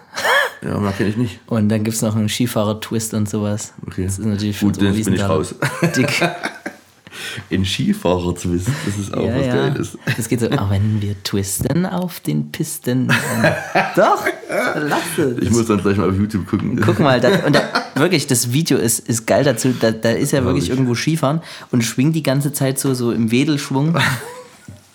Ja, 0.63 0.79
mehr 0.79 0.93
kenne 0.93 1.11
ich 1.11 1.17
nicht. 1.17 1.41
Und 1.47 1.69
dann 1.69 1.85
gibt 1.85 1.97
es 1.97 2.03
noch 2.03 2.17
einen 2.17 2.29
Skifahrer-Twist 2.29 3.15
und 3.15 3.29
sowas. 3.29 3.73
Okay. 3.87 4.05
Das 4.05 4.19
ist 4.19 4.27
natürlich 4.27 4.57
für 4.59 4.67
Gut, 4.67 4.81
jetzt 4.83 5.05
bin 5.05 5.15
ich 5.15 5.23
raus. 5.23 5.55
Dick. 5.97 6.11
In 7.51 7.65
Skifahrer 7.65 8.35
twist 8.35 8.69
das 8.87 8.99
ist 8.99 9.15
auch 9.15 9.27
Ja, 9.27 9.39
was 9.39 9.47
ja. 9.47 9.55
Geiles. 9.55 9.99
Das 10.17 10.29
geht 10.29 10.41
so, 10.41 10.47
aber 10.47 10.71
wenn 10.71 11.01
wir 11.01 11.23
twisten 11.23 11.87
auf 11.87 12.21
den 12.21 12.51
Pisten. 12.51 13.09
Doch, 13.97 14.27
lass 14.49 15.19
es. 15.19 15.39
Ich 15.43 15.51
muss 15.51 15.67
dann 15.67 15.83
gleich 15.83 15.97
mal 15.97 16.11
auf 16.11 16.17
YouTube 16.17 16.47
gucken. 16.47 16.81
Guck 16.85 17.01
mal, 17.01 17.21
da, 17.21 17.47
und 17.47 17.55
da, 17.55 17.63
wirklich, 17.95 18.27
das 18.27 18.53
Video 18.53 18.79
ist, 18.79 19.09
ist 19.09 19.27
geil 19.27 19.45
dazu. 19.45 19.75
Da, 19.79 19.91
da 19.91 20.11
ist 20.11 20.33
er 20.33 20.45
wirklich 20.45 20.65
ich. 20.65 20.71
irgendwo 20.71 20.95
Skifahren 20.95 21.41
und 21.71 21.83
schwingt 21.83 22.15
die 22.17 22.23
ganze 22.23 22.53
Zeit 22.53 22.79
so, 22.79 22.95
so 22.95 23.13
im 23.13 23.31
Wedelschwung. 23.31 23.97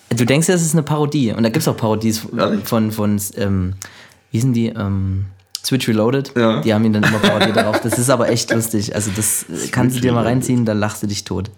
Du 0.09 0.25
denkst, 0.25 0.47
das 0.47 0.61
ist 0.61 0.73
eine 0.73 0.83
Parodie. 0.83 1.31
Und 1.31 1.43
da 1.43 1.49
gibt 1.49 1.61
es 1.61 1.67
auch 1.67 1.77
Parodies 1.77 2.27
Ehrlich? 2.35 2.67
von, 2.67 2.91
von 2.91 3.21
ähm, 3.37 3.73
wie 4.31 4.39
sind 4.39 4.53
die? 4.53 4.67
Ähm, 4.67 5.25
Switch 5.63 5.87
Reloaded. 5.87 6.31
Ja. 6.37 6.61
Die 6.61 6.73
haben 6.73 6.85
ihn 6.85 6.93
dann 6.93 7.03
immer 7.03 7.19
parodiert 7.19 7.55
darauf. 7.55 7.81
Das 7.81 7.99
ist 7.99 8.09
aber 8.09 8.29
echt 8.29 8.51
lustig. 8.51 8.95
Also, 8.95 9.11
das 9.15 9.43
äh, 9.43 9.67
kannst 9.71 9.97
du 9.97 10.01
dir 10.01 10.13
mal 10.13 10.23
reinziehen, 10.23 10.65
da 10.65 10.73
lachst 10.73 11.03
du 11.03 11.07
dich 11.07 11.25
tot. 11.25 11.51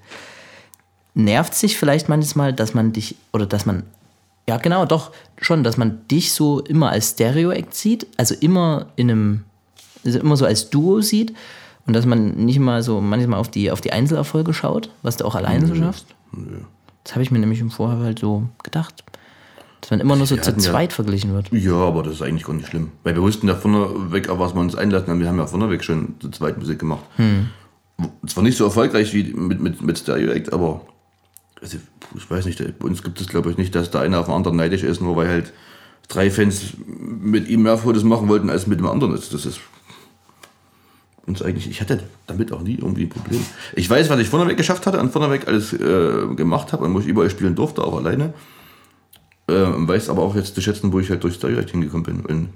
Nervt 1.13 1.53
sich 1.53 1.77
vielleicht 1.77 2.07
manchmal, 2.09 2.53
dass 2.53 2.73
man 2.73 2.93
dich, 2.93 3.15
oder 3.33 3.45
dass 3.45 3.65
man, 3.65 3.83
ja 4.47 4.57
genau, 4.57 4.85
doch, 4.85 5.11
schon, 5.39 5.63
dass 5.63 5.77
man 5.77 6.07
dich 6.09 6.31
so 6.33 6.59
immer 6.61 6.89
als 6.89 7.11
Stereo-Act 7.11 7.73
sieht, 7.73 8.07
also 8.17 8.33
immer 8.39 8.87
in 8.95 9.11
einem, 9.11 9.43
also 10.05 10.19
immer 10.19 10.37
so 10.37 10.45
als 10.45 10.69
Duo 10.69 11.01
sieht 11.01 11.33
und 11.85 11.93
dass 11.95 12.05
man 12.05 12.35
nicht 12.35 12.59
mal 12.59 12.81
so 12.83 13.01
manchmal 13.01 13.39
auf 13.39 13.49
die, 13.49 13.71
auf 13.71 13.81
die 13.81 13.91
Einzelerfolge 13.91 14.53
schaut, 14.53 14.89
was 15.01 15.17
du 15.17 15.25
auch 15.25 15.35
alleine 15.35 15.67
so 15.67 15.75
schaffst. 15.75 16.05
Das 17.03 17.13
habe 17.13 17.23
ich 17.23 17.31
mir 17.31 17.39
nämlich 17.39 17.59
im 17.59 17.71
Vorher 17.71 17.99
halt 17.99 18.19
so 18.19 18.43
gedacht. 18.63 19.03
Dass 19.81 19.89
man 19.89 19.99
immer 19.99 20.15
nur 20.15 20.27
so 20.27 20.35
Wir 20.35 20.43
zu 20.43 20.51
hatten 20.51 20.61
ja- 20.61 20.69
zweit 20.71 20.93
verglichen 20.93 21.33
wird. 21.33 21.51
Ja, 21.51 21.73
aber 21.73 22.03
das 22.03 22.13
ist 22.13 22.21
eigentlich 22.21 22.43
gar 22.45 22.53
nicht 22.53 22.67
schlimm. 22.67 22.91
Weil 23.03 23.15
wir 23.15 23.23
wussten 23.23 23.47
ja 23.47 23.55
vorneweg, 23.55 24.29
auf 24.29 24.37
was 24.37 24.53
wir 24.53 24.61
uns 24.61 24.75
einlassen 24.75 25.07
haben. 25.09 25.19
Wir 25.19 25.27
haben 25.27 25.39
ja 25.39 25.47
vorneweg 25.47 25.83
schon 25.83 26.15
zu 26.19 26.29
zweit 26.29 26.59
Musik 26.59 26.77
gemacht. 26.79 27.03
Hm. 27.15 27.49
Zwar 28.27 28.43
nicht 28.43 28.57
so 28.57 28.63
erfolgreich 28.65 29.11
wie 29.13 29.33
mit, 29.33 29.59
mit, 29.59 29.81
mit 29.81 29.97
Stereo 29.97 30.31
Act, 30.31 30.53
aber 30.53 30.81
also, 31.61 31.77
ich 32.15 32.29
weiß 32.29 32.45
nicht, 32.45 32.79
bei 32.79 32.85
uns 32.85 33.03
gibt 33.03 33.21
es 33.21 33.27
glaube 33.27 33.51
ich 33.51 33.57
nicht, 33.57 33.75
dass 33.75 33.91
der 33.91 34.01
eine 34.01 34.17
auf 34.17 34.25
den 34.25 34.33
anderen 34.33 34.57
neidisch 34.57 34.83
ist, 34.83 35.01
nur 35.01 35.15
weil 35.15 35.29
halt 35.29 35.53
drei 36.07 36.31
Fans 36.31 36.73
mit 36.85 37.47
ihm 37.47 37.63
mehr 37.63 37.77
Fotos 37.77 38.03
machen 38.03 38.27
wollten 38.27 38.49
als 38.49 38.67
mit 38.67 38.79
dem 38.79 38.87
anderen. 38.87 39.13
Das, 39.13 39.29
das 39.29 39.45
ist 39.45 39.59
uns 41.25 41.41
eigentlich, 41.41 41.69
ich 41.69 41.81
hatte 41.81 42.03
damit 42.27 42.51
auch 42.51 42.61
nie 42.61 42.75
irgendwie 42.75 43.03
ein 43.03 43.09
Problem. 43.09 43.41
Ich 43.75 43.89
weiß, 43.89 44.09
was 44.09 44.19
ich 44.19 44.27
vorneweg 44.27 44.57
geschafft 44.57 44.87
hatte 44.87 44.99
und 44.99 45.11
vorneweg 45.11 45.47
alles 45.47 45.71
äh, 45.73 46.27
gemacht 46.35 46.73
habe 46.73 46.85
und 46.85 46.93
wo 46.93 46.99
ich 46.99 47.07
überall 47.07 47.29
spielen 47.29 47.55
durfte, 47.55 47.83
auch 47.83 47.95
alleine. 47.95 48.33
Äh, 49.47 49.63
und 49.63 49.87
weiß 49.87 50.09
aber 50.09 50.23
auch 50.23 50.35
jetzt 50.35 50.55
zu 50.55 50.61
schätzen, 50.61 50.91
wo 50.91 50.99
ich 50.99 51.09
halt 51.09 51.23
durch 51.23 51.35
Stereo 51.35 51.59
Act 51.59 51.71
hingekommen 51.71 52.03
bin. 52.03 52.25
Und 52.25 52.49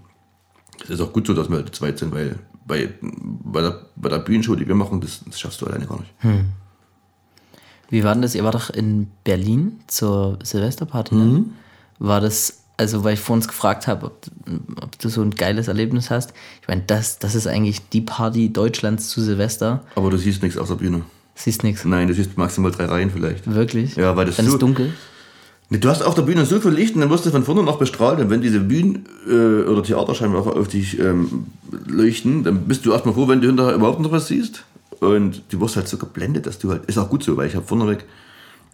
es 0.84 0.89
ist 0.89 1.02
auch 1.02 1.13
gut 1.13 1.28
so, 1.28 1.34
dass 1.34 1.50
wir 1.50 1.58
halt 1.58 1.74
zweit 1.76 2.00
sind, 2.00 2.13
weil 2.13 2.39
bei, 2.65 2.89
bei, 3.02 3.62
der, 3.62 3.86
bei 3.96 4.10
der 4.10 4.20
Bühnenshow, 4.20 4.56
die 4.56 4.68
wir 4.68 4.76
machen, 4.76 5.00
das, 5.00 5.24
das 5.26 5.39
schaffst 5.39 5.62
du 5.62 5.68
alleine 5.68 5.86
gar 5.86 6.00
nicht. 6.00 6.13
Wie 7.89 8.04
war 8.04 8.13
denn 8.13 8.21
das? 8.21 8.36
Ihr 8.36 8.43
war 8.43 8.52
doch 8.52 8.69
in 8.69 9.08
Berlin 9.24 9.80
zur 9.88 10.39
Silvesterparty. 10.43 11.15
Ne? 11.15 11.45
War 12.00 12.19
das, 12.21 12.60
also 12.78 13.04
weil 13.04 13.13
ich 13.13 13.19
vor 13.19 13.36
uns 13.36 13.48
gefragt 13.48 13.88
habe, 13.88 14.08
ob, 14.08 14.17
ob 14.82 15.00
du 15.00 15.10
so 15.10 15.21
ein 15.21 15.32
geiles 15.32 15.67
Erlebnis 15.67 16.10
hast. 16.10 16.34
Ich 16.62 16.67
meine, 16.67 16.84
das, 16.88 17.19
das 17.19 17.36
ist 17.36 17.48
eigentlich 17.48 17.88
die 17.89 18.02
Party 18.02 18.52
Deutschlands 18.52 19.10
zu 19.10 19.22
Silvester. 19.22 19.84
Aber 19.95 20.09
du 20.09 20.18
siehst 20.18 20.41
nichts 20.43 20.57
auf 20.57 20.68
der 20.68 20.76
Bühne. 20.76 21.03
Siehst 21.36 21.64
nichts. 21.64 21.86
Nein, 21.86 22.07
du 22.07 22.14
siehst 22.14 22.38
maximal 22.38 22.72
drei 22.72 22.86
Reihen 22.86 23.12
vielleicht. 23.12 23.51
Wirklich? 23.53 23.95
Ja, 23.95 24.16
weil 24.16 24.26
das 24.26 24.38
Dann 24.38 24.45
so- 24.47 24.53
ist 24.53 24.62
dunkel. 24.62 24.93
Nee, 25.70 25.80
Du 25.80 25.89
hast 25.89 26.03
auf 26.03 26.14
der 26.14 26.22
Bühne 26.22 26.45
so 26.45 26.59
viel 26.59 26.72
Licht 26.72 26.93
und 26.95 27.01
dann 27.01 27.09
wirst 27.09 27.26
du 27.26 27.32
von 27.32 27.43
vorne 27.43 27.64
noch 27.64 27.80
bestrahlt. 27.80 28.20
Und 28.20 28.30
wenn 28.30 28.41
diese 28.41 28.59
Bühnen- 28.59 29.05
äh, 29.28 29.64
oder 29.68 29.82
Theaterscheinwerfer 29.84 30.55
auf 30.55 30.68
dich 30.68 30.99
ähm, 30.99 31.47
leuchten, 31.88 32.43
dann 32.43 32.68
bist 32.68 32.86
du 32.86 32.91
erstmal 32.91 33.16
froh, 33.16 33.28
wenn 33.28 33.41
du 33.41 33.47
hinterher 33.47 33.74
überhaupt 33.76 33.99
noch 33.99 34.12
was 34.12 34.28
siehst. 34.28 34.64
Und 35.00 35.43
du 35.50 35.60
wirst 35.62 35.76
halt 35.76 35.88
so 35.88 35.98
geblendet, 35.98 36.46
dass 36.46 36.60
du 36.60 36.72
halt. 36.72 36.86
Ist 36.86 36.98
auch 36.98 37.10
gut 37.10 37.24
so, 37.24 37.36
weil 37.38 37.48
ich 37.48 37.56
habe 37.56 37.66
vorneweg 37.66 38.06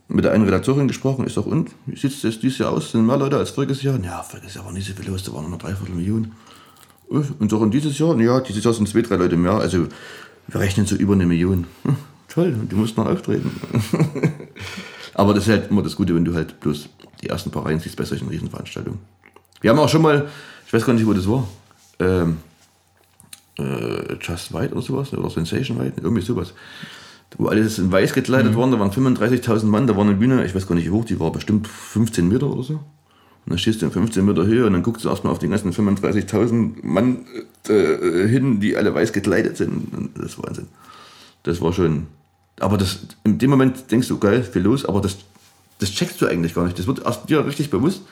mit 0.07 0.25
der 0.25 0.33
einen 0.33 0.43
Redakteurin 0.43 0.87
gesprochen. 0.87 1.25
Ich 1.25 1.33
sag, 1.33 1.45
und 1.45 1.71
wie 1.85 1.97
sieht 1.97 2.23
es 2.23 2.39
dieses 2.39 2.57
Jahr 2.57 2.71
aus? 2.71 2.91
Sind 2.91 3.05
mehr 3.05 3.17
Leute 3.17 3.37
als 3.37 3.51
voriges 3.51 3.81
Jahr? 3.81 3.99
Ja, 3.99 4.21
voriges 4.21 4.55
Jahr 4.55 4.65
war 4.65 4.71
nicht 4.71 4.87
so 4.87 4.93
viel 4.93 5.09
los, 5.09 5.23
da 5.23 5.33
waren 5.33 5.49
nur 5.49 5.57
dreiviertel 5.57 5.95
Millionen. 5.95 6.33
Und 7.07 7.51
sag, 7.51 7.59
und 7.59 7.73
dieses 7.73 7.97
Jahr? 7.97 8.19
Ja, 8.19 8.39
dieses 8.39 8.63
Jahr 8.63 8.73
sind 8.73 8.87
zwei, 8.87 9.01
drei 9.01 9.15
Leute 9.15 9.37
mehr. 9.37 9.53
Also 9.53 9.87
wir 10.47 10.59
rechnen 10.59 10.85
so 10.85 10.95
über 10.95 11.13
eine 11.13 11.25
Million. 11.25 11.65
Hm, 11.83 11.95
toll, 12.27 12.55
du 12.69 12.75
musst 12.75 12.97
noch 12.97 13.05
auftreten. 13.05 13.51
Aber 15.13 15.33
das 15.33 15.45
ist 15.45 15.49
halt 15.49 15.71
immer 15.71 15.83
das 15.83 15.95
Gute, 15.95 16.15
wenn 16.15 16.25
du 16.25 16.33
halt 16.33 16.59
bloß 16.59 16.89
die 17.21 17.29
ersten 17.29 17.51
paar 17.51 17.65
Reihen 17.65 17.79
siehst 17.79 17.95
bei 17.97 18.05
solchen 18.05 18.27
Riesenveranstaltungen. 18.29 18.99
Wir 19.61 19.71
haben 19.71 19.79
auch 19.79 19.89
schon 19.89 20.01
mal, 20.01 20.27
ich 20.65 20.73
weiß 20.73 20.85
gar 20.85 20.93
nicht, 20.93 21.05
wo 21.05 21.13
das 21.13 21.27
war, 21.27 21.47
ähm, 21.99 22.37
äh, 23.57 24.15
Just 24.21 24.53
White 24.53 24.73
oder 24.73 24.81
sowas, 24.81 25.13
oder 25.13 25.29
Sensation 25.29 25.79
White, 25.79 26.01
irgendwie 26.01 26.21
sowas. 26.21 26.53
Wo 27.37 27.47
alles 27.47 27.79
in 27.79 27.91
weiß 27.91 28.13
gekleidet 28.13 28.53
mhm. 28.53 28.57
waren, 28.57 28.71
da 28.71 28.79
waren 28.79 28.91
35.000 28.91 29.65
Mann, 29.65 29.87
da 29.87 29.95
war 29.95 30.03
eine 30.03 30.15
Bühne, 30.15 30.43
ich 30.45 30.53
weiß 30.53 30.67
gar 30.67 30.75
nicht 30.75 30.85
wie 30.85 30.91
hoch 30.91 31.05
die 31.05 31.19
war, 31.19 31.31
bestimmt 31.31 31.67
15 31.67 32.27
Meter 32.27 32.47
oder 32.47 32.63
so. 32.63 32.73
Und 32.73 33.53
dann 33.53 33.57
stehst 33.57 33.81
du 33.81 33.87
in 33.87 33.91
15 33.91 34.23
Meter 34.23 34.45
Höhe 34.45 34.67
und 34.67 34.73
dann 34.73 34.83
guckst 34.83 35.03
du 35.05 35.09
erstmal 35.09 35.33
auf 35.33 35.39
die 35.39 35.47
ganzen 35.47 35.71
35.000 35.71 36.83
Mann 36.83 37.25
äh, 37.67 38.27
hin, 38.27 38.59
die 38.59 38.77
alle 38.77 38.93
weiß 38.93 39.13
gekleidet 39.13 39.57
sind. 39.57 39.93
Und 39.93 40.17
das 40.17 40.33
ist 40.33 40.43
Wahnsinn. 40.43 40.67
Das 41.43 41.61
war 41.61 41.73
schon. 41.73 42.07
Aber 42.59 42.77
das, 42.77 42.99
in 43.23 43.39
dem 43.39 43.49
Moment 43.49 43.89
denkst 43.91 44.07
du, 44.09 44.19
geil, 44.19 44.43
viel 44.43 44.61
los, 44.61 44.85
aber 44.85 45.01
das, 45.01 45.17
das 45.79 45.91
checkst 45.91 46.21
du 46.21 46.27
eigentlich 46.27 46.53
gar 46.53 46.65
nicht. 46.65 46.77
Das 46.77 46.85
wird 46.85 47.03
erst 47.03 47.27
dir 47.29 47.43
richtig 47.45 47.71
bewusst, 47.71 48.03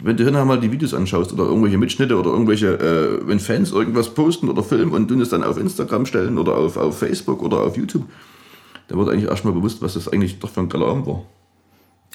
wenn 0.00 0.16
du 0.16 0.24
hinterher 0.24 0.46
mal 0.46 0.60
die 0.60 0.72
Videos 0.72 0.94
anschaust 0.94 1.32
oder 1.32 1.44
irgendwelche 1.44 1.78
Mitschnitte 1.78 2.16
oder 2.16 2.30
irgendwelche, 2.30 2.78
äh, 2.78 3.26
wenn 3.26 3.38
Fans 3.38 3.72
irgendwas 3.72 4.14
posten 4.14 4.48
oder 4.48 4.62
filmen 4.62 4.92
und 4.92 5.10
du 5.10 5.18
das 5.18 5.28
dann 5.28 5.44
auf 5.44 5.58
Instagram 5.58 6.06
stellen 6.06 6.38
oder 6.38 6.56
auf, 6.56 6.76
auf 6.76 6.98
Facebook 6.98 7.42
oder 7.42 7.58
auf 7.58 7.76
YouTube, 7.76 8.04
dann 8.88 8.98
wird 8.98 9.10
eigentlich 9.10 9.28
erstmal 9.28 9.54
bewusst, 9.54 9.82
was 9.82 9.94
das 9.94 10.08
eigentlich 10.08 10.38
doch 10.38 10.50
für 10.50 10.60
ein 10.60 10.68
geiler 10.68 10.86
Abend 10.86 11.06
war. 11.06 11.24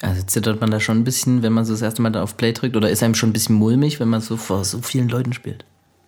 Also 0.00 0.22
zittert 0.22 0.60
man 0.60 0.70
da 0.70 0.78
schon 0.80 0.98
ein 0.98 1.04
bisschen, 1.04 1.42
wenn 1.42 1.52
man 1.52 1.64
so 1.64 1.72
das 1.72 1.82
erste 1.82 2.02
Mal 2.02 2.10
da 2.10 2.22
auf 2.22 2.36
Play 2.36 2.52
drückt? 2.52 2.76
Oder 2.76 2.90
ist 2.90 3.02
einem 3.02 3.14
schon 3.14 3.30
ein 3.30 3.32
bisschen 3.32 3.56
mulmig, 3.56 3.98
wenn 3.98 4.08
man 4.08 4.20
so 4.20 4.36
vor 4.36 4.64
so 4.64 4.80
vielen 4.80 5.08
Leuten 5.08 5.32
spielt? 5.32 5.64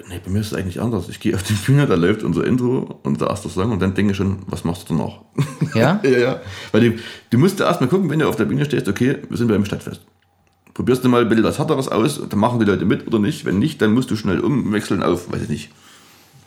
Nee, 0.09 0.21
bei 0.25 0.31
mir 0.31 0.41
ist 0.41 0.53
es 0.53 0.55
eigentlich 0.55 0.81
anders. 0.81 1.09
Ich 1.09 1.21
gehe 1.21 1.35
auf 1.35 1.43
die 1.43 1.53
Bühne, 1.55 1.87
da 1.87 1.95
läuft 1.95 2.23
unser 2.23 2.45
Intro 2.47 2.99
und 3.03 3.21
der 3.21 3.29
erste 3.29 3.49
Song 3.49 3.73
und 3.73 3.81
dann 3.81 3.95
denke 3.95 4.13
ich 4.13 4.17
schon, 4.17 4.39
was 4.47 4.65
machst 4.65 4.89
du 4.89 4.97
danach? 4.97 5.21
Ja? 5.75 6.01
ja, 6.05 6.19
ja. 6.19 6.41
Weil 6.73 6.81
du, 6.91 6.99
du 7.31 7.39
musst 7.39 7.61
ja 7.61 7.67
erstmal 7.67 7.89
gucken, 7.89 8.09
wenn 8.11 8.21
du 8.21 8.29
auf 8.29 8.37
der 8.37 8.45
Bühne 8.45 8.65
stehst, 8.65 8.89
okay, 8.89 9.19
wir 9.29 9.37
sind 9.37 9.49
beim 9.49 9.65
Stadtfest. 9.65 10.01
Probierst 10.75 11.05
du 11.05 11.09
mal 11.09 11.23
ein 11.23 11.29
bisschen 11.29 11.45
was 11.45 11.59
Härteres 11.59 11.89
aus, 11.89 12.21
dann 12.29 12.39
machen 12.39 12.61
die 12.61 12.65
Leute 12.65 12.85
mit 12.85 13.07
oder 13.07 13.19
nicht. 13.19 13.45
Wenn 13.45 13.59
nicht, 13.59 13.83
dann 13.83 13.93
musst 13.93 14.11
du 14.11 14.17
schnell 14.17 14.41
umwechseln 14.41 15.03
auf, 15.03 15.33
weiß 15.33 15.43
ich 15.43 15.49
nicht, 15.49 15.71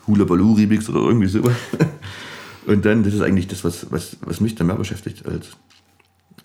Hula 0.08 0.26
Baloo 0.26 0.54
Remix 0.54 0.90
oder 0.90 1.02
irgendwie 1.02 1.28
so. 1.28 1.42
Und 2.66 2.86
dann, 2.86 3.04
das 3.04 3.14
ist 3.14 3.22
eigentlich 3.22 3.48
das, 3.48 3.64
was, 3.64 3.92
was, 3.92 4.18
was 4.22 4.40
mich 4.40 4.56
dann 4.56 4.68
mehr 4.68 4.78
beschäftigt, 4.78 5.26
als 5.26 5.50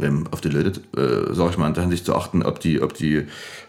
ähm, 0.01 0.27
auf 0.31 0.41
die 0.41 0.49
Leute, 0.49 0.81
äh, 0.97 1.35
sag 1.35 1.51
ich 1.51 1.59
mal, 1.59 1.69
in 1.69 1.75
der 1.75 1.83
Hinsicht 1.83 2.05
zu 2.05 2.15
achten, 2.15 2.43
ob, 2.43 2.61
die, 2.61 2.83
ob, 2.83 2.95
die, 2.95 3.27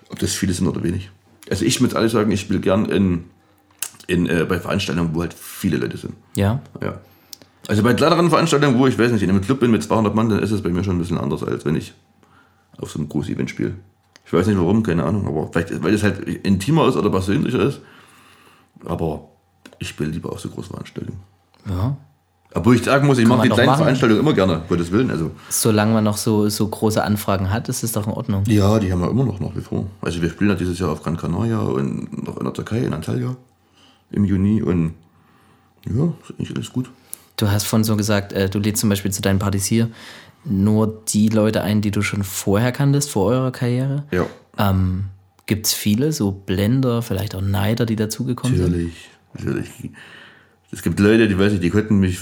ob 0.09 0.19
das 0.19 0.33
viele 0.33 0.53
sind 0.53 0.67
oder 0.67 0.83
wenig. 0.83 1.11
Also 1.49 1.65
ich 1.65 1.79
muss 1.81 1.93
alles 1.93 2.11
sagen, 2.11 2.31
ich 2.31 2.41
spiele 2.41 2.59
gern 2.59 2.85
in, 2.85 3.25
in, 4.07 4.27
äh, 4.27 4.45
bei 4.47 4.59
Veranstaltungen, 4.59 5.13
wo 5.13 5.21
halt 5.21 5.33
viele 5.33 5.77
Leute 5.77 5.97
sind. 5.97 6.13
Ja. 6.35 6.61
Ja. 6.81 6.99
Also 7.67 7.83
bei 7.83 7.93
kleineren 7.93 8.29
Veranstaltungen, 8.29 8.77
wo 8.77 8.87
ich 8.87 8.97
weiß 8.97 9.11
nicht, 9.11 9.21
in 9.21 9.29
einem 9.29 9.41
Club 9.41 9.59
bin 9.59 9.71
mit 9.71 9.83
200 9.83 10.15
Mann, 10.15 10.29
dann 10.29 10.39
ist 10.39 10.51
es 10.51 10.61
bei 10.61 10.69
mir 10.69 10.83
schon 10.83 10.95
ein 10.95 10.99
bisschen 10.99 11.17
anders, 11.17 11.43
als 11.43 11.65
wenn 11.65 11.75
ich 11.75 11.93
auf 12.77 12.91
so 12.91 12.99
einem 12.99 13.09
großen 13.09 13.33
Event 13.33 13.49
spiele. 13.49 13.75
Ich 14.29 14.33
weiß 14.33 14.45
nicht 14.45 14.59
warum, 14.59 14.83
keine 14.83 15.05
Ahnung, 15.05 15.25
aber 15.25 15.49
vielleicht, 15.51 15.81
weil 15.81 15.91
es 15.91 16.03
halt 16.03 16.19
intimer 16.19 16.87
ist 16.87 16.95
oder 16.95 17.09
persönlicher 17.09 17.61
ist. 17.61 17.81
Aber 18.85 19.27
ich 19.79 19.89
spiele 19.89 20.11
lieber 20.11 20.31
auf 20.31 20.39
so 20.39 20.49
großen 20.49 20.69
Veranstaltungen. 20.69 21.19
Ja. 21.67 21.97
Obwohl 22.53 22.75
ich 22.75 22.83
sagen 22.83 23.07
muss, 23.07 23.17
ich 23.17 23.25
mache 23.25 23.47
die 23.47 23.49
kleinen 23.49 23.75
Veranstaltungen 23.75 24.21
immer 24.21 24.33
gerne, 24.33 24.61
Gottes 24.69 24.91
Willen. 24.91 25.09
Also. 25.09 25.31
Solange 25.49 25.93
man 25.93 26.03
noch 26.03 26.17
so, 26.17 26.47
so 26.47 26.67
große 26.67 27.03
Anfragen 27.03 27.49
hat, 27.49 27.69
ist 27.69 27.83
es 27.83 27.93
doch 27.93 28.05
in 28.05 28.13
Ordnung. 28.13 28.43
Ja, 28.45 28.77
die 28.77 28.91
haben 28.91 29.01
wir 29.01 29.09
immer 29.09 29.25
noch 29.25 29.39
nach 29.39 29.55
wie 29.55 29.61
vor. 29.61 29.87
Also 29.99 30.21
wir 30.21 30.29
spielen 30.29 30.51
ja 30.51 30.55
dieses 30.55 30.77
Jahr 30.77 30.91
auf 30.91 31.01
Gran 31.01 31.17
Canaria 31.17 31.61
und 31.61 32.23
noch 32.27 32.37
in 32.37 32.43
der 32.43 32.53
Türkei, 32.53 32.81
in 32.81 32.93
Antalya 32.93 33.35
im 34.11 34.25
Juni 34.25 34.61
und 34.61 34.93
ja, 35.87 36.03
ist 36.21 36.33
eigentlich 36.37 36.55
alles 36.55 36.71
gut. 36.71 36.91
Du 37.35 37.49
hast 37.49 37.63
vorhin 37.65 37.83
so 37.83 37.95
gesagt, 37.95 38.31
äh, 38.33 38.47
du 38.47 38.59
lädst 38.59 38.81
zum 38.81 38.89
Beispiel 38.89 39.11
zu 39.11 39.23
deinen 39.23 39.39
Partys 39.39 39.65
hier 39.65 39.89
nur 40.45 41.03
die 41.07 41.29
Leute 41.29 41.61
ein, 41.61 41.81
die 41.81 41.91
du 41.91 42.01
schon 42.01 42.23
vorher 42.23 42.71
kanntest, 42.71 43.09
vor 43.09 43.25
eurer 43.27 43.51
Karriere. 43.51 44.05
Ja. 44.11 44.25
Ähm, 44.57 45.05
Gibt 45.45 45.65
es 45.65 45.73
viele, 45.73 46.11
so 46.11 46.31
Blender, 46.31 47.01
vielleicht 47.01 47.33
auch 47.35 47.41
Neider, 47.41 47.85
die 47.85 47.95
dazugekommen 47.95 48.55
sind? 48.55 48.67
Natürlich, 48.67 49.09
natürlich. 49.33 49.69
Es 50.71 50.83
gibt 50.83 50.99
Leute, 50.99 51.27
die 51.27 51.37
weiß 51.37 51.53
ich, 51.53 51.59
die 51.59 51.71
konnten 51.71 51.99
mich 51.99 52.19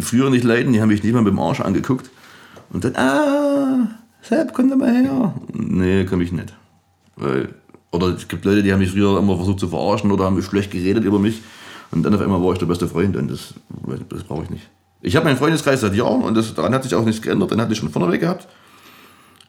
früher 0.00 0.30
nicht 0.30 0.44
leiden, 0.44 0.72
die 0.72 0.80
haben 0.80 0.88
mich 0.88 1.02
nicht 1.02 1.12
mal 1.12 1.22
mit 1.22 1.32
dem 1.32 1.38
Arsch 1.38 1.60
angeguckt. 1.60 2.10
Und 2.70 2.84
dann, 2.84 2.96
ah, 2.96 3.88
Sepp, 4.22 4.52
komm 4.54 4.70
doch 4.70 4.76
mal 4.76 4.92
her. 4.92 5.34
Nee, 5.52 6.04
komm 6.04 6.20
ich 6.20 6.32
nicht. 6.32 6.54
Weil, 7.16 7.54
oder 7.90 8.08
es 8.08 8.28
gibt 8.28 8.44
Leute, 8.44 8.62
die 8.62 8.72
haben 8.72 8.80
mich 8.80 8.92
früher 8.92 9.18
immer 9.18 9.36
versucht 9.36 9.60
zu 9.60 9.68
verarschen 9.68 10.10
oder 10.10 10.24
haben 10.24 10.36
mich 10.36 10.44
schlecht 10.44 10.70
geredet 10.70 11.04
über 11.04 11.18
mich. 11.18 11.42
Und 11.90 12.02
dann 12.02 12.14
auf 12.14 12.20
einmal 12.20 12.42
war 12.42 12.52
ich 12.52 12.58
der 12.58 12.66
beste 12.66 12.88
Freund 12.88 13.16
und 13.16 13.30
das, 13.30 13.54
das 14.08 14.24
brauche 14.24 14.44
ich 14.44 14.50
nicht. 14.50 14.68
Ich 15.00 15.16
habe 15.16 15.26
meinen 15.26 15.36
Freundeskreis 15.36 15.80
seit 15.80 15.94
Jahren 15.94 16.22
und 16.22 16.36
das, 16.36 16.54
daran 16.54 16.74
hat 16.74 16.82
sich 16.82 16.94
auch 16.94 17.04
nichts 17.04 17.22
geändert. 17.22 17.50
Den 17.50 17.60
hatte 17.60 17.72
ich 17.72 17.78
schon 17.78 17.90
vorneweg 17.90 18.20
gehabt. 18.20 18.48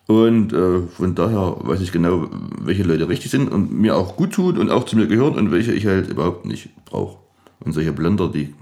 Und 0.07 0.53
äh, 0.53 0.81
von 0.95 1.13
daher 1.13 1.57
weiß 1.59 1.81
ich 1.81 1.91
genau, 1.91 2.27
welche 2.59 2.83
Leute 2.83 3.07
richtig 3.07 3.29
sind 3.29 3.51
und 3.51 3.71
mir 3.71 3.95
auch 3.95 4.15
gut 4.15 4.33
tun 4.33 4.57
und 4.57 4.71
auch 4.71 4.85
zu 4.85 4.97
mir 4.97 5.07
gehören 5.07 5.35
und 5.35 5.51
welche 5.51 5.71
ich 5.71 5.85
halt 5.85 6.09
überhaupt 6.09 6.45
nicht 6.45 6.69
brauche. 6.85 7.17
Und 7.59 7.73
solche 7.73 7.91
Blender, 7.91 8.27
die, 8.27 8.53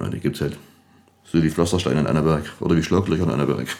ja, 0.00 0.08
die 0.08 0.20
gibt 0.20 0.36
es 0.36 0.42
halt. 0.42 0.56
So 1.24 1.42
wie 1.42 1.50
Pflastersteine 1.50 1.98
in 1.98 2.06
Annaberg 2.06 2.44
oder 2.60 2.76
wie 2.76 2.82
Schlaglöcher 2.82 3.24
in 3.24 3.30
Annaberg. 3.30 3.66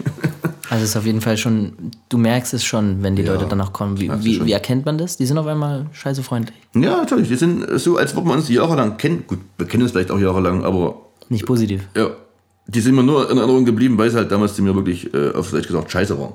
Also 0.68 0.82
es 0.82 0.90
ist 0.90 0.96
auf 0.96 1.06
jeden 1.06 1.20
Fall 1.20 1.36
schon, 1.36 1.92
du 2.08 2.18
merkst 2.18 2.52
es 2.52 2.64
schon, 2.64 3.02
wenn 3.02 3.14
die 3.14 3.22
ja, 3.22 3.32
Leute 3.32 3.46
danach 3.48 3.72
kommen. 3.72 4.00
Wie, 4.00 4.10
wie, 4.24 4.44
wie, 4.44 4.52
erkennt 4.52 4.84
man 4.84 4.98
das? 4.98 5.16
Die 5.16 5.24
sind 5.24 5.38
auf 5.38 5.46
einmal 5.46 5.86
scheiße 5.92 6.24
freundlich. 6.24 6.56
Ja, 6.74 6.96
natürlich. 6.96 7.28
Die 7.28 7.36
sind 7.36 7.78
so, 7.78 7.96
als 7.98 8.16
würde 8.16 8.26
man 8.26 8.38
uns 8.38 8.48
jahrelang 8.48 8.96
kennen. 8.96 9.24
Gut, 9.28 9.38
wir 9.58 9.66
kennen 9.66 9.84
uns 9.84 9.92
vielleicht 9.92 10.10
auch 10.10 10.18
jahrelang, 10.18 10.64
aber. 10.64 11.05
Nicht 11.28 11.46
positiv. 11.46 11.82
Ja. 11.94 12.10
Die 12.68 12.80
sind 12.80 12.96
mir 12.96 13.04
nur 13.04 13.30
in 13.30 13.38
Erinnerung 13.38 13.64
geblieben, 13.64 13.96
weil 13.96 14.10
sie 14.10 14.16
halt 14.16 14.30
damals 14.32 14.56
zu 14.56 14.62
mir 14.62 14.74
wirklich, 14.74 15.14
äh, 15.14 15.30
auf 15.30 15.50
Deutsch 15.50 15.68
gesagt, 15.68 15.90
scheiße 15.90 16.18
waren. 16.18 16.32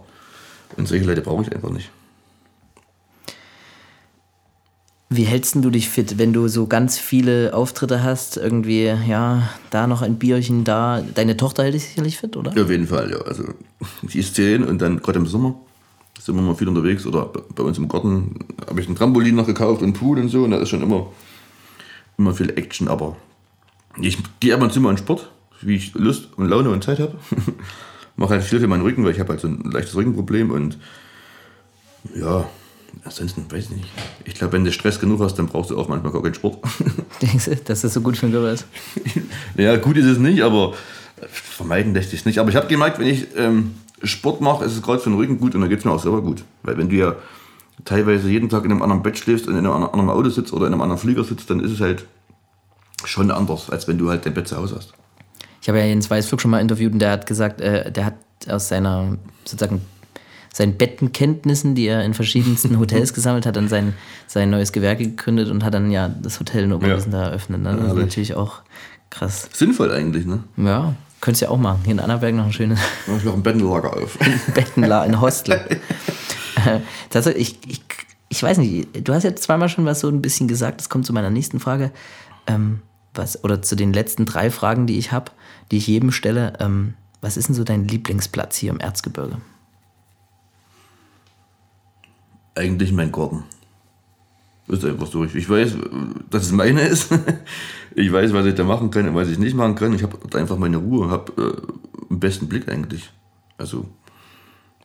Und 0.78 0.88
solche 0.88 1.04
Leute 1.04 1.22
brauche 1.22 1.44
ich 1.44 1.54
einfach 1.54 1.70
nicht. 1.70 1.90
Wie 5.10 5.24
hältst 5.24 5.56
du 5.56 5.70
dich 5.70 5.90
fit, 5.90 6.18
wenn 6.18 6.32
du 6.32 6.48
so 6.48 6.68
ganz 6.68 6.98
viele 6.98 7.54
Auftritte 7.54 8.02
hast? 8.02 8.38
Irgendwie, 8.38 8.86
ja, 8.86 9.50
da 9.70 9.86
noch 9.86 10.02
ein 10.02 10.18
Bierchen, 10.18 10.64
da. 10.64 11.04
Deine 11.16 11.36
Tochter 11.36 11.64
hält 11.64 11.74
dich 11.74 11.84
sicherlich 11.84 12.18
fit, 12.18 12.38
oder? 12.38 12.54
Ja, 12.56 12.64
auf 12.64 12.70
jeden 12.70 12.88
Fall, 12.88 13.12
ja. 13.12 13.18
Also, 13.18 13.44
die 14.04 14.20
ist 14.20 14.36
zehn 14.36 14.64
und 14.64 14.82
dann 14.82 15.02
gerade 15.02 15.20
im 15.20 15.26
Sommer 15.26 15.56
sind 16.18 16.36
wir 16.36 16.42
mal 16.42 16.56
viel 16.56 16.70
unterwegs 16.70 17.06
oder 17.06 17.30
bei 17.56 17.64
uns 17.64 17.78
im 17.78 17.88
Garten 17.88 18.36
habe 18.70 18.80
ich 18.80 18.88
ein 18.88 18.96
Trampolin 18.96 19.36
noch 19.36 19.48
gekauft 19.48 19.82
und 19.82 19.94
Pool 19.94 20.20
und 20.20 20.30
so 20.30 20.44
und 20.44 20.52
da 20.52 20.58
ist 20.58 20.70
schon 20.70 20.84
immer, 20.84 21.08
immer 22.18 22.34
viel 22.34 22.52
Action, 22.52 22.88
aber 22.88 23.18
ich 24.00 24.18
gehe 24.40 24.54
ab 24.54 24.62
und 24.62 24.72
zu 24.72 24.80
mal 24.80 24.92
in 24.92 24.98
Sport, 24.98 25.30
wie 25.62 25.76
ich 25.76 25.94
Lust 25.94 26.30
und 26.36 26.48
Laune 26.48 26.70
und 26.70 26.84
Zeit 26.84 27.00
habe. 27.00 27.16
Mache 28.16 28.32
halt 28.32 28.44
viel 28.44 28.60
für 28.60 28.68
meinen 28.68 28.84
Rücken, 28.84 29.04
weil 29.04 29.12
ich 29.12 29.20
habe 29.20 29.30
halt 29.30 29.40
so 29.40 29.48
ein 29.48 29.72
leichtes 29.72 29.96
Rückenproblem 29.96 30.52
und 30.52 30.78
ja, 32.16 32.46
Ansonsten 33.04 33.46
weiß 33.50 33.66
ich 33.66 33.70
nicht. 33.72 33.90
Ich 34.26 34.36
glaube, 34.36 34.54
wenn 34.54 34.66
du 34.66 34.72
Stress 34.72 35.00
genug 35.00 35.22
hast, 35.22 35.36
dann 35.36 35.48
brauchst 35.48 35.72
du 35.72 35.78
auch 35.78 35.88
manchmal 35.88 36.12
gar 36.12 36.22
keinen 36.22 36.34
Sport. 36.34 36.60
Denkst 37.22 37.46
du, 37.46 37.56
dass 37.56 37.82
das 37.82 37.94
so 37.94 38.02
gut 38.02 38.18
für 38.18 38.28
den 38.28 38.34
Körper 38.34 38.52
ist? 38.52 38.68
ja, 39.58 39.78
gut 39.78 39.98
ist 39.98 40.06
es 40.06 40.18
nicht, 40.18 40.42
aber 40.44 40.74
vermeiden 41.30 41.94
lässt 41.94 42.12
sich 42.12 42.26
nicht. 42.26 42.40
Aber 42.40 42.50
ich 42.50 42.56
habe 42.56 42.68
gemerkt, 42.68 43.00
wenn 43.00 43.08
ich 43.08 43.28
ähm, 43.38 43.76
Sport 44.04 44.42
mache, 44.42 44.66
ist 44.66 44.74
es 44.74 44.82
gerade 44.82 45.00
für 45.00 45.10
den 45.10 45.18
Rücken 45.18 45.40
gut 45.40 45.56
und 45.56 45.62
dann 45.62 45.70
geht 45.70 45.80
es 45.80 45.86
mir 45.86 45.92
auch 45.92 46.02
selber 46.02 46.22
gut. 46.22 46.44
Weil 46.64 46.78
wenn 46.78 46.90
du 46.90 46.96
ja 46.96 47.16
teilweise 47.86 48.30
jeden 48.30 48.50
Tag 48.50 48.66
in 48.66 48.72
einem 48.72 48.82
anderen 48.82 49.04
Bett 49.04 49.18
schläfst 49.18 49.48
und 49.48 49.54
in 49.54 49.66
einem 49.66 49.72
anderen 49.72 50.10
Auto 50.10 50.30
sitzt 50.30 50.54
oder 50.54 50.68
in 50.68 50.74
einem 50.74 50.82
anderen 50.82 51.02
Flieger 51.02 51.24
sitzt, 51.24 51.50
dann 51.50 51.60
ist 51.62 51.72
es 51.72 51.80
halt 51.80 52.06
schon 53.06 53.32
anders, 53.32 53.70
als 53.70 53.88
wenn 53.88 53.98
du 53.98 54.10
halt 54.10 54.26
dein 54.26 54.34
Bett 54.34 54.48
zu 54.48 54.58
Hause 54.58 54.76
hast. 54.78 54.94
Ich 55.62 55.70
habe 55.70 55.80
ja 55.80 55.86
Jens 55.86 56.10
Weißflug 56.10 56.42
schon 56.42 56.52
mal 56.52 56.60
interviewt 56.60 56.94
und 56.94 57.00
der 57.00 57.12
hat 57.12 57.28
gesagt, 57.28 57.62
äh, 57.62 57.92
der 57.92 58.06
hat 58.06 58.16
aus 58.48 58.68
seiner 58.68 59.18
sozusagen 59.46 59.82
seinen 60.54 60.78
Bettenkenntnissen, 60.78 61.76
die 61.76 61.86
er 61.86 62.04
in 62.04 62.14
verschiedensten 62.14 62.78
Hotels 62.80 63.14
gesammelt 63.14 63.46
hat, 63.46 63.56
dann 63.56 63.70
sein, 63.70 63.94
sein 64.28 64.50
neues 64.50 64.72
Gewerke 64.72 65.04
gegründet 65.04 65.50
und 65.50 65.64
hat 65.64 65.74
dann 65.74 65.92
ja 65.92 66.10
das 66.10 66.40
Hotel 66.40 66.66
in 66.66 66.74
Oberwiesen 66.74 67.12
ja. 67.12 67.20
da 67.20 67.28
eröffnet. 67.30 67.62
Ne? 67.62 67.72
Das 67.72 67.80
ja, 67.80 67.94
ist 67.94 67.96
natürlich 67.96 68.36
auch 68.36 68.62
krass. 69.10 69.50
Sinnvoll 69.54 69.92
eigentlich, 69.92 70.26
ne? 70.26 70.44
Ja, 70.58 70.94
könntest 71.22 71.42
du 71.42 71.46
ja 71.46 71.52
auch 71.52 71.58
machen. 71.58 71.82
Hier 71.84 71.94
in 71.94 72.00
Annaberg 72.00 72.36
noch 72.36 72.46
ein 72.46 72.54
schönes. 72.54 72.80
Mach 73.08 73.18
ich 73.18 73.24
noch 73.24 73.34
ein 73.34 73.44
Bettenlager 73.44 73.96
auf. 73.96 74.18
Bettenlager, 74.54 75.04
ein 75.04 75.22
Hostel. 75.22 75.62
Tatsächlich, 77.10 77.58
ich, 77.66 77.72
ich, 77.72 77.82
ich 78.30 78.44
weiß 78.44 78.58
nicht, 78.58 79.08
du 79.08 79.14
hast 79.14 79.24
jetzt 79.24 79.44
zweimal 79.44 79.70
schon 79.70 79.86
was 79.86 80.02
so 80.02 80.10
ein 80.10 80.22
bisschen 80.22 80.48
gesagt, 80.48 80.82
das 80.82 80.90
kommt 80.90 81.06
zu 81.06 81.14
meiner 81.14 81.30
nächsten 81.30 81.60
Frage. 81.60 81.92
Ähm, 82.48 82.82
was, 83.14 83.44
oder 83.44 83.62
zu 83.62 83.76
den 83.76 83.94
letzten 83.94 84.26
drei 84.26 84.52
Fragen, 84.52 84.88
die 84.88 84.98
ich 84.98 85.12
habe, 85.12 85.32
die 85.72 85.78
ich 85.78 85.88
jedem 85.88 86.12
stelle. 86.12 86.54
Ähm, 86.60 86.96
was 87.22 87.38
ist 87.38 87.50
denn 87.50 87.56
so 87.56 87.64
dein 87.64 87.88
Lieblingsplatz 87.88 88.58
hier 88.58 88.72
im 88.72 88.80
Erzgebirge? 88.80 89.38
eigentlich 92.56 92.92
mein 92.92 93.12
Garten. 93.12 93.44
Ist 94.68 94.86
einfach 94.86 95.08
so. 95.08 95.24
Ich 95.24 95.50
weiß, 95.50 95.76
dass 96.30 96.44
es 96.44 96.52
meine 96.52 96.82
ist. 96.82 97.10
Ich 97.94 98.10
weiß, 98.10 98.32
was 98.32 98.46
ich 98.46 98.56
da 98.56 98.64
machen 98.64 98.90
kann 98.90 99.10
und 99.10 99.16
was 99.16 99.28
ich 99.28 99.38
nicht 99.38 99.54
machen 99.54 99.76
kann. 99.76 99.92
Ich 99.92 100.02
habe 100.02 100.18
einfach 100.40 100.58
meine 100.58 100.78
Ruhe, 100.78 101.10
habe 101.10 101.34
äh, 102.10 102.16
besten 102.16 102.48
Blick 102.48 102.72
eigentlich. 102.72 103.12
Also, 103.58 103.86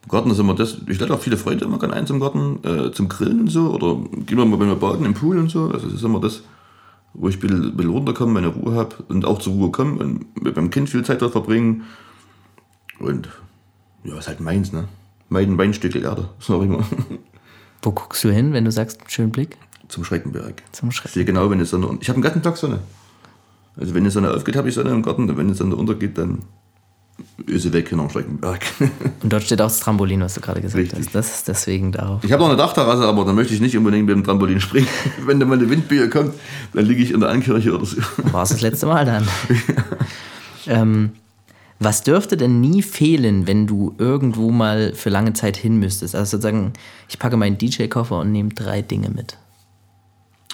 Garten 0.08 0.32
ist 0.32 0.40
immer 0.40 0.56
das. 0.56 0.78
Ich 0.88 0.98
lade 0.98 1.14
auch 1.14 1.20
viele 1.20 1.36
Freunde 1.36 1.66
immer 1.66 1.78
gerne 1.78 1.94
ein 1.94 2.08
zum 2.08 2.18
Garten, 2.18 2.58
äh, 2.64 2.90
zum 2.90 3.08
Grillen 3.08 3.42
und 3.42 3.48
so. 3.48 3.70
Oder 3.70 3.94
gehen 4.26 4.38
wir 4.38 4.44
mal 4.44 4.56
bei 4.56 4.64
mir 4.64 4.74
baden 4.74 5.06
im 5.06 5.14
Pool 5.14 5.38
und 5.38 5.52
so. 5.52 5.70
Also, 5.70 5.86
das 5.86 5.94
ist 5.94 6.02
immer 6.02 6.18
das, 6.18 6.42
wo 7.18 7.28
ich 7.28 7.42
ein 7.42 7.72
bisschen, 7.76 7.90
runterkomme, 7.90 8.32
meine 8.32 8.48
Ruhe 8.48 8.74
habe 8.74 8.96
und 9.08 9.24
auch 9.24 9.38
zur 9.38 9.54
Ruhe 9.54 9.70
komme 9.70 9.98
und 10.02 10.42
mit 10.42 10.56
meinem 10.56 10.70
Kind 10.70 10.90
viel 10.90 11.04
Zeit 11.04 11.22
dort 11.22 11.32
verbringen. 11.32 11.84
Und 12.98 13.28
ja, 14.04 14.18
ist 14.18 14.28
halt 14.28 14.40
meins, 14.40 14.72
ne? 14.72 14.88
Mein 15.28 15.58
Weinstückel 15.58 16.02
Erde, 16.02 16.28
sag 16.38 16.62
ich 16.62 16.68
mal. 16.68 16.84
Wo 17.82 17.90
guckst 17.92 18.22
du 18.24 18.30
hin, 18.30 18.52
wenn 18.52 18.64
du 18.64 18.70
sagst, 18.70 19.00
schönen 19.10 19.32
Blick? 19.32 19.56
Zum 19.88 20.04
Schreckenberg. 20.04 20.62
Zum 20.72 20.90
Ich 20.90 20.96
Schrecken. 20.96 21.14
sehe 21.14 21.24
genau, 21.24 21.50
wenn 21.50 21.58
die 21.58 21.64
Sonne... 21.64 21.98
Ich 22.00 22.08
habe 22.08 22.18
den 22.18 22.22
ganzen 22.22 22.42
Tag 22.42 22.56
Sonne. 22.56 22.80
Also 23.76 23.94
wenn 23.94 24.04
die 24.04 24.10
Sonne 24.10 24.32
aufgeht, 24.32 24.56
habe 24.56 24.68
ich 24.68 24.74
Sonne 24.74 24.90
im 24.90 25.02
Garten. 25.02 25.28
Und 25.28 25.36
wenn 25.36 25.48
die 25.48 25.54
Sonne 25.54 25.76
untergeht, 25.76 26.18
dann 26.18 26.40
ist 27.46 27.62
sie 27.62 27.72
weg 27.72 27.88
hinterm 27.88 28.10
Schreckenberg. 28.10 28.60
Und 29.22 29.32
dort 29.32 29.42
steht 29.42 29.60
auch 29.60 29.66
das 29.66 29.80
Trampolin, 29.80 30.20
was 30.20 30.34
du 30.34 30.40
gerade 30.40 30.60
gesagt 30.60 30.82
Richtig. 30.82 30.98
hast. 30.98 31.14
Das 31.14 31.34
ist 31.34 31.48
deswegen 31.48 31.92
darauf. 31.92 32.24
Ich 32.24 32.32
habe 32.32 32.42
noch 32.42 32.48
eine 32.48 32.58
Dachterrasse, 32.58 33.04
aber 33.06 33.24
da 33.24 33.32
möchte 33.32 33.54
ich 33.54 33.60
nicht 33.60 33.76
unbedingt 33.76 34.06
mit 34.06 34.16
dem 34.16 34.24
Trampolin 34.24 34.60
springen. 34.60 34.88
Wenn 35.26 35.40
da 35.40 35.46
mal 35.46 35.58
eine 35.58 35.68
Windböe 35.68 36.08
kommt, 36.08 36.34
dann 36.72 36.84
liege 36.86 37.02
ich 37.02 37.12
in 37.12 37.20
der 37.20 37.30
Ankirche 37.30 37.74
oder 37.74 37.86
so. 37.86 37.96
War 38.32 38.42
es 38.42 38.50
das 38.50 38.60
letzte 38.60 38.86
Mal 38.86 39.04
dann? 39.04 39.26
ähm, 40.66 41.10
was 41.78 42.02
dürfte 42.02 42.36
denn 42.36 42.60
nie 42.60 42.82
fehlen, 42.82 43.46
wenn 43.46 43.66
du 43.66 43.94
irgendwo 43.98 44.50
mal 44.50 44.94
für 44.94 45.10
lange 45.10 45.34
Zeit 45.34 45.56
hin 45.56 45.78
müsstest? 45.78 46.14
Also 46.14 46.36
sozusagen, 46.36 46.72
ich 47.08 47.18
packe 47.18 47.36
meinen 47.36 47.58
DJ-Koffer 47.58 48.20
und 48.20 48.32
nehme 48.32 48.50
drei 48.50 48.82
Dinge 48.82 49.10
mit. 49.10 49.36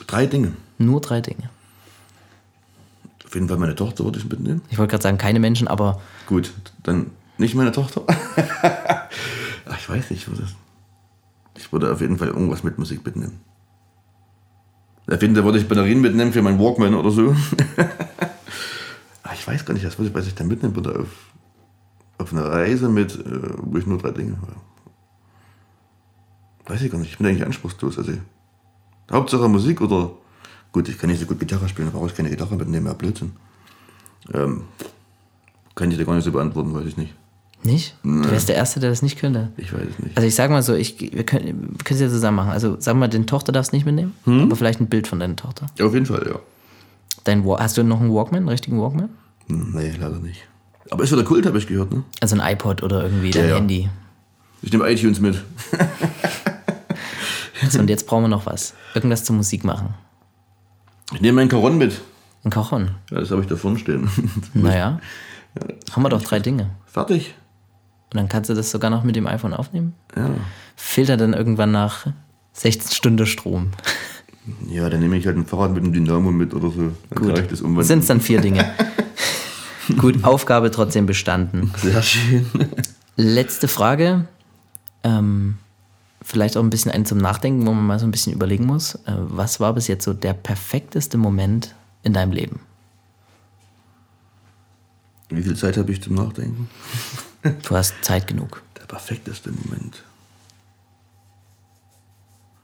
Drei 0.06 0.26
Dinge. 0.26 0.52
Nur 0.78 1.00
drei 1.00 1.20
Dinge. 1.20 1.50
Auf 3.33 3.37
jeden 3.37 3.49
Fall 3.49 3.57
meine 3.57 3.74
Tochter 3.74 4.05
würde 4.05 4.18
ich 4.18 4.28
mitnehmen. 4.28 4.61
Ich 4.68 4.76
wollte 4.76 4.91
gerade 4.91 5.05
sagen, 5.05 5.16
keine 5.16 5.41
Menschen, 5.41 5.66
aber 5.66 6.03
Gut, 6.26 6.53
dann 6.83 7.12
nicht 7.39 7.55
meine 7.55 7.72
Tochter. 7.72 8.03
Ach, 8.62 9.78
ich 9.78 9.89
weiß 9.89 10.11
nicht, 10.11 10.30
was 10.30 10.39
das. 10.39 10.51
Ich 11.57 11.72
würde 11.72 11.91
auf 11.91 12.03
jeden 12.03 12.18
Fall 12.18 12.28
irgendwas 12.28 12.62
mit 12.62 12.76
Musik 12.76 13.03
mitnehmen. 13.07 13.41
Auf 15.11 15.22
jeden 15.22 15.35
Fall 15.35 15.45
würde 15.45 15.59
ich 15.59 15.66
Batterien 15.66 16.03
mitnehmen 16.03 16.35
für 16.35 16.43
meinen 16.43 16.59
Walkman 16.59 16.93
oder 16.93 17.11
so. 17.11 17.35
Ach, 19.22 19.33
ich 19.33 19.49
weiß 19.49 19.64
gar 19.64 19.72
nicht, 19.72 19.87
was 19.87 19.99
ich, 19.99 20.14
was 20.14 20.26
ich 20.26 20.35
da 20.35 20.45
mitnehmen 20.45 20.76
würde 20.76 21.01
auf, 21.01 21.09
auf 22.18 22.35
eine 22.35 22.45
Reise 22.45 22.91
mit, 22.91 23.14
äh, 23.14 23.55
wo 23.62 23.78
ich 23.78 23.87
nur 23.87 23.97
drei 23.97 24.11
Dinge 24.11 24.37
habe. 24.43 24.57
Weiß 26.66 26.83
ich 26.83 26.93
gar 26.93 26.99
nicht, 26.99 27.12
ich 27.12 27.16
bin 27.16 27.28
eigentlich 27.28 27.47
anspruchslos. 27.47 27.97
Also, 27.97 28.12
Hauptsache 29.11 29.49
Musik 29.49 29.80
oder. 29.80 30.11
Gut, 30.72 30.88
ich 30.88 30.98
kann 30.98 31.10
nicht 31.10 31.20
so 31.20 31.26
gut 31.26 31.38
Gitarre 31.38 31.68
spielen, 31.68 31.90
da 31.92 31.96
brauche 31.96 32.08
ich 32.08 32.14
keine 32.16 32.30
Gitarre 32.30 32.56
mitnehmen, 32.56 32.86
ja 32.86 32.94
Blödsinn. 32.94 33.32
Ähm, 34.32 34.62
kann 35.74 35.90
ich 35.90 35.98
dir 35.98 36.04
gar 36.04 36.14
nicht 36.14 36.24
so 36.24 36.32
beantworten, 36.32 36.74
weiß 36.74 36.86
ich 36.86 36.96
nicht. 36.96 37.14
nicht? 37.62 37.94
Du 38.02 38.30
wärst 38.30 38.48
der 38.48 38.56
Erste, 38.56 38.80
der 38.80 38.90
das 38.90 39.02
nicht 39.02 39.18
könnte. 39.18 39.50
Ich 39.56 39.72
weiß 39.72 39.82
es 39.90 39.98
nicht. 39.98 40.16
Also 40.16 40.26
ich 40.26 40.34
sag 40.34 40.50
mal 40.50 40.62
so, 40.62 40.74
ich, 40.74 40.98
wir 41.00 41.24
können 41.24 41.76
es 41.84 42.00
ja 42.00 42.08
zusammen 42.08 42.36
machen. 42.38 42.50
Also 42.50 42.76
sag 42.78 42.96
mal, 42.96 43.08
deine 43.08 43.26
Tochter 43.26 43.52
darfst 43.52 43.72
du 43.72 43.76
nicht 43.76 43.84
mitnehmen, 43.84 44.14
aber 44.24 44.56
vielleicht 44.56 44.80
ein 44.80 44.88
Bild 44.88 45.06
von 45.06 45.20
deiner 45.20 45.36
Tochter. 45.36 45.66
Ja, 45.78 45.86
auf 45.86 45.94
jeden 45.94 46.06
Fall, 46.06 46.26
ja. 46.26 46.38
Dein, 47.24 47.44
hast 47.46 47.76
du 47.76 47.84
noch 47.84 48.00
einen 48.00 48.12
Walkman, 48.12 48.38
einen 48.40 48.48
richtigen 48.48 48.80
Walkman? 48.80 49.10
Hm, 49.48 49.72
Nee, 49.74 49.92
leider 50.00 50.18
nicht. 50.18 50.46
Aber 50.90 51.04
ist 51.04 51.12
wieder 51.12 51.24
Kult, 51.24 51.46
habe 51.46 51.58
ich 51.58 51.66
gehört, 51.66 51.92
ne? 51.92 52.02
Also 52.20 52.38
ein 52.38 52.52
iPod 52.54 52.82
oder 52.82 53.02
irgendwie 53.04 53.30
dein 53.30 53.48
ja. 53.48 53.56
Handy. 53.56 53.88
Ich 54.62 54.72
nehme 54.72 54.90
iTunes 54.90 55.20
mit. 55.20 55.42
So, 57.70 57.78
und 57.78 57.88
jetzt 57.88 58.08
brauchen 58.08 58.24
wir 58.24 58.28
noch 58.28 58.44
was. 58.46 58.74
Irgendwas 58.92 59.24
zur 59.24 59.36
Musik 59.36 59.62
machen. 59.62 59.94
Ich 61.14 61.20
nehme 61.20 61.36
meinen 61.36 61.48
Caron 61.48 61.78
mit. 61.78 62.00
Ein 62.44 62.50
Kochen. 62.50 62.92
Ja, 63.10 63.20
das 63.20 63.30
habe 63.30 63.42
ich 63.42 63.46
da 63.46 63.56
vorne 63.56 63.78
stehen. 63.78 64.10
Naja. 64.54 65.00
Haben 65.92 66.02
wir 66.02 66.08
doch 66.08 66.22
drei 66.22 66.40
Dinge. 66.40 66.70
Fertig? 66.86 67.34
Und 68.12 68.18
dann 68.18 68.28
kannst 68.28 68.50
du 68.50 68.54
das 68.54 68.70
sogar 68.70 68.90
noch 68.90 69.04
mit 69.04 69.16
dem 69.16 69.26
iPhone 69.26 69.54
aufnehmen. 69.54 69.94
Ja. 70.16 70.30
Filtert 70.76 71.20
dann 71.20 71.34
irgendwann 71.34 71.72
nach 71.72 72.06
16 72.54 72.92
Stunden 72.92 73.26
Strom. 73.26 73.70
Ja, 74.68 74.90
dann 74.90 74.98
nehme 74.98 75.16
ich 75.16 75.24
halt 75.24 75.36
ein 75.36 75.46
Fahrrad 75.46 75.72
mit 75.72 75.84
einem 75.84 75.92
Dynamo 75.92 76.32
mit 76.32 76.52
oder 76.52 76.68
so. 76.68 76.90
Dann 77.10 77.36
ich 77.36 77.46
das 77.46 77.60
umwandeln. 77.60 77.86
Sind 77.86 78.00
es 78.00 78.06
dann 78.06 78.20
vier 78.20 78.40
Dinge. 78.40 78.74
Gut, 79.98 80.24
Aufgabe 80.24 80.72
trotzdem 80.72 81.06
bestanden. 81.06 81.72
Sehr 81.76 82.02
schön. 82.02 82.44
Letzte 83.14 83.68
Frage. 83.68 84.26
Ähm, 85.04 85.58
vielleicht 86.22 86.56
auch 86.56 86.62
ein 86.62 86.70
bisschen 86.70 86.90
einen 86.90 87.06
zum 87.06 87.18
Nachdenken, 87.18 87.66
wo 87.66 87.72
man 87.72 87.86
mal 87.86 87.98
so 87.98 88.06
ein 88.06 88.10
bisschen 88.10 88.32
überlegen 88.32 88.66
muss. 88.66 88.94
Äh, 88.94 89.14
was 89.16 89.60
war 89.60 89.72
bis 89.74 89.88
jetzt 89.88 90.04
so 90.04 90.14
der 90.14 90.34
perfekteste 90.34 91.18
Moment 91.18 91.74
in 92.02 92.12
deinem 92.12 92.32
Leben? 92.32 92.60
Wie 95.28 95.42
viel 95.42 95.56
Zeit 95.56 95.76
habe 95.76 95.90
ich 95.92 96.02
zum 96.02 96.14
Nachdenken? 96.14 96.68
Du 97.42 97.74
hast 97.74 97.94
Zeit 98.02 98.26
genug. 98.26 98.62
Der 98.78 98.84
perfekteste 98.84 99.50
Moment. 99.50 100.04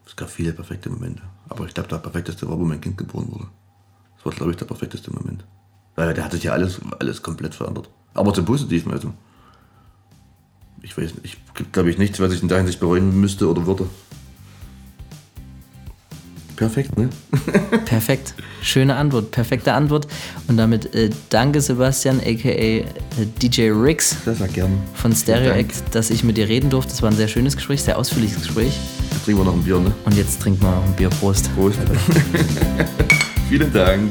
Es 0.07 0.15
gab 0.15 0.31
viele 0.31 0.53
perfekte 0.53 0.91
Momente. 0.91 1.23
Aber 1.49 1.67
ich 1.67 1.75
glaube, 1.75 1.89
der 1.89 1.99
perfekteste 1.99 2.49
war, 2.49 2.59
wo 2.59 2.65
mein 2.65 2.81
Kind 2.81 2.97
geboren 2.97 3.29
wurde. 3.31 3.49
Das 4.17 4.27
war, 4.27 4.33
glaube 4.33 4.53
ich, 4.53 4.57
der 4.57 4.67
perfekteste 4.67 5.13
Moment. 5.13 5.45
Weil 5.97 6.15
der 6.15 6.25
hat 6.25 6.33
sich 6.33 6.45
ja 6.45 6.53
alles, 6.53 6.81
alles 6.99 7.23
komplett 7.23 7.55
verändert. 7.55 7.89
Aber 8.15 8.33
zum 8.33 8.45
Positiven, 8.45 8.93
also. 8.93 9.13
Ich 10.83 10.97
weiß 10.97 11.15
nicht, 11.15 11.25
ich 11.25 11.37
gibt, 11.55 11.73
glaube 11.73 11.91
ich, 11.91 11.99
nichts, 11.99 12.21
was 12.21 12.33
ich 12.33 12.43
in 12.43 12.49
der 12.49 12.59
Hinsicht 12.59 12.81
bereuen 12.81 13.21
müsste 13.21 13.49
oder 13.49 13.67
würde. 13.67 13.87
Perfekt, 16.57 16.99
ne? 16.99 17.09
Perfekt. 17.85 18.35
Schöne 18.63 18.97
Antwort. 18.97 19.31
Perfekte 19.31 19.73
Antwort. 19.75 20.09
Und 20.49 20.57
damit 20.57 20.93
äh, 20.93 21.11
danke 21.31 21.61
Sebastian, 21.61 22.19
aka 22.19 22.49
äh, 22.49 22.85
DJ 23.41 23.71
Rix 23.71 24.17
Das 24.25 24.41
war 24.41 24.49
gern. 24.49 24.73
von 24.95 25.15
Stereo 25.15 25.53
Act, 25.53 25.95
dass 25.95 26.11
ich 26.11 26.25
mit 26.25 26.37
dir 26.37 26.49
reden 26.49 26.69
durfte. 26.69 26.91
Das 26.91 27.03
war 27.03 27.11
ein 27.11 27.17
sehr 27.17 27.29
schönes 27.29 27.55
Gespräch, 27.55 27.83
sehr 27.83 27.97
ausführliches 27.97 28.39
Gespräch. 28.39 28.77
Jetzt 29.13 29.25
trinken 29.25 29.41
wir 29.41 29.45
noch 29.45 29.55
ein 29.55 29.63
Bier, 29.63 29.79
ne? 29.79 29.93
Und 30.05 30.17
jetzt 30.17 30.43
trinken 30.43 30.63
wir 30.63 30.71
noch 30.71 30.85
ein 30.85 30.97
Bier. 30.97 31.11
Prost. 31.11 31.49
Prost. 31.55 31.79
Vielen 33.49 33.73
Dank. 33.73 34.11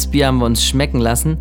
Das 0.00 0.10
Bier 0.10 0.28
haben 0.28 0.38
wir 0.38 0.46
uns 0.46 0.64
schmecken 0.64 0.98
lassen. 0.98 1.36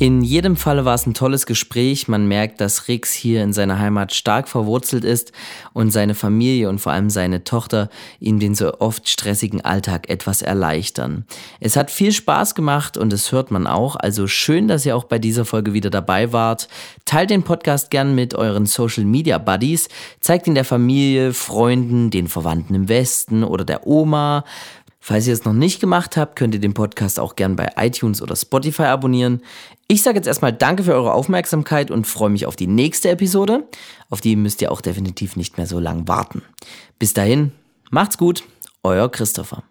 In 0.00 0.22
jedem 0.22 0.54
Falle 0.54 0.84
war 0.84 0.94
es 0.94 1.06
ein 1.06 1.14
tolles 1.14 1.44
Gespräch. 1.44 2.06
Man 2.06 2.28
merkt, 2.28 2.60
dass 2.60 2.86
Rix 2.86 3.14
hier 3.14 3.42
in 3.42 3.52
seiner 3.52 3.80
Heimat 3.80 4.14
stark 4.14 4.46
verwurzelt 4.46 5.04
ist 5.04 5.32
und 5.72 5.90
seine 5.90 6.14
Familie 6.14 6.68
und 6.68 6.80
vor 6.80 6.92
allem 6.92 7.10
seine 7.10 7.42
Tochter 7.42 7.88
ihm 8.20 8.38
den 8.38 8.54
so 8.54 8.78
oft 8.78 9.08
stressigen 9.08 9.64
Alltag 9.64 10.08
etwas 10.08 10.40
erleichtern. 10.40 11.24
Es 11.58 11.76
hat 11.76 11.90
viel 11.90 12.12
Spaß 12.12 12.54
gemacht 12.54 12.96
und 12.96 13.12
das 13.12 13.32
hört 13.32 13.50
man 13.50 13.66
auch. 13.66 13.96
Also 13.96 14.28
schön, 14.28 14.68
dass 14.68 14.86
ihr 14.86 14.94
auch 14.94 15.04
bei 15.04 15.18
dieser 15.18 15.44
Folge 15.44 15.72
wieder 15.72 15.90
dabei 15.90 16.32
wart. 16.32 16.68
Teilt 17.04 17.30
den 17.30 17.42
Podcast 17.42 17.90
gern 17.90 18.14
mit 18.14 18.34
euren 18.34 18.66
Social 18.66 19.04
Media 19.04 19.38
Buddies. 19.38 19.88
Zeigt 20.20 20.46
ihn 20.46 20.54
der 20.54 20.64
Familie, 20.64 21.32
Freunden, 21.32 22.10
den 22.10 22.28
Verwandten 22.28 22.74
im 22.76 22.88
Westen 22.88 23.42
oder 23.42 23.64
der 23.64 23.84
Oma. 23.84 24.44
Falls 25.08 25.26
ihr 25.26 25.32
es 25.32 25.46
noch 25.46 25.54
nicht 25.54 25.80
gemacht 25.80 26.18
habt, 26.18 26.36
könnt 26.36 26.52
ihr 26.52 26.60
den 26.60 26.74
Podcast 26.74 27.18
auch 27.18 27.34
gern 27.34 27.56
bei 27.56 27.70
iTunes 27.78 28.20
oder 28.20 28.36
Spotify 28.36 28.82
abonnieren. 28.82 29.40
Ich 29.86 30.02
sage 30.02 30.18
jetzt 30.18 30.26
erstmal 30.26 30.52
Danke 30.52 30.82
für 30.84 30.92
eure 30.92 31.14
Aufmerksamkeit 31.14 31.90
und 31.90 32.06
freue 32.06 32.28
mich 32.28 32.44
auf 32.44 32.56
die 32.56 32.66
nächste 32.66 33.08
Episode. 33.08 33.66
Auf 34.10 34.20
die 34.20 34.36
müsst 34.36 34.60
ihr 34.60 34.70
auch 34.70 34.82
definitiv 34.82 35.34
nicht 35.34 35.56
mehr 35.56 35.66
so 35.66 35.78
lang 35.78 36.06
warten. 36.08 36.42
Bis 36.98 37.14
dahin, 37.14 37.52
macht's 37.88 38.18
gut, 38.18 38.44
euer 38.82 39.10
Christopher. 39.10 39.62